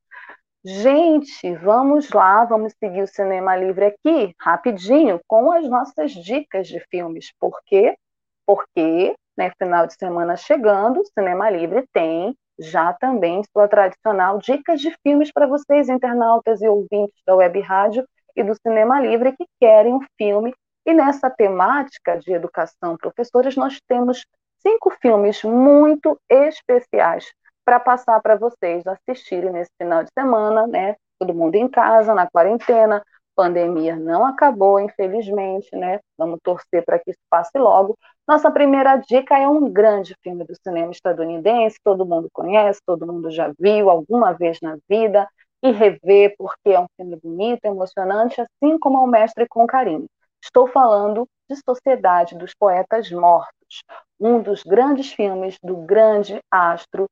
Gente, 0.65 1.55
vamos 1.57 2.11
lá, 2.11 2.45
vamos 2.45 2.75
seguir 2.79 3.03
o 3.03 3.07
Cinema 3.07 3.57
Livre 3.57 3.87
aqui, 3.87 4.35
rapidinho, 4.41 5.21
com 5.27 5.51
as 5.51 5.69
nossas 5.69 6.13
dicas 6.13 6.69
de 6.69 6.79
filmes. 6.91 7.33
Por 7.41 7.59
quê? 7.65 7.97
Porque, 8.45 9.15
né, 9.37 9.51
final 9.59 9.87
de 9.87 9.95
semana 9.95 10.37
chegando, 10.37 11.01
o 11.01 11.07
Cinema 11.07 11.49
Livre 11.49 11.87
tem 11.93 12.37
já 12.59 12.93
também 12.93 13.43
sua 13.53 13.69
tradicional 13.69 14.39
dicas 14.39 14.81
de 14.81 14.95
filmes 15.03 15.33
para 15.33 15.47
vocês, 15.47 15.89
internautas 15.89 16.61
e 16.61 16.69
ouvintes 16.69 17.21
da 17.27 17.35
Web 17.35 17.61
Rádio 17.61 18.07
e 18.35 18.43
do 18.43 18.55
Cinema 18.55 19.01
Livre, 19.01 19.37
que 19.37 19.47
querem 19.61 19.95
um 19.95 20.01
filme 20.19 20.55
E 20.87 20.95
nessa 20.95 21.29
temática 21.29 22.17
de 22.17 22.33
educação, 22.33 22.97
professores, 22.97 23.57
nós 23.57 23.81
temos 23.89 24.25
cinco 24.63 24.91
filmes 25.03 25.43
muito 25.43 26.19
especiais 26.31 27.27
para 27.65 27.81
passar 27.81 28.21
para 28.23 28.37
vocês 28.37 28.85
assistirem 28.87 29.51
nesse 29.51 29.73
final 29.77 30.05
de 30.05 30.11
semana, 30.17 30.67
né? 30.67 30.95
Todo 31.19 31.35
mundo 31.35 31.57
em 31.57 31.69
casa, 31.69 32.15
na 32.15 32.31
quarentena, 32.31 33.03
pandemia 33.35 33.97
não 33.97 34.25
acabou, 34.25 34.79
infelizmente, 34.79 35.69
né? 35.75 35.99
Vamos 36.17 36.39
torcer 36.43 36.85
para 36.85 36.99
que 37.01 37.11
isso 37.11 37.21
passe 37.29 37.59
logo. 37.59 37.99
Nossa 38.27 38.51
primeira 38.51 38.97
dica 38.97 39.37
é 39.37 39.49
um 39.49 39.71
grande 39.71 40.15
filme 40.23 40.45
do 40.45 40.55
cinema 40.63 40.93
estadunidense, 40.93 41.79
todo 41.83 42.07
mundo 42.07 42.29
conhece, 42.33 42.81
todo 42.87 43.07
mundo 43.07 43.31
já 43.31 43.53
viu 43.59 43.91
alguma 43.91 44.33
vez 44.33 44.61
na 44.61 44.79
vida 44.89 45.29
e 45.63 45.73
rever 45.73 46.35
porque 46.39 46.71
é 46.71 46.81
um 46.81 46.87
filme 46.97 47.17
bonito, 47.17 47.65
emocionante, 47.65 48.41
assim 48.41 48.79
como 48.79 49.03
O 49.03 49.07
Mestre 49.07 49.47
com 49.49 49.67
Carinho. 49.67 50.07
Estou 50.43 50.67
falando 50.69 51.29
de 51.49 51.57
Sociedade 51.57 52.37
dos 52.37 52.53
Poetas 52.55 53.11
Mortos, 53.11 53.83
um 54.19 54.43
dos 54.43 54.63
grandes 54.63 55.13
filmes 55.13 55.59
do 55.63 55.77
grande 55.77 56.41
astro 56.51 57.07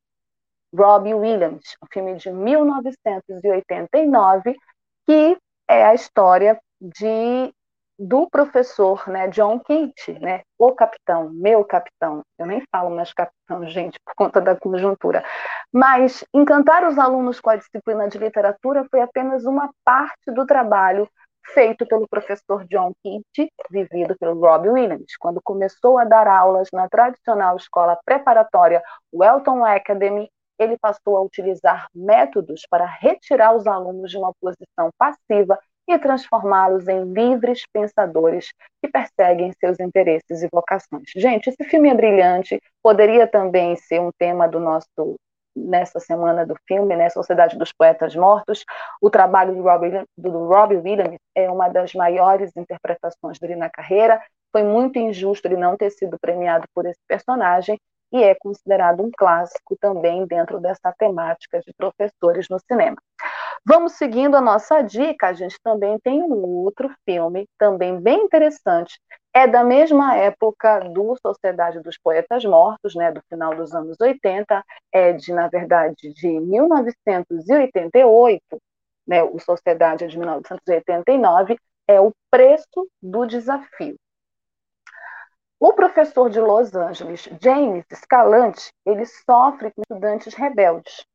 Robbie 0.74 1.14
Williams, 1.14 1.76
um 1.82 1.86
filme 1.92 2.16
de 2.16 2.32
1989, 2.32 4.56
que 5.06 5.36
é 5.68 5.84
a 5.84 5.94
história 5.94 6.58
de 6.80 7.52
do 7.96 8.28
professor, 8.28 9.08
né, 9.08 9.28
John 9.28 9.60
Keat, 9.60 10.18
né, 10.20 10.42
o 10.58 10.72
capitão, 10.72 11.30
meu 11.30 11.64
capitão. 11.64 12.22
Eu 12.36 12.46
nem 12.46 12.60
falo 12.70 12.90
mais 12.90 13.12
capitão, 13.12 13.64
gente, 13.68 14.00
por 14.04 14.14
conta 14.16 14.40
da 14.40 14.56
conjuntura. 14.56 15.24
Mas 15.72 16.24
encantar 16.34 16.84
os 16.88 16.98
alunos 16.98 17.40
com 17.40 17.50
a 17.50 17.56
disciplina 17.56 18.08
de 18.08 18.18
literatura 18.18 18.84
foi 18.90 19.00
apenas 19.00 19.44
uma 19.44 19.70
parte 19.84 20.32
do 20.32 20.44
trabalho 20.44 21.08
feito 21.52 21.86
pelo 21.86 22.08
professor 22.08 22.64
John 22.66 22.92
Keat, 23.02 23.52
vivido 23.70 24.16
pelo 24.18 24.40
Robbie 24.40 24.70
Williams, 24.70 25.16
quando 25.18 25.40
começou 25.42 25.98
a 25.98 26.04
dar 26.04 26.26
aulas 26.26 26.68
na 26.72 26.88
tradicional 26.88 27.56
escola 27.56 27.98
preparatória 28.04 28.82
Welton 29.12 29.64
Academy 29.64 30.30
ele 30.58 30.78
passou 30.78 31.16
a 31.16 31.22
utilizar 31.22 31.88
métodos 31.94 32.62
para 32.70 32.86
retirar 32.86 33.54
os 33.54 33.66
alunos 33.66 34.10
de 34.10 34.16
uma 34.16 34.32
posição 34.40 34.90
passiva 34.98 35.58
e 35.86 35.98
transformá-los 35.98 36.88
em 36.88 37.04
livres 37.12 37.64
pensadores 37.72 38.50
que 38.80 38.90
perseguem 38.90 39.52
seus 39.60 39.78
interesses 39.80 40.42
e 40.42 40.48
vocações. 40.50 41.10
Gente, 41.14 41.48
esse 41.50 41.62
filme 41.64 41.90
é 41.90 41.94
brilhante, 41.94 42.60
poderia 42.82 43.26
também 43.26 43.76
ser 43.76 44.00
um 44.00 44.10
tema 44.18 44.48
do 44.48 44.58
nosso 44.58 45.16
nessa 45.56 46.00
semana 46.00 46.46
do 46.46 46.54
filme, 46.66 46.96
né, 46.96 47.08
Sociedade 47.10 47.56
dos 47.58 47.72
Poetas 47.72 48.14
Mortos. 48.14 48.64
O 49.00 49.10
trabalho 49.10 49.54
do 49.54 49.62
Robbie, 49.62 50.04
do 50.16 50.46
Robbie 50.46 50.76
Williams 50.76 51.18
é 51.34 51.50
uma 51.50 51.68
das 51.68 51.92
maiores 51.94 52.50
interpretações 52.56 53.38
dele 53.38 53.56
na 53.56 53.70
carreira. 53.70 54.20
Foi 54.52 54.62
muito 54.62 54.98
injusto 54.98 55.46
ele 55.46 55.56
não 55.56 55.76
ter 55.76 55.90
sido 55.90 56.18
premiado 56.18 56.66
por 56.74 56.86
esse 56.86 57.00
personagem, 57.08 57.78
e 58.12 58.22
é 58.22 58.32
considerado 58.36 59.02
um 59.02 59.10
clássico 59.10 59.76
também 59.80 60.24
dentro 60.24 60.60
dessa 60.60 60.94
temática 60.96 61.60
de 61.60 61.72
professores 61.76 62.46
no 62.48 62.60
cinema. 62.60 62.96
Vamos 63.66 63.92
seguindo 63.92 64.36
a 64.36 64.42
nossa 64.42 64.82
dica, 64.82 65.28
a 65.28 65.32
gente 65.32 65.58
também 65.62 65.98
tem 66.00 66.22
um 66.22 66.44
outro 66.44 66.94
filme, 67.08 67.48
também 67.58 67.98
bem 67.98 68.24
interessante, 68.24 69.00
é 69.32 69.46
da 69.46 69.64
mesma 69.64 70.14
época 70.16 70.80
do 70.80 71.16
Sociedade 71.16 71.80
dos 71.80 71.96
Poetas 71.96 72.44
Mortos, 72.44 72.94
né, 72.94 73.10
do 73.10 73.22
final 73.28 73.56
dos 73.56 73.74
anos 73.74 73.96
80, 73.98 74.62
é 74.92 75.14
de, 75.14 75.32
na 75.32 75.48
verdade, 75.48 76.12
de 76.12 76.28
1988, 76.40 78.42
né, 79.06 79.22
o 79.22 79.38
Sociedade 79.40 80.04
é 80.04 80.08
de 80.08 80.18
1989, 80.18 81.58
é 81.88 81.98
o 81.98 82.12
Preço 82.30 82.86
do 83.02 83.24
Desafio. 83.24 83.96
O 85.58 85.72
professor 85.72 86.28
de 86.28 86.38
Los 86.38 86.74
Angeles, 86.74 87.30
James 87.40 87.86
Scalante, 87.94 88.70
ele 88.84 89.06
sofre 89.06 89.72
com 89.72 89.80
estudantes 89.80 90.34
rebeldes. 90.34 91.06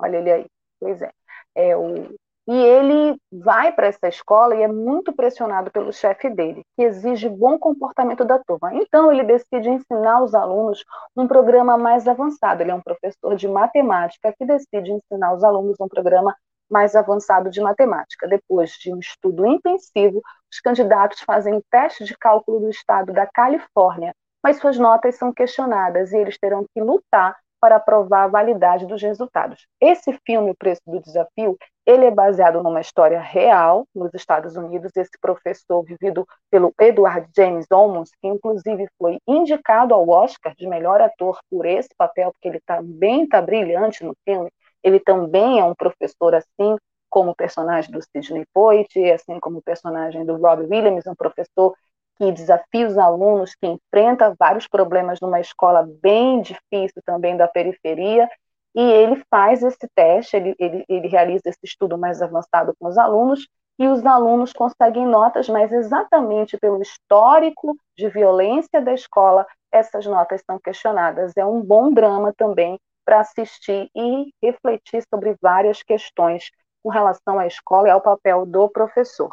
Olha 0.00 0.16
ele 0.16 0.32
aí. 0.32 0.46
Pois 0.80 1.00
é. 1.00 1.12
É 1.54 1.76
o... 1.76 2.14
E 2.48 2.52
ele 2.52 3.16
vai 3.30 3.70
para 3.72 3.86
essa 3.86 4.08
escola 4.08 4.56
e 4.56 4.62
é 4.62 4.68
muito 4.68 5.12
pressionado 5.12 5.70
pelo 5.70 5.92
chefe 5.92 6.28
dele, 6.28 6.64
que 6.76 6.82
exige 6.82 7.28
bom 7.28 7.56
comportamento 7.56 8.24
da 8.24 8.36
turma. 8.40 8.74
Então, 8.74 9.12
ele 9.12 9.22
decide 9.22 9.70
ensinar 9.70 10.20
os 10.22 10.34
alunos 10.34 10.84
um 11.16 11.28
programa 11.28 11.78
mais 11.78 12.08
avançado. 12.08 12.60
Ele 12.60 12.72
é 12.72 12.74
um 12.74 12.82
professor 12.82 13.36
de 13.36 13.46
matemática 13.46 14.34
que 14.36 14.44
decide 14.44 14.90
ensinar 14.90 15.32
os 15.34 15.44
alunos 15.44 15.76
um 15.78 15.86
programa 15.86 16.34
mais 16.68 16.96
avançado 16.96 17.50
de 17.50 17.60
matemática. 17.60 18.26
Depois 18.26 18.70
de 18.72 18.92
um 18.92 18.98
estudo 18.98 19.46
intensivo, 19.46 20.20
os 20.50 20.58
candidatos 20.58 21.20
fazem 21.20 21.54
o 21.54 21.62
teste 21.70 22.02
de 22.02 22.16
cálculo 22.16 22.60
do 22.60 22.70
estado 22.70 23.12
da 23.12 23.26
Califórnia, 23.26 24.12
mas 24.42 24.56
suas 24.56 24.78
notas 24.78 25.16
são 25.16 25.32
questionadas 25.32 26.12
e 26.12 26.16
eles 26.16 26.38
terão 26.38 26.64
que 26.74 26.80
lutar 26.80 27.36
para 27.62 27.78
provar 27.78 28.24
a 28.24 28.26
validade 28.26 28.86
dos 28.86 29.00
resultados. 29.00 29.68
Esse 29.80 30.12
filme, 30.26 30.50
O 30.50 30.56
Preço 30.56 30.82
do 30.84 31.00
Desafio, 31.00 31.56
ele 31.86 32.06
é 32.06 32.10
baseado 32.10 32.60
numa 32.60 32.80
história 32.80 33.20
real 33.20 33.86
nos 33.94 34.12
Estados 34.14 34.56
Unidos. 34.56 34.90
Esse 34.96 35.16
professor, 35.20 35.80
vivido 35.84 36.26
pelo 36.50 36.74
Edward 36.80 37.28
James 37.36 37.66
Olmos, 37.70 38.10
que 38.20 38.26
inclusive 38.26 38.88
foi 38.98 39.18
indicado 39.28 39.94
ao 39.94 40.08
Oscar 40.08 40.56
de 40.56 40.66
melhor 40.66 41.00
ator 41.00 41.38
por 41.48 41.64
esse 41.64 41.90
papel, 41.96 42.32
porque 42.32 42.48
ele 42.48 42.60
também 42.66 43.22
está 43.22 43.40
brilhante 43.40 44.04
no 44.04 44.12
filme, 44.24 44.50
ele 44.82 44.98
também 44.98 45.60
é 45.60 45.64
um 45.64 45.74
professor 45.74 46.34
assim 46.34 46.76
como 47.08 47.30
o 47.30 47.36
personagem 47.36 47.92
do 47.92 48.00
Sidney 48.02 48.44
Poitier, 48.52 49.14
assim 49.14 49.38
como 49.38 49.58
o 49.58 49.62
personagem 49.62 50.26
do 50.26 50.36
Robbie 50.36 50.66
Williams, 50.68 51.06
um 51.06 51.14
professor 51.14 51.76
que 52.16 52.32
desafia 52.32 52.86
os 52.86 52.98
alunos, 52.98 53.54
que 53.54 53.66
enfrenta 53.66 54.34
vários 54.38 54.68
problemas 54.68 55.20
numa 55.20 55.40
escola 55.40 55.88
bem 56.00 56.40
difícil 56.40 57.02
também 57.04 57.36
da 57.36 57.48
periferia, 57.48 58.28
e 58.74 58.80
ele 58.80 59.22
faz 59.30 59.62
esse 59.62 59.86
teste, 59.94 60.36
ele, 60.36 60.54
ele, 60.58 60.84
ele 60.88 61.08
realiza 61.08 61.42
esse 61.46 61.60
estudo 61.64 61.98
mais 61.98 62.22
avançado 62.22 62.74
com 62.78 62.88
os 62.88 62.96
alunos, 62.96 63.46
e 63.78 63.88
os 63.88 64.04
alunos 64.04 64.52
conseguem 64.52 65.06
notas, 65.06 65.48
mas 65.48 65.72
exatamente 65.72 66.56
pelo 66.58 66.80
histórico 66.80 67.76
de 67.96 68.08
violência 68.08 68.80
da 68.80 68.92
escola, 68.92 69.46
essas 69.72 70.06
notas 70.06 70.42
são 70.46 70.58
questionadas. 70.58 71.36
É 71.36 71.44
um 71.44 71.60
bom 71.60 71.90
drama 71.90 72.32
também 72.36 72.78
para 73.04 73.20
assistir 73.20 73.90
e 73.96 74.32
refletir 74.42 75.02
sobre 75.12 75.36
várias 75.40 75.82
questões 75.82 76.50
com 76.82 76.88
relação 76.88 77.38
à 77.38 77.46
escola 77.46 77.88
e 77.88 77.90
ao 77.90 78.00
papel 78.00 78.44
do 78.44 78.68
professor. 78.68 79.30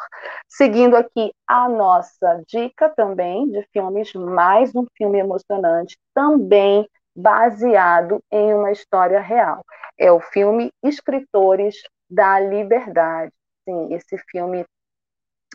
Seguindo 0.48 0.96
aqui 0.96 1.34
a 1.48 1.68
nossa 1.68 2.44
dica 2.48 2.90
também 2.90 3.50
de 3.50 3.66
filmes, 3.74 4.14
mais 4.14 4.76
um 4.76 4.86
filme 4.96 5.20
emocionante, 5.20 5.98
também 6.14 6.88
baseado 7.16 8.22
em 8.32 8.54
uma 8.54 8.72
história 8.72 9.20
real. 9.20 9.64
É 9.98 10.12
o 10.12 10.20
filme 10.20 10.72
Escritores 10.84 11.76
da 12.10 12.40
Liberdade. 12.40 13.34
Sim, 13.68 13.94
esse 13.94 14.18
filme 14.30 14.66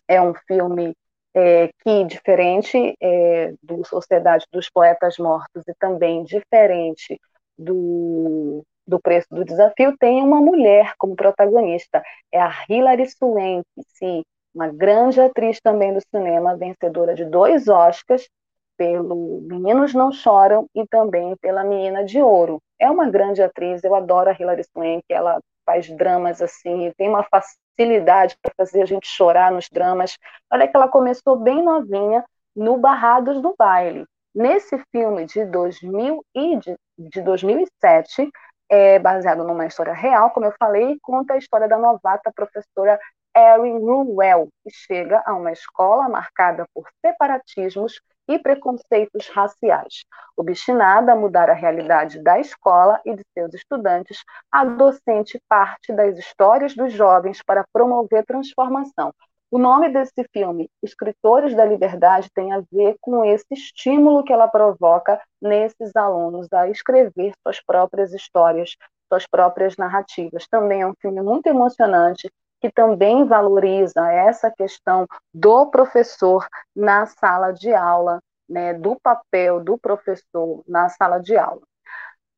é 0.07 0.20
um 0.20 0.34
filme 0.47 0.95
é, 1.34 1.68
que, 1.82 2.05
diferente 2.05 2.95
é, 3.01 3.53
do 3.62 3.84
Sociedade 3.84 4.47
dos 4.53 4.70
Poetas 4.70 5.18
Mortos 5.18 5.66
e 5.66 5.74
também 5.74 6.22
diferente 6.22 7.20
do, 7.59 8.64
do 8.87 9.01
Preço 9.01 9.28
do 9.30 9.45
Desafio 9.45 9.97
tem 9.99 10.22
uma 10.22 10.41
mulher 10.41 10.95
como 10.99 11.16
protagonista, 11.16 12.03
é 12.32 12.41
a 12.41 12.53
Hilary 12.68 13.09
Swank, 13.09 13.64
sim, 13.89 14.22
uma 14.55 14.68
grande 14.68 15.20
atriz 15.20 15.61
também 15.61 15.93
do 15.93 16.01
cinema, 16.14 16.57
vencedora 16.57 17.14
de 17.14 17.24
dois 17.24 17.68
Oscars 17.68 18.28
pelo 18.76 19.41
Meninos 19.43 19.95
Não 19.95 20.12
Choram 20.12 20.66
e 20.74 20.87
também 20.87 21.37
pela 21.41 21.64
Menina 21.64 22.05
de 22.05 22.20
Ouro. 22.20 22.61
É 22.78 22.91
uma 22.91 23.09
grande 23.09 23.43
atriz, 23.43 23.82
eu 23.85 23.95
adoro 23.95 24.30
a 24.30 24.37
Hilary 24.39 24.64
Swank, 24.64 25.05
ela 25.09 25.41
faz 25.64 25.89
dramas 25.97 26.43
assim, 26.43 26.93
tem 26.97 27.09
uma 27.09 27.24
facilidade 27.24 28.37
para 28.43 28.53
fazer 28.57 28.82
a 28.82 28.87
gente 28.87 29.07
chorar 29.07 29.51
nos 29.51 29.68
dramas. 29.70 30.16
Olha 30.53 30.68
que 30.68 30.76
ela 30.76 30.89
começou 30.89 31.37
bem 31.37 31.62
novinha 31.62 32.24
no 32.55 32.76
Barrados 32.76 33.41
do 33.41 33.55
Baile. 33.59 34.05
Nesse 34.35 34.76
filme 34.91 35.26
de, 35.26 35.45
2000 35.45 36.24
e 36.35 36.57
de, 36.57 36.76
de 36.99 37.22
2007, 37.22 38.28
é 38.69 38.99
baseado 38.99 39.45
numa 39.45 39.67
história 39.67 39.93
real, 39.93 40.31
como 40.31 40.47
eu 40.47 40.55
falei, 40.59 40.99
conta 41.03 41.35
a 41.35 41.39
história 41.39 41.69
da 41.69 41.79
novata 41.79 42.33
professora 42.35 42.99
Erin 43.37 43.79
Ruwell, 43.79 44.49
que 44.62 44.71
chega 44.71 45.23
a 45.27 45.35
uma 45.35 45.53
escola 45.53 46.09
marcada 46.09 46.67
por 46.73 46.89
separatismos 47.05 48.01
e 48.29 48.39
preconceitos 48.39 49.29
raciais. 49.29 50.05
Obstinada 50.37 51.12
a 51.12 51.17
mudar 51.17 51.51
a 51.51 51.55
realidade 51.55 52.23
da 52.23 52.39
escola 52.39 53.01
e 53.05 53.15
de 53.15 53.23
seus 53.37 53.53
estudantes, 53.55 54.23
a 54.51 54.65
docente 54.65 55.41
parte 55.49 55.93
das 55.93 56.17
histórias 56.17 56.75
dos 56.75 56.93
jovens 56.93 57.43
para 57.43 57.65
promover 57.73 58.25
transformação, 58.25 59.12
o 59.55 59.59
nome 59.59 59.88
desse 59.88 60.28
filme, 60.32 60.68
Escritores 60.82 61.55
da 61.55 61.64
Liberdade, 61.64 62.28
tem 62.34 62.52
a 62.52 62.61
ver 62.72 62.96
com 63.00 63.24
esse 63.24 63.46
estímulo 63.52 64.24
que 64.24 64.32
ela 64.32 64.48
provoca 64.48 65.20
nesses 65.40 65.94
alunos 65.94 66.52
a 66.52 66.68
escrever 66.68 67.32
suas 67.40 67.61
próprias 67.64 68.12
histórias, 68.12 68.74
suas 69.09 69.28
próprias 69.28 69.76
narrativas. 69.76 70.48
Também 70.48 70.82
é 70.82 70.86
um 70.88 70.94
filme 71.00 71.22
muito 71.22 71.46
emocionante 71.46 72.28
que 72.61 72.68
também 72.68 73.24
valoriza 73.26 74.11
essa 74.11 74.50
questão 74.50 75.07
do 75.32 75.66
professor 75.70 76.44
na 76.74 77.07
sala 77.07 77.52
de 77.52 77.72
aula, 77.72 78.18
né, 78.48 78.74
do 78.74 78.98
papel 79.00 79.62
do 79.62 79.78
professor 79.78 80.64
na 80.66 80.88
sala 80.88 81.20
de 81.20 81.36
aula. 81.36 81.62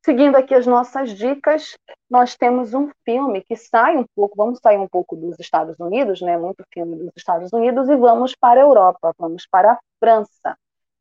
Seguindo 0.06 0.36
aqui 0.36 0.54
as 0.54 0.68
nossas 0.68 1.10
dicas, 1.10 1.76
nós 2.08 2.36
temos 2.36 2.72
um 2.72 2.88
filme 3.04 3.42
que 3.42 3.56
sai 3.56 3.96
um 3.96 4.04
pouco, 4.14 4.36
vamos 4.36 4.60
sair 4.60 4.78
um 4.78 4.86
pouco 4.86 5.16
dos 5.16 5.36
Estados 5.40 5.80
Unidos, 5.80 6.20
né, 6.20 6.38
muito 6.38 6.62
filme 6.72 6.94
dos 6.94 7.10
Estados 7.16 7.52
Unidos, 7.52 7.88
e 7.88 7.96
vamos 7.96 8.32
para 8.36 8.60
a 8.60 8.62
Europa, 8.62 9.12
vamos 9.18 9.48
para 9.50 9.72
a 9.72 9.78
França. 9.98 10.56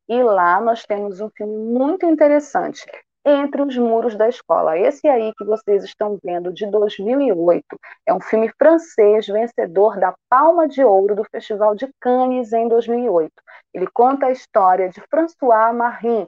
E 0.10 0.24
lá 0.24 0.60
nós 0.60 0.86
temos 0.86 1.22
um 1.22 1.30
filme 1.30 1.56
muito 1.56 2.04
interessante, 2.04 2.84
Entre 3.24 3.62
os 3.62 3.78
Muros 3.78 4.16
da 4.16 4.28
Escola. 4.28 4.76
Esse 4.76 5.08
aí 5.08 5.32
que 5.38 5.46
vocês 5.46 5.84
estão 5.84 6.18
vendo, 6.24 6.52
de 6.52 6.66
2008, 6.66 7.64
é 8.08 8.12
um 8.12 8.20
filme 8.20 8.52
francês 8.58 9.28
vencedor 9.28 10.00
da 10.00 10.16
Palma 10.28 10.68
de 10.68 10.84
Ouro 10.84 11.16
do 11.16 11.24
Festival 11.26 11.76
de 11.76 11.88
Cannes 12.02 12.52
em 12.54 12.68
2008. 12.68 13.32
Ele 13.72 13.86
conta 13.94 14.26
a 14.26 14.32
história 14.32 14.90
de 14.90 15.00
François 15.12 15.76
Marin, 15.76 16.26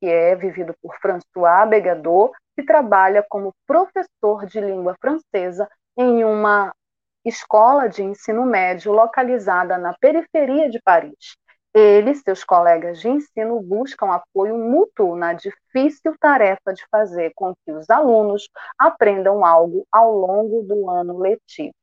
que 0.00 0.06
é 0.06 0.34
vivido 0.34 0.74
por 0.82 0.96
François 0.98 1.68
Begadot, 1.68 2.32
que 2.56 2.64
trabalha 2.64 3.24
como 3.28 3.54
professor 3.66 4.46
de 4.46 4.60
língua 4.60 4.96
francesa 5.00 5.68
em 5.96 6.24
uma 6.24 6.74
escola 7.24 7.88
de 7.88 8.02
ensino 8.02 8.46
médio 8.46 8.92
localizada 8.92 9.76
na 9.76 9.94
periferia 10.00 10.70
de 10.70 10.80
Paris. 10.82 11.36
Ele 11.72 12.10
e 12.10 12.16
seus 12.16 12.42
colegas 12.42 13.00
de 13.00 13.08
ensino 13.08 13.60
buscam 13.60 14.10
apoio 14.10 14.56
mútuo 14.56 15.14
na 15.14 15.34
difícil 15.34 16.16
tarefa 16.18 16.72
de 16.72 16.84
fazer 16.90 17.32
com 17.34 17.54
que 17.64 17.70
os 17.70 17.88
alunos 17.88 18.48
aprendam 18.76 19.44
algo 19.44 19.86
ao 19.92 20.12
longo 20.12 20.62
do 20.62 20.90
ano 20.90 21.18
letivo. 21.18 21.74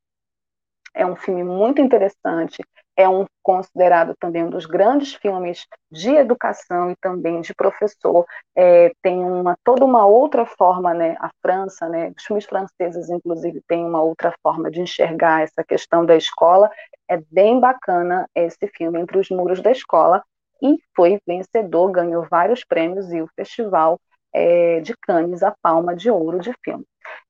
É 0.94 1.06
um 1.06 1.16
filme 1.16 1.44
muito 1.44 1.80
interessante, 1.80 2.62
é 2.98 3.08
um 3.08 3.26
considerado 3.44 4.16
também 4.20 4.44
um 4.44 4.50
dos 4.50 4.66
grandes 4.66 5.14
filmes 5.14 5.66
de 5.92 6.10
educação 6.10 6.92
e 6.92 6.96
também 6.98 7.42
de 7.42 7.54
professor. 7.54 8.26
É, 8.56 8.92
tem 9.04 9.24
uma 9.24 9.56
toda 9.64 9.86
uma 9.86 10.06
outra 10.06 10.46
forma, 10.46 10.94
né? 10.94 11.16
A 11.20 11.30
França, 11.42 11.88
né? 11.88 12.12
Os 12.18 12.24
filmes 12.26 12.46
franceses, 12.46 13.10
inclusive, 13.10 13.62
têm 13.68 13.86
uma 13.86 14.02
outra 14.02 14.34
forma 14.42 14.72
de 14.72 14.82
enxergar 14.82 15.44
essa 15.44 15.64
questão 15.64 16.04
da 16.06 16.16
escola. 16.18 16.70
É 17.08 17.18
bem 17.32 17.60
bacana 17.60 18.28
esse 18.36 18.68
filme 18.76 19.00
Entre 19.00 19.20
os 19.20 19.30
Muros 19.30 19.62
da 19.62 19.72
Escola 19.72 20.24
e 20.62 20.76
foi 20.96 21.20
vencedor, 21.26 21.92
ganhou 21.92 22.26
vários 22.30 22.64
prêmios 22.66 23.14
e 23.14 23.22
o 23.22 23.30
festival 23.36 24.00
é, 24.34 24.80
de 24.82 24.96
Cannes 24.98 25.44
a 25.44 25.56
Palma 25.62 25.96
de 25.96 26.10
Ouro 26.10 26.40
de 26.40 26.52
filme. 26.64 26.84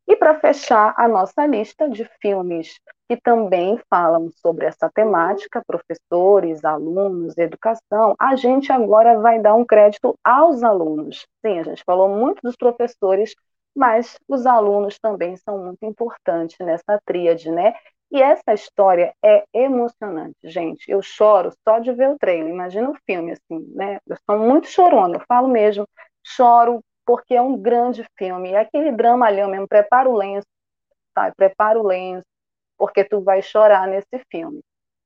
E 0.08 0.16
para 0.16 0.40
fechar 0.40 0.94
a 0.98 1.08
nossa 1.08 1.46
lista 1.46 1.90
de 1.90 2.06
filmes 2.22 2.80
que 3.10 3.18
também 3.18 3.80
falam 3.90 4.30
sobre 4.32 4.66
essa 4.66 4.90
temática, 4.94 5.62
professores, 5.66 6.64
alunos, 6.64 7.38
educação, 7.38 8.16
a 8.20 8.36
gente 8.36 8.72
agora 8.72 9.20
vai 9.20 9.42
dar 9.42 9.54
um 9.56 9.66
crédito 9.66 10.16
aos 10.24 10.64
alunos. 10.64 11.26
Sim, 11.46 11.60
a 11.60 11.64
gente 11.64 11.84
falou 11.86 12.08
muito 12.10 12.40
dos 12.42 12.56
professores, 12.56 13.34
mas 13.76 14.18
os 14.28 14.46
alunos 14.46 14.98
também 15.00 15.36
são 15.38 15.58
muito 15.64 15.84
importantes 15.86 16.58
nessa 16.60 17.00
tríade, 17.06 17.52
né? 17.52 17.74
E 18.10 18.22
essa 18.22 18.54
história 18.54 19.14
é 19.24 19.44
emocionante, 19.54 20.38
gente. 20.46 20.90
Eu 20.90 21.02
choro 21.02 21.52
só 21.68 21.80
de 21.80 21.92
ver 21.92 22.10
o 22.10 22.18
trailer. 22.18 22.50
Imagina 22.54 22.90
o 22.90 22.96
filme, 23.06 23.34
assim, 23.34 23.66
né? 23.76 24.00
Eu 24.08 24.16
sou 24.30 24.40
muito 24.40 24.68
chorona, 24.70 25.18
eu 25.18 25.24
falo 25.28 25.48
mesmo. 25.50 25.86
Choro 26.24 26.82
porque 27.08 27.34
é 27.34 27.42
um 27.42 27.58
grande 27.58 28.06
filme. 28.18 28.52
É 28.52 28.60
aquele 28.60 28.92
drama 28.92 29.26
ali 29.26 29.42
mesmo, 29.48 29.66
prepara 29.66 30.10
o 30.10 30.18
lenço, 30.18 30.46
tá? 31.16 31.32
prepara 31.36 31.80
o 31.80 31.88
lenço, 31.88 32.26
porque 32.78 33.06
tu 33.06 33.22
vai 33.22 33.42
chorar 33.42 33.88
nesse 33.88 34.22
filme. 34.30 34.60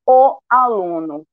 O 0.05 0.39
Aluno 0.49 1.23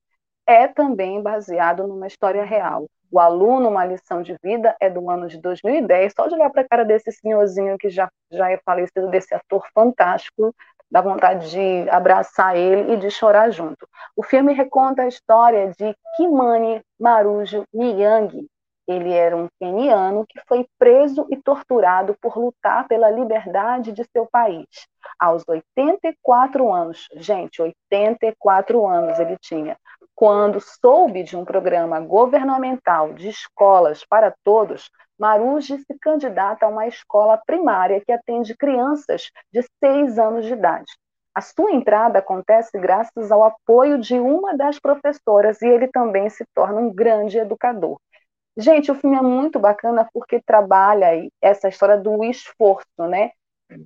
é 0.45 0.67
também 0.67 1.21
baseado 1.21 1.87
numa 1.87 2.05
história 2.05 2.43
real. 2.43 2.85
O 3.11 3.19
Aluno, 3.19 3.69
uma 3.69 3.83
lição 3.83 4.21
de 4.21 4.37
vida, 4.43 4.75
é 4.79 4.87
do 4.87 5.09
ano 5.09 5.27
de 5.27 5.41
2010. 5.41 6.13
Só 6.15 6.27
de 6.27 6.35
olhar 6.35 6.51
para 6.51 6.61
a 6.61 6.67
cara 6.67 6.85
desse 6.85 7.11
senhorzinho 7.11 7.75
que 7.79 7.89
já, 7.89 8.07
já 8.31 8.51
é 8.51 8.59
falecido, 8.63 9.09
desse 9.09 9.33
ator 9.33 9.65
fantástico, 9.73 10.53
dá 10.91 11.01
vontade 11.01 11.49
de 11.49 11.89
abraçar 11.89 12.55
ele 12.55 12.93
e 12.93 12.97
de 12.97 13.09
chorar 13.09 13.49
junto. 13.49 13.87
O 14.15 14.21
filme 14.21 14.53
reconta 14.53 15.01
a 15.01 15.07
história 15.07 15.71
de 15.71 15.95
Kimani 16.15 16.81
Marujo 16.99 17.63
Miyang, 17.73 18.47
ele 18.89 19.13
era 19.13 19.37
um 19.37 19.47
keniano 19.59 20.25
que 20.27 20.41
foi 20.47 20.67
preso 20.79 21.27
e 21.29 21.37
torturado 21.37 22.15
por 22.19 22.35
lutar 22.37 22.87
pela 22.87 23.11
liberdade 23.11 23.91
de 23.91 24.03
seu 24.11 24.25
país. 24.25 24.65
Aos 25.19 25.43
84 25.47 26.73
anos, 26.73 27.07
gente, 27.15 27.61
84 27.61 28.87
anos 28.87 29.19
ele 29.19 29.37
tinha, 29.39 29.77
quando 30.15 30.59
soube 30.59 31.21
de 31.21 31.37
um 31.37 31.45
programa 31.45 31.99
governamental 31.99 33.13
de 33.13 33.29
escolas 33.29 34.03
para 34.03 34.33
todos, 34.43 34.89
Maruji 35.19 35.77
se 35.77 35.99
candidata 36.01 36.65
a 36.65 36.69
uma 36.69 36.87
escola 36.87 37.39
primária 37.45 38.01
que 38.03 38.11
atende 38.11 38.57
crianças 38.57 39.29
de 39.53 39.61
6 39.83 40.17
anos 40.17 40.45
de 40.45 40.53
idade. 40.53 40.91
A 41.35 41.41
sua 41.41 41.71
entrada 41.71 42.19
acontece 42.19 42.77
graças 42.79 43.31
ao 43.31 43.43
apoio 43.43 43.99
de 43.99 44.19
uma 44.19 44.57
das 44.57 44.79
professoras 44.79 45.61
e 45.61 45.67
ele 45.67 45.87
também 45.87 46.27
se 46.29 46.43
torna 46.55 46.81
um 46.81 46.91
grande 46.91 47.37
educador. 47.37 47.97
Gente, 48.59 48.91
o 48.91 48.95
filme 48.95 49.15
é 49.15 49.21
muito 49.21 49.57
bacana 49.57 50.05
porque 50.13 50.41
trabalha 50.41 51.25
essa 51.41 51.69
história 51.69 51.97
do 51.97 52.21
esforço, 52.25 53.07
né? 53.07 53.31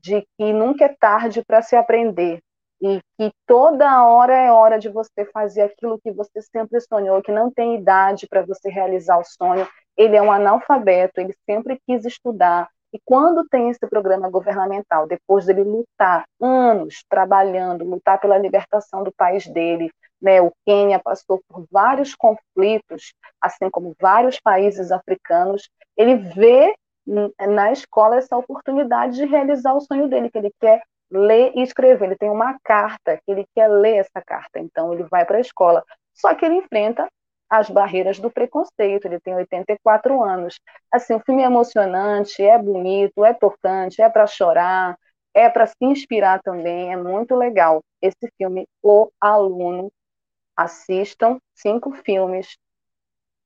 De 0.01 0.28
que 0.36 0.51
nunca 0.51 0.86
é 0.86 0.95
tarde 0.99 1.43
para 1.45 1.61
se 1.61 1.76
aprender 1.76 2.39
e 2.82 2.99
que 3.15 3.32
toda 3.45 4.03
hora 4.03 4.36
é 4.36 4.51
hora 4.51 4.80
de 4.80 4.89
você 4.89 5.26
fazer 5.32 5.61
aquilo 5.61 5.99
que 6.01 6.11
você 6.11 6.41
sempre 6.41 6.82
sonhou, 6.82 7.21
que 7.21 7.32
não 7.32 7.51
tem 7.51 7.76
idade 7.76 8.28
para 8.28 8.41
você 8.41 8.67
realizar 8.67 9.19
o 9.19 9.24
sonho. 9.24 9.67
Ele 9.95 10.15
é 10.15 10.21
um 10.24 10.32
analfabeto, 10.32 11.21
ele 11.21 11.36
sempre 11.47 11.80
quis 11.88 12.03
estudar. 12.03 12.67
E 12.91 12.99
quando 13.05 13.47
tem 13.47 13.69
esse 13.69 13.88
programa 13.88 14.28
governamental, 14.28 15.05
depois 15.05 15.45
dele 15.45 15.63
lutar 15.63 16.26
anos 16.41 17.03
trabalhando, 17.07 17.86
lutar 17.86 18.19
pela 18.19 18.39
libertação 18.39 19.03
do 19.03 19.13
país 19.13 19.45
dele, 19.47 19.91
né, 20.24 20.41
o 20.41 20.53
Quênia 20.65 20.99
passou 21.03 21.41
por 21.49 21.65
vários 21.69 22.15
conflitos, 22.15 23.13
assim 23.41 23.69
como 23.69 23.93
vários 23.99 24.39
países 24.39 24.89
africanos. 24.89 25.69
Ele 25.97 26.15
vê 26.15 26.74
na 27.05 27.74
escola 27.74 28.15
essa 28.15 28.38
oportunidade 28.38 29.17
de 29.17 29.26
realizar 29.26 29.74
o 29.74 29.82
sonho 29.82 30.07
dele, 30.07 30.32
que 30.32 30.38
ele 30.38 30.51
quer 30.61 30.82
ler 31.11 31.51
e 31.55 31.61
escrever. 31.61 32.05
Ele 32.05 32.15
tem 32.15 32.30
uma 32.30 32.57
carta 32.63 33.17
que 33.17 33.32
ele 33.32 33.45
quer 33.53 33.67
ler 33.67 33.97
essa 33.97 34.21
carta, 34.26 34.59
então 34.59 34.93
ele 34.93 35.03
vai 35.03 35.26
para 35.26 35.38
a 35.38 35.41
escola. 35.41 35.84
Só 36.13 36.34
que 36.34 36.45
ele 36.45 36.55
enfrenta 36.55 37.05
as 37.49 37.69
barreiras 37.69 38.17
do 38.17 38.32
preconceito. 38.32 39.05
Ele 39.05 39.19
tem 39.19 39.36
84 39.36 40.24
anos. 40.24 40.57
Assim, 40.89 41.15
o 41.15 41.19
filme 41.19 41.43
é 41.43 41.45
emocionante, 41.45 42.41
é 42.41 42.57
bonito, 42.57 43.26
é 43.26 43.34
tocante, 43.34 44.01
é 44.01 44.09
para 44.09 44.26
chorar, 44.26 44.97
é 45.34 45.49
para 45.49 45.67
se 45.67 45.76
inspirar 45.82 46.41
também. 46.41 46.93
É 46.93 46.95
muito 46.95 47.36
legal 47.36 47.82
esse 48.01 48.32
filme 48.38 48.65
O 48.82 49.09
Aluno 49.19 49.91
assistam 50.55 51.39
cinco 51.53 51.91
filmes. 52.03 52.57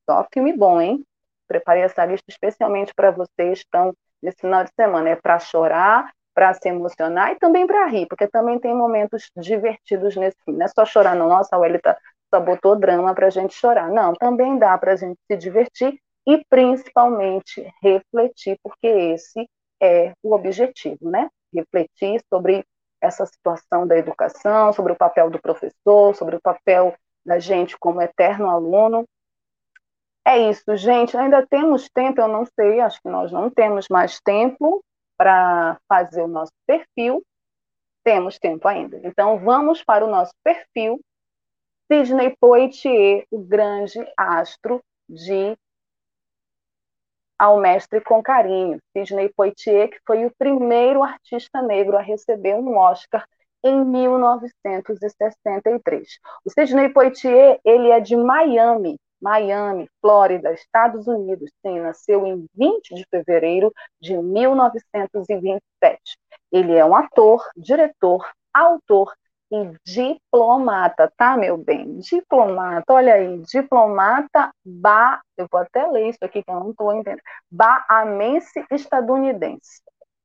Só 0.08 0.26
filme 0.32 0.56
bom, 0.56 0.80
hein? 0.80 1.04
Preparei 1.46 1.82
essa 1.82 2.04
lista 2.04 2.30
especialmente 2.30 2.92
para 2.94 3.10
vocês 3.10 3.58
estão 3.58 3.94
nesse 4.22 4.40
final 4.40 4.64
de 4.64 4.70
semana. 4.74 5.10
É 5.10 5.16
para 5.16 5.38
chorar, 5.38 6.12
para 6.34 6.54
se 6.54 6.68
emocionar 6.68 7.32
e 7.32 7.36
também 7.38 7.66
para 7.66 7.86
rir, 7.86 8.06
porque 8.06 8.28
também 8.28 8.58
tem 8.58 8.74
momentos 8.74 9.30
divertidos 9.36 10.16
nesse 10.16 10.36
filme. 10.44 10.58
Não 10.58 10.66
é 10.66 10.68
só 10.68 10.84
chorar, 10.84 11.16
não. 11.16 11.28
Nossa, 11.28 11.56
a 11.56 11.58
Welita 11.58 11.96
só 12.32 12.40
botou 12.40 12.76
drama 12.76 13.14
para 13.14 13.26
a 13.26 13.30
gente 13.30 13.54
chorar. 13.54 13.90
Não, 13.90 14.14
também 14.14 14.58
dá 14.58 14.76
para 14.78 14.92
a 14.92 14.96
gente 14.96 15.18
se 15.26 15.36
divertir 15.36 15.98
e 16.26 16.44
principalmente 16.48 17.66
refletir, 17.82 18.58
porque 18.62 18.86
esse 18.86 19.48
é 19.82 20.12
o 20.22 20.34
objetivo, 20.34 21.10
né? 21.10 21.28
Refletir 21.52 22.20
sobre 22.32 22.64
essa 23.00 23.24
situação 23.26 23.86
da 23.86 23.96
educação, 23.96 24.72
sobre 24.72 24.92
o 24.92 24.96
papel 24.96 25.30
do 25.30 25.40
professor, 25.40 26.14
sobre 26.14 26.36
o 26.36 26.40
papel 26.40 26.94
da 27.24 27.38
gente 27.38 27.76
como 27.78 28.02
eterno 28.02 28.48
aluno. 28.48 29.06
É 30.26 30.50
isso, 30.50 30.76
gente. 30.76 31.16
Ainda 31.16 31.46
temos 31.46 31.88
tempo, 31.88 32.20
eu 32.20 32.28
não 32.28 32.44
sei, 32.44 32.80
acho 32.80 33.00
que 33.00 33.08
nós 33.08 33.32
não 33.32 33.50
temos 33.50 33.88
mais 33.88 34.20
tempo 34.20 34.82
para 35.16 35.78
fazer 35.88 36.22
o 36.22 36.28
nosso 36.28 36.52
perfil. 36.66 37.22
Temos 38.04 38.38
tempo 38.38 38.66
ainda. 38.68 39.00
Então, 39.04 39.38
vamos 39.38 39.82
para 39.82 40.04
o 40.04 40.10
nosso 40.10 40.32
perfil. 40.42 41.00
Sidney 41.90 42.36
Poitier, 42.38 43.24
o 43.30 43.38
grande 43.38 43.98
astro 44.16 44.82
de 45.08 45.56
ao 47.38 47.60
mestre 47.60 48.00
com 48.00 48.22
carinho. 48.22 48.78
Sidney 48.92 49.30
Poitier, 49.34 49.90
que 49.90 49.98
foi 50.06 50.24
o 50.26 50.32
primeiro 50.36 51.04
artista 51.04 51.62
negro 51.62 51.96
a 51.96 52.02
receber 52.02 52.56
um 52.56 52.76
Oscar 52.76 53.24
em 53.62 53.84
1963. 53.84 56.18
O 56.44 56.50
Sidney 56.50 56.88
Poitier, 56.88 57.60
ele 57.64 57.90
é 57.90 58.00
de 58.00 58.16
Miami, 58.16 58.98
Miami, 59.20 59.88
Flórida, 60.00 60.52
Estados 60.52 61.06
Unidos. 61.06 61.50
Sim, 61.64 61.78
nasceu 61.80 62.26
em 62.26 62.44
20 62.54 62.94
de 62.94 63.04
fevereiro 63.10 63.72
de 64.00 64.16
1927. 64.16 65.60
Ele 66.50 66.74
é 66.74 66.82
um 66.84 66.94
ator, 66.94 67.44
diretor, 67.56 68.26
autor 68.54 69.12
e 69.50 69.72
diplomata, 69.84 71.12
tá, 71.16 71.36
meu 71.36 71.56
bem? 71.56 71.98
Diplomata, 71.98 72.92
olha 72.92 73.14
aí, 73.14 73.38
diplomata 73.42 74.50
ba, 74.64 75.20
eu 75.36 75.46
vou 75.50 75.60
até 75.60 75.86
ler 75.86 76.10
isso 76.10 76.18
aqui 76.22 76.42
que 76.42 76.50
eu 76.50 76.60
não 76.60 76.70
estou 76.70 76.92
entendendo, 76.94 77.22
baamense 77.50 78.64
estadunidense. 78.70 79.82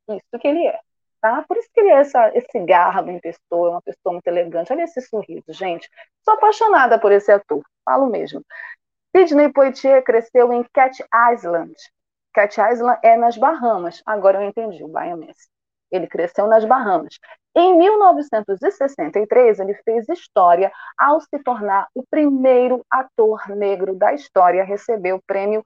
Isso 0.09 0.39
que 0.39 0.47
ele 0.47 0.67
é, 0.67 0.79
tá? 1.21 1.43
Por 1.47 1.57
isso 1.57 1.69
que 1.73 1.79
ele 1.79 1.89
é 1.91 1.99
essa, 1.99 2.31
esse 2.35 2.59
garbo 2.65 3.09
em 3.11 3.19
pessoa, 3.19 3.69
é 3.69 3.71
uma 3.71 3.81
pessoa 3.81 4.13
muito 4.13 4.27
elegante. 4.27 4.73
Olha 4.73 4.83
esse 4.83 5.01
sorriso, 5.01 5.45
gente. 5.53 5.89
Sou 6.23 6.33
apaixonada 6.33 6.99
por 6.99 7.11
esse 7.11 7.31
ator, 7.31 7.61
falo 7.85 8.07
mesmo. 8.07 8.43
Sidney 9.15 9.51
Poitier 9.53 10.03
cresceu 10.03 10.51
em 10.51 10.63
Cat 10.73 11.03
Island. 11.33 11.73
Cat 12.33 12.59
Island 12.59 12.99
é 13.03 13.15
nas 13.15 13.37
Bahamas. 13.37 14.01
Agora 14.05 14.41
eu 14.41 14.49
entendi, 14.49 14.83
o 14.83 14.87
baamense. 14.87 15.52
Ele 15.93 16.07
cresceu 16.07 16.47
nas 16.47 16.65
Bahamas. 16.65 17.19
Em 17.55 17.77
1963, 17.77 19.59
ele 19.59 19.75
fez 19.85 20.09
história 20.09 20.71
ao 20.97 21.21
se 21.21 21.37
tornar 21.43 21.87
o 21.93 22.03
primeiro 22.09 22.83
ator 22.89 23.47
negro 23.49 23.95
da 23.95 24.11
história 24.11 24.63
a 24.63 24.65
receber 24.65 25.13
o 25.13 25.21
prêmio 25.21 25.63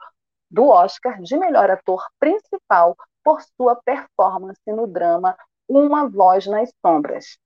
do 0.51 0.67
Oscar 0.67 1.21
de 1.21 1.37
melhor 1.37 1.71
ator 1.71 2.05
principal 2.19 2.93
por 3.23 3.41
sua 3.55 3.75
performance 3.85 4.61
no 4.67 4.85
drama 4.85 5.35
Uma 5.67 6.09
Voz 6.09 6.45
nas 6.45 6.69
Sombras, 6.85 7.37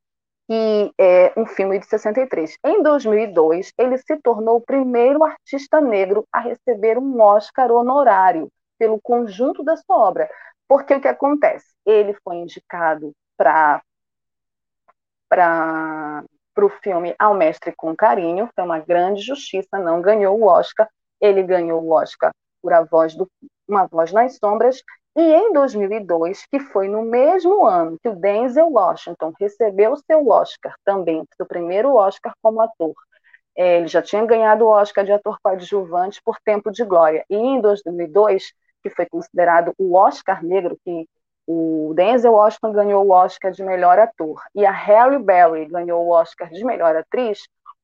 que 0.48 0.92
é 1.00 1.32
um 1.38 1.46
filme 1.46 1.78
de 1.78 1.86
63. 1.86 2.58
Em 2.66 2.82
2002, 2.82 3.72
ele 3.78 3.98
se 4.00 4.18
tornou 4.24 4.58
o 4.58 4.62
primeiro 4.62 5.24
artista 5.24 5.80
negro 5.80 6.26
a 6.32 6.40
receber 6.40 6.98
um 6.98 7.22
Oscar 7.22 7.72
honorário 7.72 8.50
pelo 8.80 9.00
conjunto 9.00 9.64
da 9.64 9.78
sua 9.78 9.98
obra. 9.98 10.28
Porque 10.72 10.94
o 10.94 11.02
que 11.02 11.08
acontece? 11.10 11.66
Ele 11.86 12.14
foi 12.24 12.38
indicado 12.38 13.12
para 13.38 13.84
o 16.58 16.70
filme 16.82 17.14
Ao 17.20 17.34
Mestre 17.34 17.74
com 17.76 17.94
Carinho, 17.94 18.50
foi 18.56 18.64
uma 18.64 18.80
grande 18.80 19.22
justiça, 19.22 19.78
não 19.78 20.02
ganhou 20.02 20.40
o 20.40 20.46
Oscar, 20.46 20.88
ele 21.20 21.44
ganhou 21.44 21.84
o 21.84 21.92
Oscar 21.92 22.32
por 22.62 22.72
a 22.72 22.84
voz 22.84 23.14
do 23.14 23.30
Uma 23.68 23.86
Voz 23.86 24.14
nas 24.14 24.38
Sombras, 24.38 24.82
e 25.14 25.22
em 25.22 25.52
2002, 25.52 26.46
que 26.46 26.62
foi 26.62 26.88
no 26.88 27.02
mesmo 27.02 27.68
ano 27.68 27.98
que 28.02 28.08
o 28.08 28.16
Denzel 28.16 28.70
Washington 28.70 29.34
recebeu 29.38 29.98
seu 29.98 30.26
Oscar 30.30 30.74
também, 30.86 31.28
seu 31.36 31.46
primeiro 31.46 31.96
Oscar 31.96 32.34
como 32.42 32.62
ator, 32.62 32.94
é, 33.58 33.80
ele 33.80 33.90
já 33.90 34.02
tinha 34.02 34.26
ganhado 34.26 34.64
o 34.64 34.70
Oscar 34.70 35.04
de 35.04 35.12
ator 35.12 35.38
coadjuvante 35.44 36.22
por 36.24 36.38
Tempo 36.46 36.72
de 36.72 36.86
Glória, 36.86 37.26
e 37.30 37.36
em 37.36 37.60
2002, 37.60 38.54
que 38.82 38.90
foi 38.90 39.06
considerado 39.06 39.74
o 39.78 39.96
Oscar 39.96 40.44
negro, 40.44 40.78
que 40.84 41.08
o 41.48 41.94
Denzel 41.96 42.34
Washington 42.34 42.72
ganhou 42.72 43.06
o 43.06 43.12
Oscar 43.12 43.52
de 43.52 43.64
melhor 43.64 44.00
ator 44.00 44.42
e 44.56 44.66
a 44.66 44.72
Halle 44.72 45.20
Berry 45.20 45.66
ganhou 45.66 46.06
o 46.06 46.12
Oscar 46.12 46.50
de 46.50 46.64
melhor 46.64 46.96
atriz, 46.96 47.40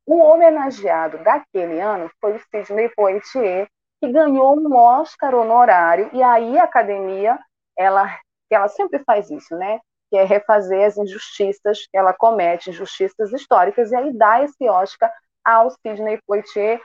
o 0.08 0.20
homenageado 0.20 1.18
daquele 1.18 1.82
ano 1.82 2.10
foi 2.22 2.38
o 2.38 2.41
Sidney 2.50 2.89
Poitier, 2.95 3.68
que 4.00 4.10
ganhou 4.10 4.58
um 4.58 4.74
Oscar 4.74 5.36
honorário, 5.36 6.10
e 6.14 6.24
aí 6.24 6.58
a 6.58 6.64
academia, 6.64 7.38
ela, 7.78 8.18
ela 8.50 8.70
sempre 8.70 9.00
faz 9.04 9.30
isso, 9.30 9.54
né? 9.58 9.80
Que 10.10 10.18
é 10.18 10.24
refazer 10.24 10.86
as 10.86 10.98
injustiças 10.98 11.86
que 11.91 11.98
ela 11.98 12.14
comete, 12.14 12.70
injustiças 12.70 13.34
históricas, 13.34 13.91
e 13.91 13.95
aí 13.98 14.14
dá 14.14 14.41
esse 14.43 14.70
Oscar 14.70 15.12
ao 15.43 15.72
Sidney 15.72 16.22
Poitier 16.26 16.80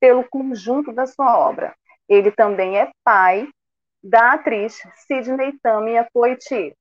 pelo 0.00 0.28
conjunto 0.28 0.92
da 0.92 1.06
sua 1.06 1.38
obra. 1.38 1.72
Ele 2.08 2.30
também 2.30 2.78
é 2.78 2.90
pai 3.04 3.48
da 4.02 4.32
atriz 4.32 4.80
Sidney 5.06 5.58
Tamia 5.62 6.06
Poitier. 6.12 6.74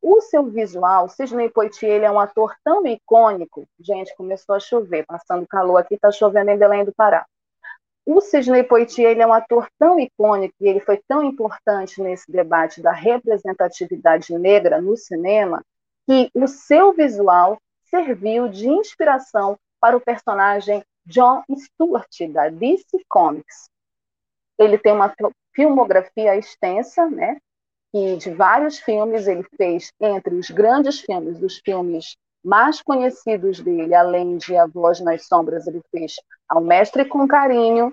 O 0.00 0.20
seu 0.20 0.44
visual, 0.44 1.08
Sidney 1.08 1.48
Poitier, 1.48 1.92
ele 1.92 2.04
é 2.04 2.10
um 2.10 2.20
ator 2.20 2.54
tão 2.62 2.86
icônico. 2.86 3.66
Gente, 3.80 4.14
começou 4.16 4.54
a 4.54 4.60
chover, 4.60 5.06
passando 5.06 5.46
calor 5.46 5.78
aqui, 5.78 5.94
está 5.94 6.10
chovendo 6.10 6.50
em 6.50 6.58
Belém 6.58 6.84
do 6.84 6.92
Pará. 6.92 7.24
O 8.06 8.20
Sidney 8.20 8.62
Poitier 8.62 9.12
ele 9.12 9.22
é 9.22 9.26
um 9.26 9.32
ator 9.32 9.66
tão 9.78 9.98
icônico 9.98 10.54
e 10.60 10.68
ele 10.68 10.80
foi 10.80 11.00
tão 11.08 11.22
importante 11.22 12.02
nesse 12.02 12.30
debate 12.30 12.82
da 12.82 12.92
representatividade 12.92 14.36
negra 14.38 14.78
no 14.78 14.94
cinema 14.94 15.64
que 16.06 16.30
o 16.34 16.46
seu 16.46 16.92
visual 16.92 17.58
serviu 17.84 18.46
de 18.46 18.68
inspiração 18.68 19.56
para 19.80 19.96
o 19.96 20.00
personagem 20.00 20.84
John 21.06 21.42
Stewart 21.56 22.10
da 22.30 22.50
DC 22.50 23.00
Comics. 23.08 23.70
Ele 24.58 24.78
tem 24.78 24.92
uma 24.92 25.12
filmografia 25.54 26.36
extensa, 26.36 27.08
né? 27.08 27.38
E 27.92 28.16
de 28.16 28.30
vários 28.30 28.78
filmes 28.78 29.26
ele 29.26 29.44
fez 29.56 29.92
entre 30.00 30.34
os 30.34 30.50
grandes 30.50 31.00
filmes, 31.00 31.40
os 31.40 31.58
filmes 31.58 32.16
mais 32.44 32.82
conhecidos 32.82 33.60
dele, 33.60 33.94
além 33.94 34.36
de 34.36 34.56
A 34.56 34.66
Voz 34.66 35.00
nas 35.00 35.26
Sombras, 35.26 35.66
ele 35.66 35.80
fez 35.90 36.14
Ao 36.48 36.60
Mestre 36.60 37.04
com 37.04 37.26
Carinho, 37.26 37.92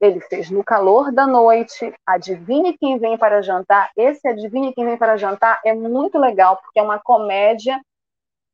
ele 0.00 0.20
fez 0.20 0.50
No 0.50 0.64
Calor 0.64 1.12
da 1.12 1.26
Noite, 1.26 1.92
Adivinhe 2.06 2.76
Quem 2.78 2.98
Vem 2.98 3.18
para 3.18 3.42
Jantar. 3.42 3.90
Esse 3.96 4.26
Adivinhe 4.26 4.72
Quem 4.72 4.84
Vem 4.84 4.96
para 4.96 5.16
Jantar 5.16 5.60
é 5.64 5.74
muito 5.74 6.18
legal, 6.18 6.56
porque 6.56 6.78
é 6.78 6.82
uma 6.82 6.98
comédia 6.98 7.80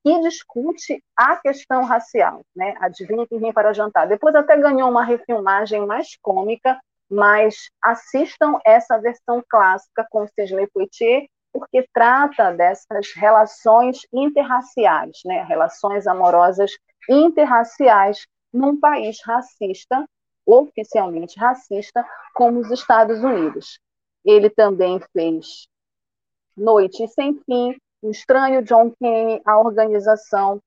que 0.05 0.21
discute 0.21 1.03
a 1.17 1.37
questão 1.37 1.85
racial, 1.85 2.43
né? 2.55 2.75
Adivinhe 2.81 3.27
Quem 3.27 3.39
Vem 3.39 3.53
para 3.53 3.73
Jantar. 3.73 4.07
Depois 4.07 4.35
até 4.35 4.57
ganhou 4.57 4.91
uma 4.91 5.05
refilmagem 5.05 5.87
mais 5.87 6.17
cômica, 6.21 6.79
mas 7.11 7.71
assistam 7.83 8.59
essa 8.65 8.99
versão 8.99 9.43
clássica 9.49 10.07
com 10.11 10.27
Sidney 10.27 10.67
Poitier, 10.69 11.27
porque 11.53 11.89
trata 11.93 12.53
dessas 12.53 13.13
relações 13.15 14.01
interraciais, 14.13 15.19
né? 15.25 15.43
relações 15.45 16.07
amorosas 16.07 16.71
interraciais 17.09 18.27
num 18.53 18.79
país 18.79 19.19
racista, 19.25 20.05
oficialmente 20.45 21.39
racista, 21.39 22.05
como 22.35 22.61
os 22.61 22.71
Estados 22.71 23.19
Unidos. 23.21 23.79
Ele 24.25 24.51
também 24.51 25.01
fez 25.13 25.69
Noite 26.57 27.07
Sem 27.09 27.41
Fim, 27.45 27.77
O 28.03 28.11
Estranho 28.11 28.63
John 28.63 28.93
Kane, 29.01 29.41
A 29.45 29.59
Organização, 29.59 30.61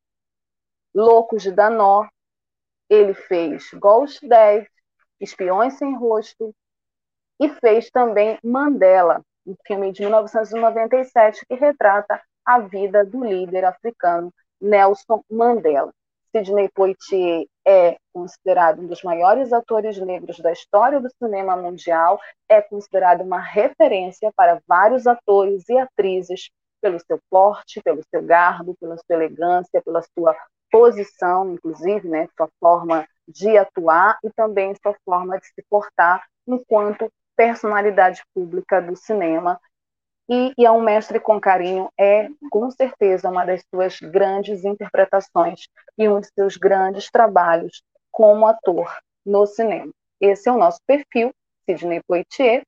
Loucos 0.94 1.44
de 1.44 1.52
Danó. 1.52 2.08
Ele 2.90 3.14
fez 3.14 3.70
Ghost 3.74 4.28
Dead, 4.28 4.66
Espiões 5.20 5.76
Sem 5.76 5.96
Rosto, 5.96 6.54
e 7.40 7.50
fez 7.50 7.90
também 7.90 8.38
Mandela, 8.44 9.22
um 9.48 9.56
filme 9.66 9.92
de 9.92 10.02
1997 10.02 11.46
que 11.46 11.56
retrata 11.56 12.22
a 12.46 12.60
vida 12.60 13.06
do 13.06 13.24
líder 13.24 13.64
africano 13.66 14.34
Nelson 14.60 15.24
Mandela. 15.30 15.92
Sidney 16.32 16.70
Poitier 16.70 17.48
é 17.66 17.98
considerado 18.14 18.82
um 18.82 18.88
dos 18.88 19.02
maiores 19.02 19.52
atores 19.52 19.98
negros 19.98 20.38
da 20.40 20.52
história 20.52 21.00
do 21.00 21.10
cinema 21.18 21.56
mundial, 21.56 22.20
é 22.48 22.62
considerado 22.62 23.22
uma 23.22 23.40
referência 23.40 24.32
para 24.36 24.62
vários 24.68 25.08
atores 25.08 25.68
e 25.70 25.78
atrizes 25.78 26.52
pelo 26.82 27.00
seu 27.00 27.20
porte, 27.30 27.82
pelo 27.82 28.02
seu 28.10 28.22
garbo, 28.22 28.76
pela 28.80 28.96
sua 28.98 29.16
elegância, 29.16 29.82
pela 29.82 30.04
sua 30.18 30.36
posição, 30.72 31.54
inclusive, 31.54 32.08
né, 32.08 32.28
sua 32.38 32.48
forma 32.60 33.08
de 33.30 33.58
atuar 33.58 34.18
e 34.24 34.30
também 34.32 34.74
sua 34.76 34.96
forma 35.06 35.40
de 35.40 35.46
se 35.48 35.64
portar 35.70 36.26
enquanto 36.48 37.12
personalidade 37.36 38.22
pública 38.34 38.82
do 38.82 38.96
cinema. 38.96 39.60
E, 40.32 40.54
e 40.58 40.70
um 40.70 40.82
mestre 40.82 41.20
com 41.20 41.40
carinho 41.40 41.90
é, 42.00 42.28
com 42.52 42.70
certeza, 42.70 43.30
uma 43.30 43.46
das 43.46 43.64
suas 43.74 44.00
grandes 44.00 44.64
interpretações 44.64 45.68
e 45.98 46.08
um 46.08 46.20
dos 46.20 46.30
seus 46.36 46.56
grandes 46.56 47.10
trabalhos 47.10 47.82
como 48.12 48.46
ator 48.46 48.96
no 49.26 49.48
cinema. 49.48 49.92
Esse 50.22 50.50
é 50.50 50.52
o 50.52 50.58
nosso 50.58 50.80
perfil, 50.86 51.32
Sidney 51.66 52.02
Poitier. 52.08 52.64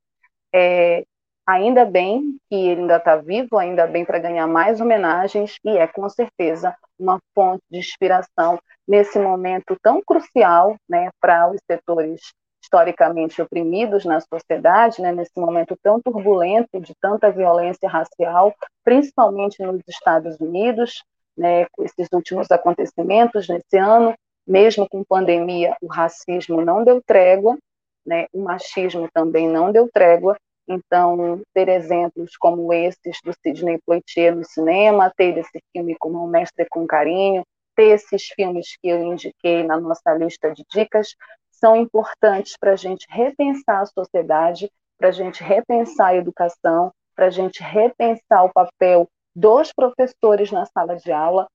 É, 0.53 1.05
ainda 1.51 1.85
bem 1.85 2.37
que 2.49 2.55
ele 2.55 2.81
ainda 2.81 2.97
está 2.97 3.15
vivo, 3.17 3.57
ainda 3.57 3.87
bem 3.87 4.05
para 4.05 4.19
ganhar 4.19 4.47
mais 4.47 4.79
homenagens, 4.79 5.57
e 5.63 5.77
é 5.77 5.87
com 5.87 6.07
certeza 6.09 6.75
uma 6.99 7.19
fonte 7.35 7.63
de 7.69 7.79
inspiração 7.79 8.59
nesse 8.87 9.19
momento 9.19 9.75
tão 9.81 10.01
crucial 10.01 10.75
né, 10.89 11.09
para 11.19 11.49
os 11.49 11.59
setores 11.69 12.21
historicamente 12.63 13.41
oprimidos 13.41 14.05
na 14.05 14.19
sociedade, 14.21 15.01
né, 15.01 15.11
nesse 15.11 15.37
momento 15.39 15.75
tão 15.81 15.99
turbulento 15.99 16.79
de 16.79 16.93
tanta 17.01 17.31
violência 17.31 17.89
racial, 17.89 18.53
principalmente 18.83 19.61
nos 19.63 19.81
Estados 19.87 20.39
Unidos, 20.39 21.03
né, 21.35 21.65
com 21.71 21.83
esses 21.83 22.07
últimos 22.13 22.51
acontecimentos 22.51 23.47
nesse 23.47 23.77
ano, 23.77 24.13
mesmo 24.45 24.87
com 24.87 25.03
pandemia, 25.03 25.75
o 25.81 25.87
racismo 25.87 26.63
não 26.63 26.83
deu 26.83 27.01
trégua, 27.01 27.57
né, 28.05 28.27
o 28.33 28.41
machismo 28.41 29.07
também 29.13 29.47
não 29.47 29.71
deu 29.71 29.89
trégua, 29.91 30.37
então, 30.73 31.41
ter 31.53 31.69
exemplos 31.69 32.35
como 32.37 32.71
esses 32.73 33.17
do 33.23 33.33
Sidney 33.33 33.79
Poitier 33.85 34.35
no 34.35 34.43
cinema, 34.45 35.11
ter 35.15 35.37
esse 35.37 35.61
filme 35.71 35.95
como 35.99 36.23
Um 36.23 36.27
Mestre 36.27 36.65
com 36.69 36.87
Carinho, 36.87 37.43
ter 37.75 37.89
esses 37.89 38.27
filmes 38.27 38.77
que 38.81 38.89
eu 38.89 39.01
indiquei 39.03 39.63
na 39.63 39.79
nossa 39.79 40.13
lista 40.13 40.51
de 40.51 40.63
dicas, 40.69 41.15
são 41.51 41.75
importantes 41.75 42.55
para 42.59 42.71
a 42.71 42.75
gente 42.75 43.05
repensar 43.09 43.81
a 43.81 43.85
sociedade, 43.85 44.69
para 44.97 45.09
a 45.09 45.11
gente 45.11 45.43
repensar 45.43 46.07
a 46.07 46.15
educação, 46.15 46.91
para 47.15 47.27
a 47.27 47.29
gente 47.29 47.61
repensar 47.61 48.43
o 48.43 48.51
papel 48.51 49.07
dos 49.35 49.71
professores 49.71 50.51
na 50.51 50.65
sala 50.65 50.95
de 50.95 51.11
aula, 51.11 51.47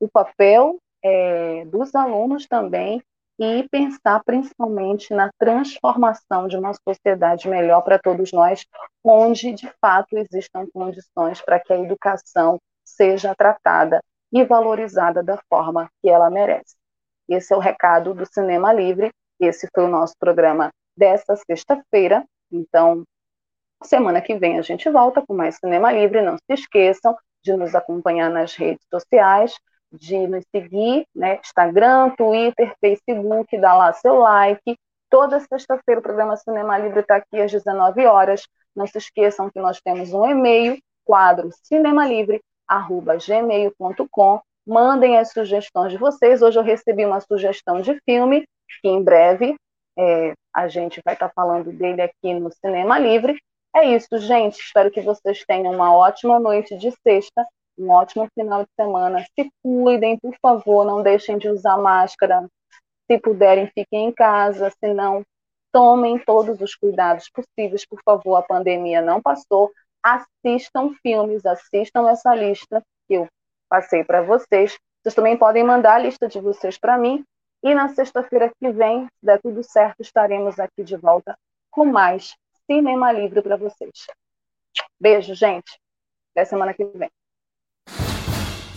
o 0.00 0.08
papel 0.08 0.78
é, 1.02 1.64
dos 1.66 1.94
alunos 1.94 2.46
também 2.46 3.02
e 3.40 3.66
pensar 3.70 4.22
principalmente 4.22 5.14
na 5.14 5.30
transformação 5.38 6.46
de 6.46 6.58
uma 6.58 6.74
sociedade 6.74 7.48
melhor 7.48 7.80
para 7.80 7.98
todos 7.98 8.32
nós, 8.32 8.66
onde 9.02 9.52
de 9.52 9.72
fato 9.80 10.18
existam 10.18 10.66
condições 10.70 11.40
para 11.40 11.58
que 11.58 11.72
a 11.72 11.78
educação 11.78 12.60
seja 12.84 13.34
tratada 13.34 14.02
e 14.30 14.44
valorizada 14.44 15.22
da 15.22 15.38
forma 15.48 15.88
que 16.02 16.10
ela 16.10 16.28
merece. 16.28 16.76
Esse 17.26 17.54
é 17.54 17.56
o 17.56 17.60
recado 17.60 18.12
do 18.12 18.26
Cinema 18.26 18.74
Livre. 18.74 19.10
Esse 19.40 19.66
foi 19.74 19.84
o 19.84 19.88
nosso 19.88 20.14
programa 20.18 20.70
desta 20.94 21.34
sexta-feira. 21.34 22.24
Então, 22.52 23.04
semana 23.82 24.20
que 24.20 24.36
vem 24.36 24.58
a 24.58 24.62
gente 24.62 24.90
volta 24.90 25.24
com 25.26 25.32
mais 25.32 25.56
Cinema 25.56 25.90
Livre. 25.90 26.20
Não 26.20 26.36
se 26.36 26.52
esqueçam 26.52 27.16
de 27.42 27.54
nos 27.56 27.74
acompanhar 27.74 28.28
nas 28.28 28.54
redes 28.54 28.86
sociais 28.92 29.54
de 29.92 30.26
nos 30.26 30.44
seguir, 30.54 31.06
né? 31.14 31.38
Instagram, 31.40 32.10
Twitter, 32.16 32.74
Facebook, 32.80 33.58
dá 33.58 33.74
lá 33.74 33.92
seu 33.92 34.18
like. 34.18 34.76
Toda 35.08 35.40
sexta-feira 35.40 36.00
o 36.00 36.02
programa 36.02 36.36
Cinema 36.36 36.76
Livre 36.78 37.00
está 37.00 37.16
aqui 37.16 37.40
às 37.40 37.50
19 37.50 38.06
horas. 38.06 38.46
Não 38.74 38.86
se 38.86 38.98
esqueçam 38.98 39.50
que 39.50 39.58
nós 39.58 39.80
temos 39.80 40.12
um 40.12 40.26
e-mail, 40.26 40.78
quadro 41.04 41.50
cinemalivre@gmail.com. 41.64 44.40
Mandem 44.66 45.18
as 45.18 45.32
sugestões 45.32 45.92
de 45.92 45.98
vocês. 45.98 46.42
Hoje 46.42 46.58
eu 46.58 46.62
recebi 46.62 47.04
uma 47.04 47.20
sugestão 47.20 47.80
de 47.80 47.98
filme 48.04 48.46
que 48.80 48.88
em 48.88 49.02
breve 49.02 49.56
é, 49.98 50.34
a 50.54 50.68
gente 50.68 51.00
vai 51.04 51.14
estar 51.14 51.28
tá 51.28 51.34
falando 51.34 51.72
dele 51.72 52.02
aqui 52.02 52.34
no 52.34 52.52
Cinema 52.52 52.98
Livre. 52.98 53.36
É 53.74 53.84
isso, 53.84 54.18
gente. 54.18 54.60
Espero 54.60 54.90
que 54.90 55.00
vocês 55.00 55.44
tenham 55.44 55.72
uma 55.72 55.94
ótima 55.94 56.38
noite 56.38 56.76
de 56.76 56.92
sexta 57.02 57.44
um 57.80 57.90
ótimo 57.90 58.28
final 58.34 58.62
de 58.62 58.70
semana. 58.76 59.24
Se 59.34 59.50
cuidem, 59.62 60.18
por 60.18 60.34
favor, 60.40 60.84
não 60.84 61.02
deixem 61.02 61.38
de 61.38 61.48
usar 61.48 61.78
máscara. 61.78 62.48
Se 63.10 63.18
puderem, 63.18 63.70
fiquem 63.74 64.08
em 64.08 64.12
casa. 64.12 64.70
Se 64.70 64.92
não, 64.92 65.24
tomem 65.72 66.18
todos 66.18 66.60
os 66.60 66.74
cuidados 66.74 67.30
possíveis, 67.30 67.86
por 67.86 68.00
favor. 68.04 68.36
A 68.36 68.42
pandemia 68.42 69.00
não 69.00 69.20
passou. 69.20 69.70
Assistam 70.02 70.92
filmes, 71.02 71.44
assistam 71.46 72.08
essa 72.08 72.34
lista 72.34 72.82
que 73.08 73.14
eu 73.14 73.28
passei 73.68 74.04
para 74.04 74.22
vocês. 74.22 74.76
Vocês 75.02 75.14
também 75.14 75.36
podem 75.36 75.64
mandar 75.64 75.94
a 75.94 75.98
lista 75.98 76.28
de 76.28 76.40
vocês 76.40 76.78
para 76.78 76.98
mim. 76.98 77.24
E 77.62 77.74
na 77.74 77.88
sexta-feira 77.88 78.50
que 78.58 78.70
vem, 78.70 79.04
se 79.04 79.26
der 79.26 79.40
tudo 79.40 79.62
certo, 79.62 80.00
estaremos 80.00 80.58
aqui 80.58 80.82
de 80.82 80.96
volta 80.96 81.36
com 81.70 81.84
mais 81.84 82.34
Cinema 82.66 83.12
Livre 83.12 83.42
para 83.42 83.56
vocês. 83.56 84.06
Beijo, 84.98 85.34
gente. 85.34 85.78
Até 86.32 86.44
semana 86.44 86.72
que 86.72 86.84
vem. 86.84 87.10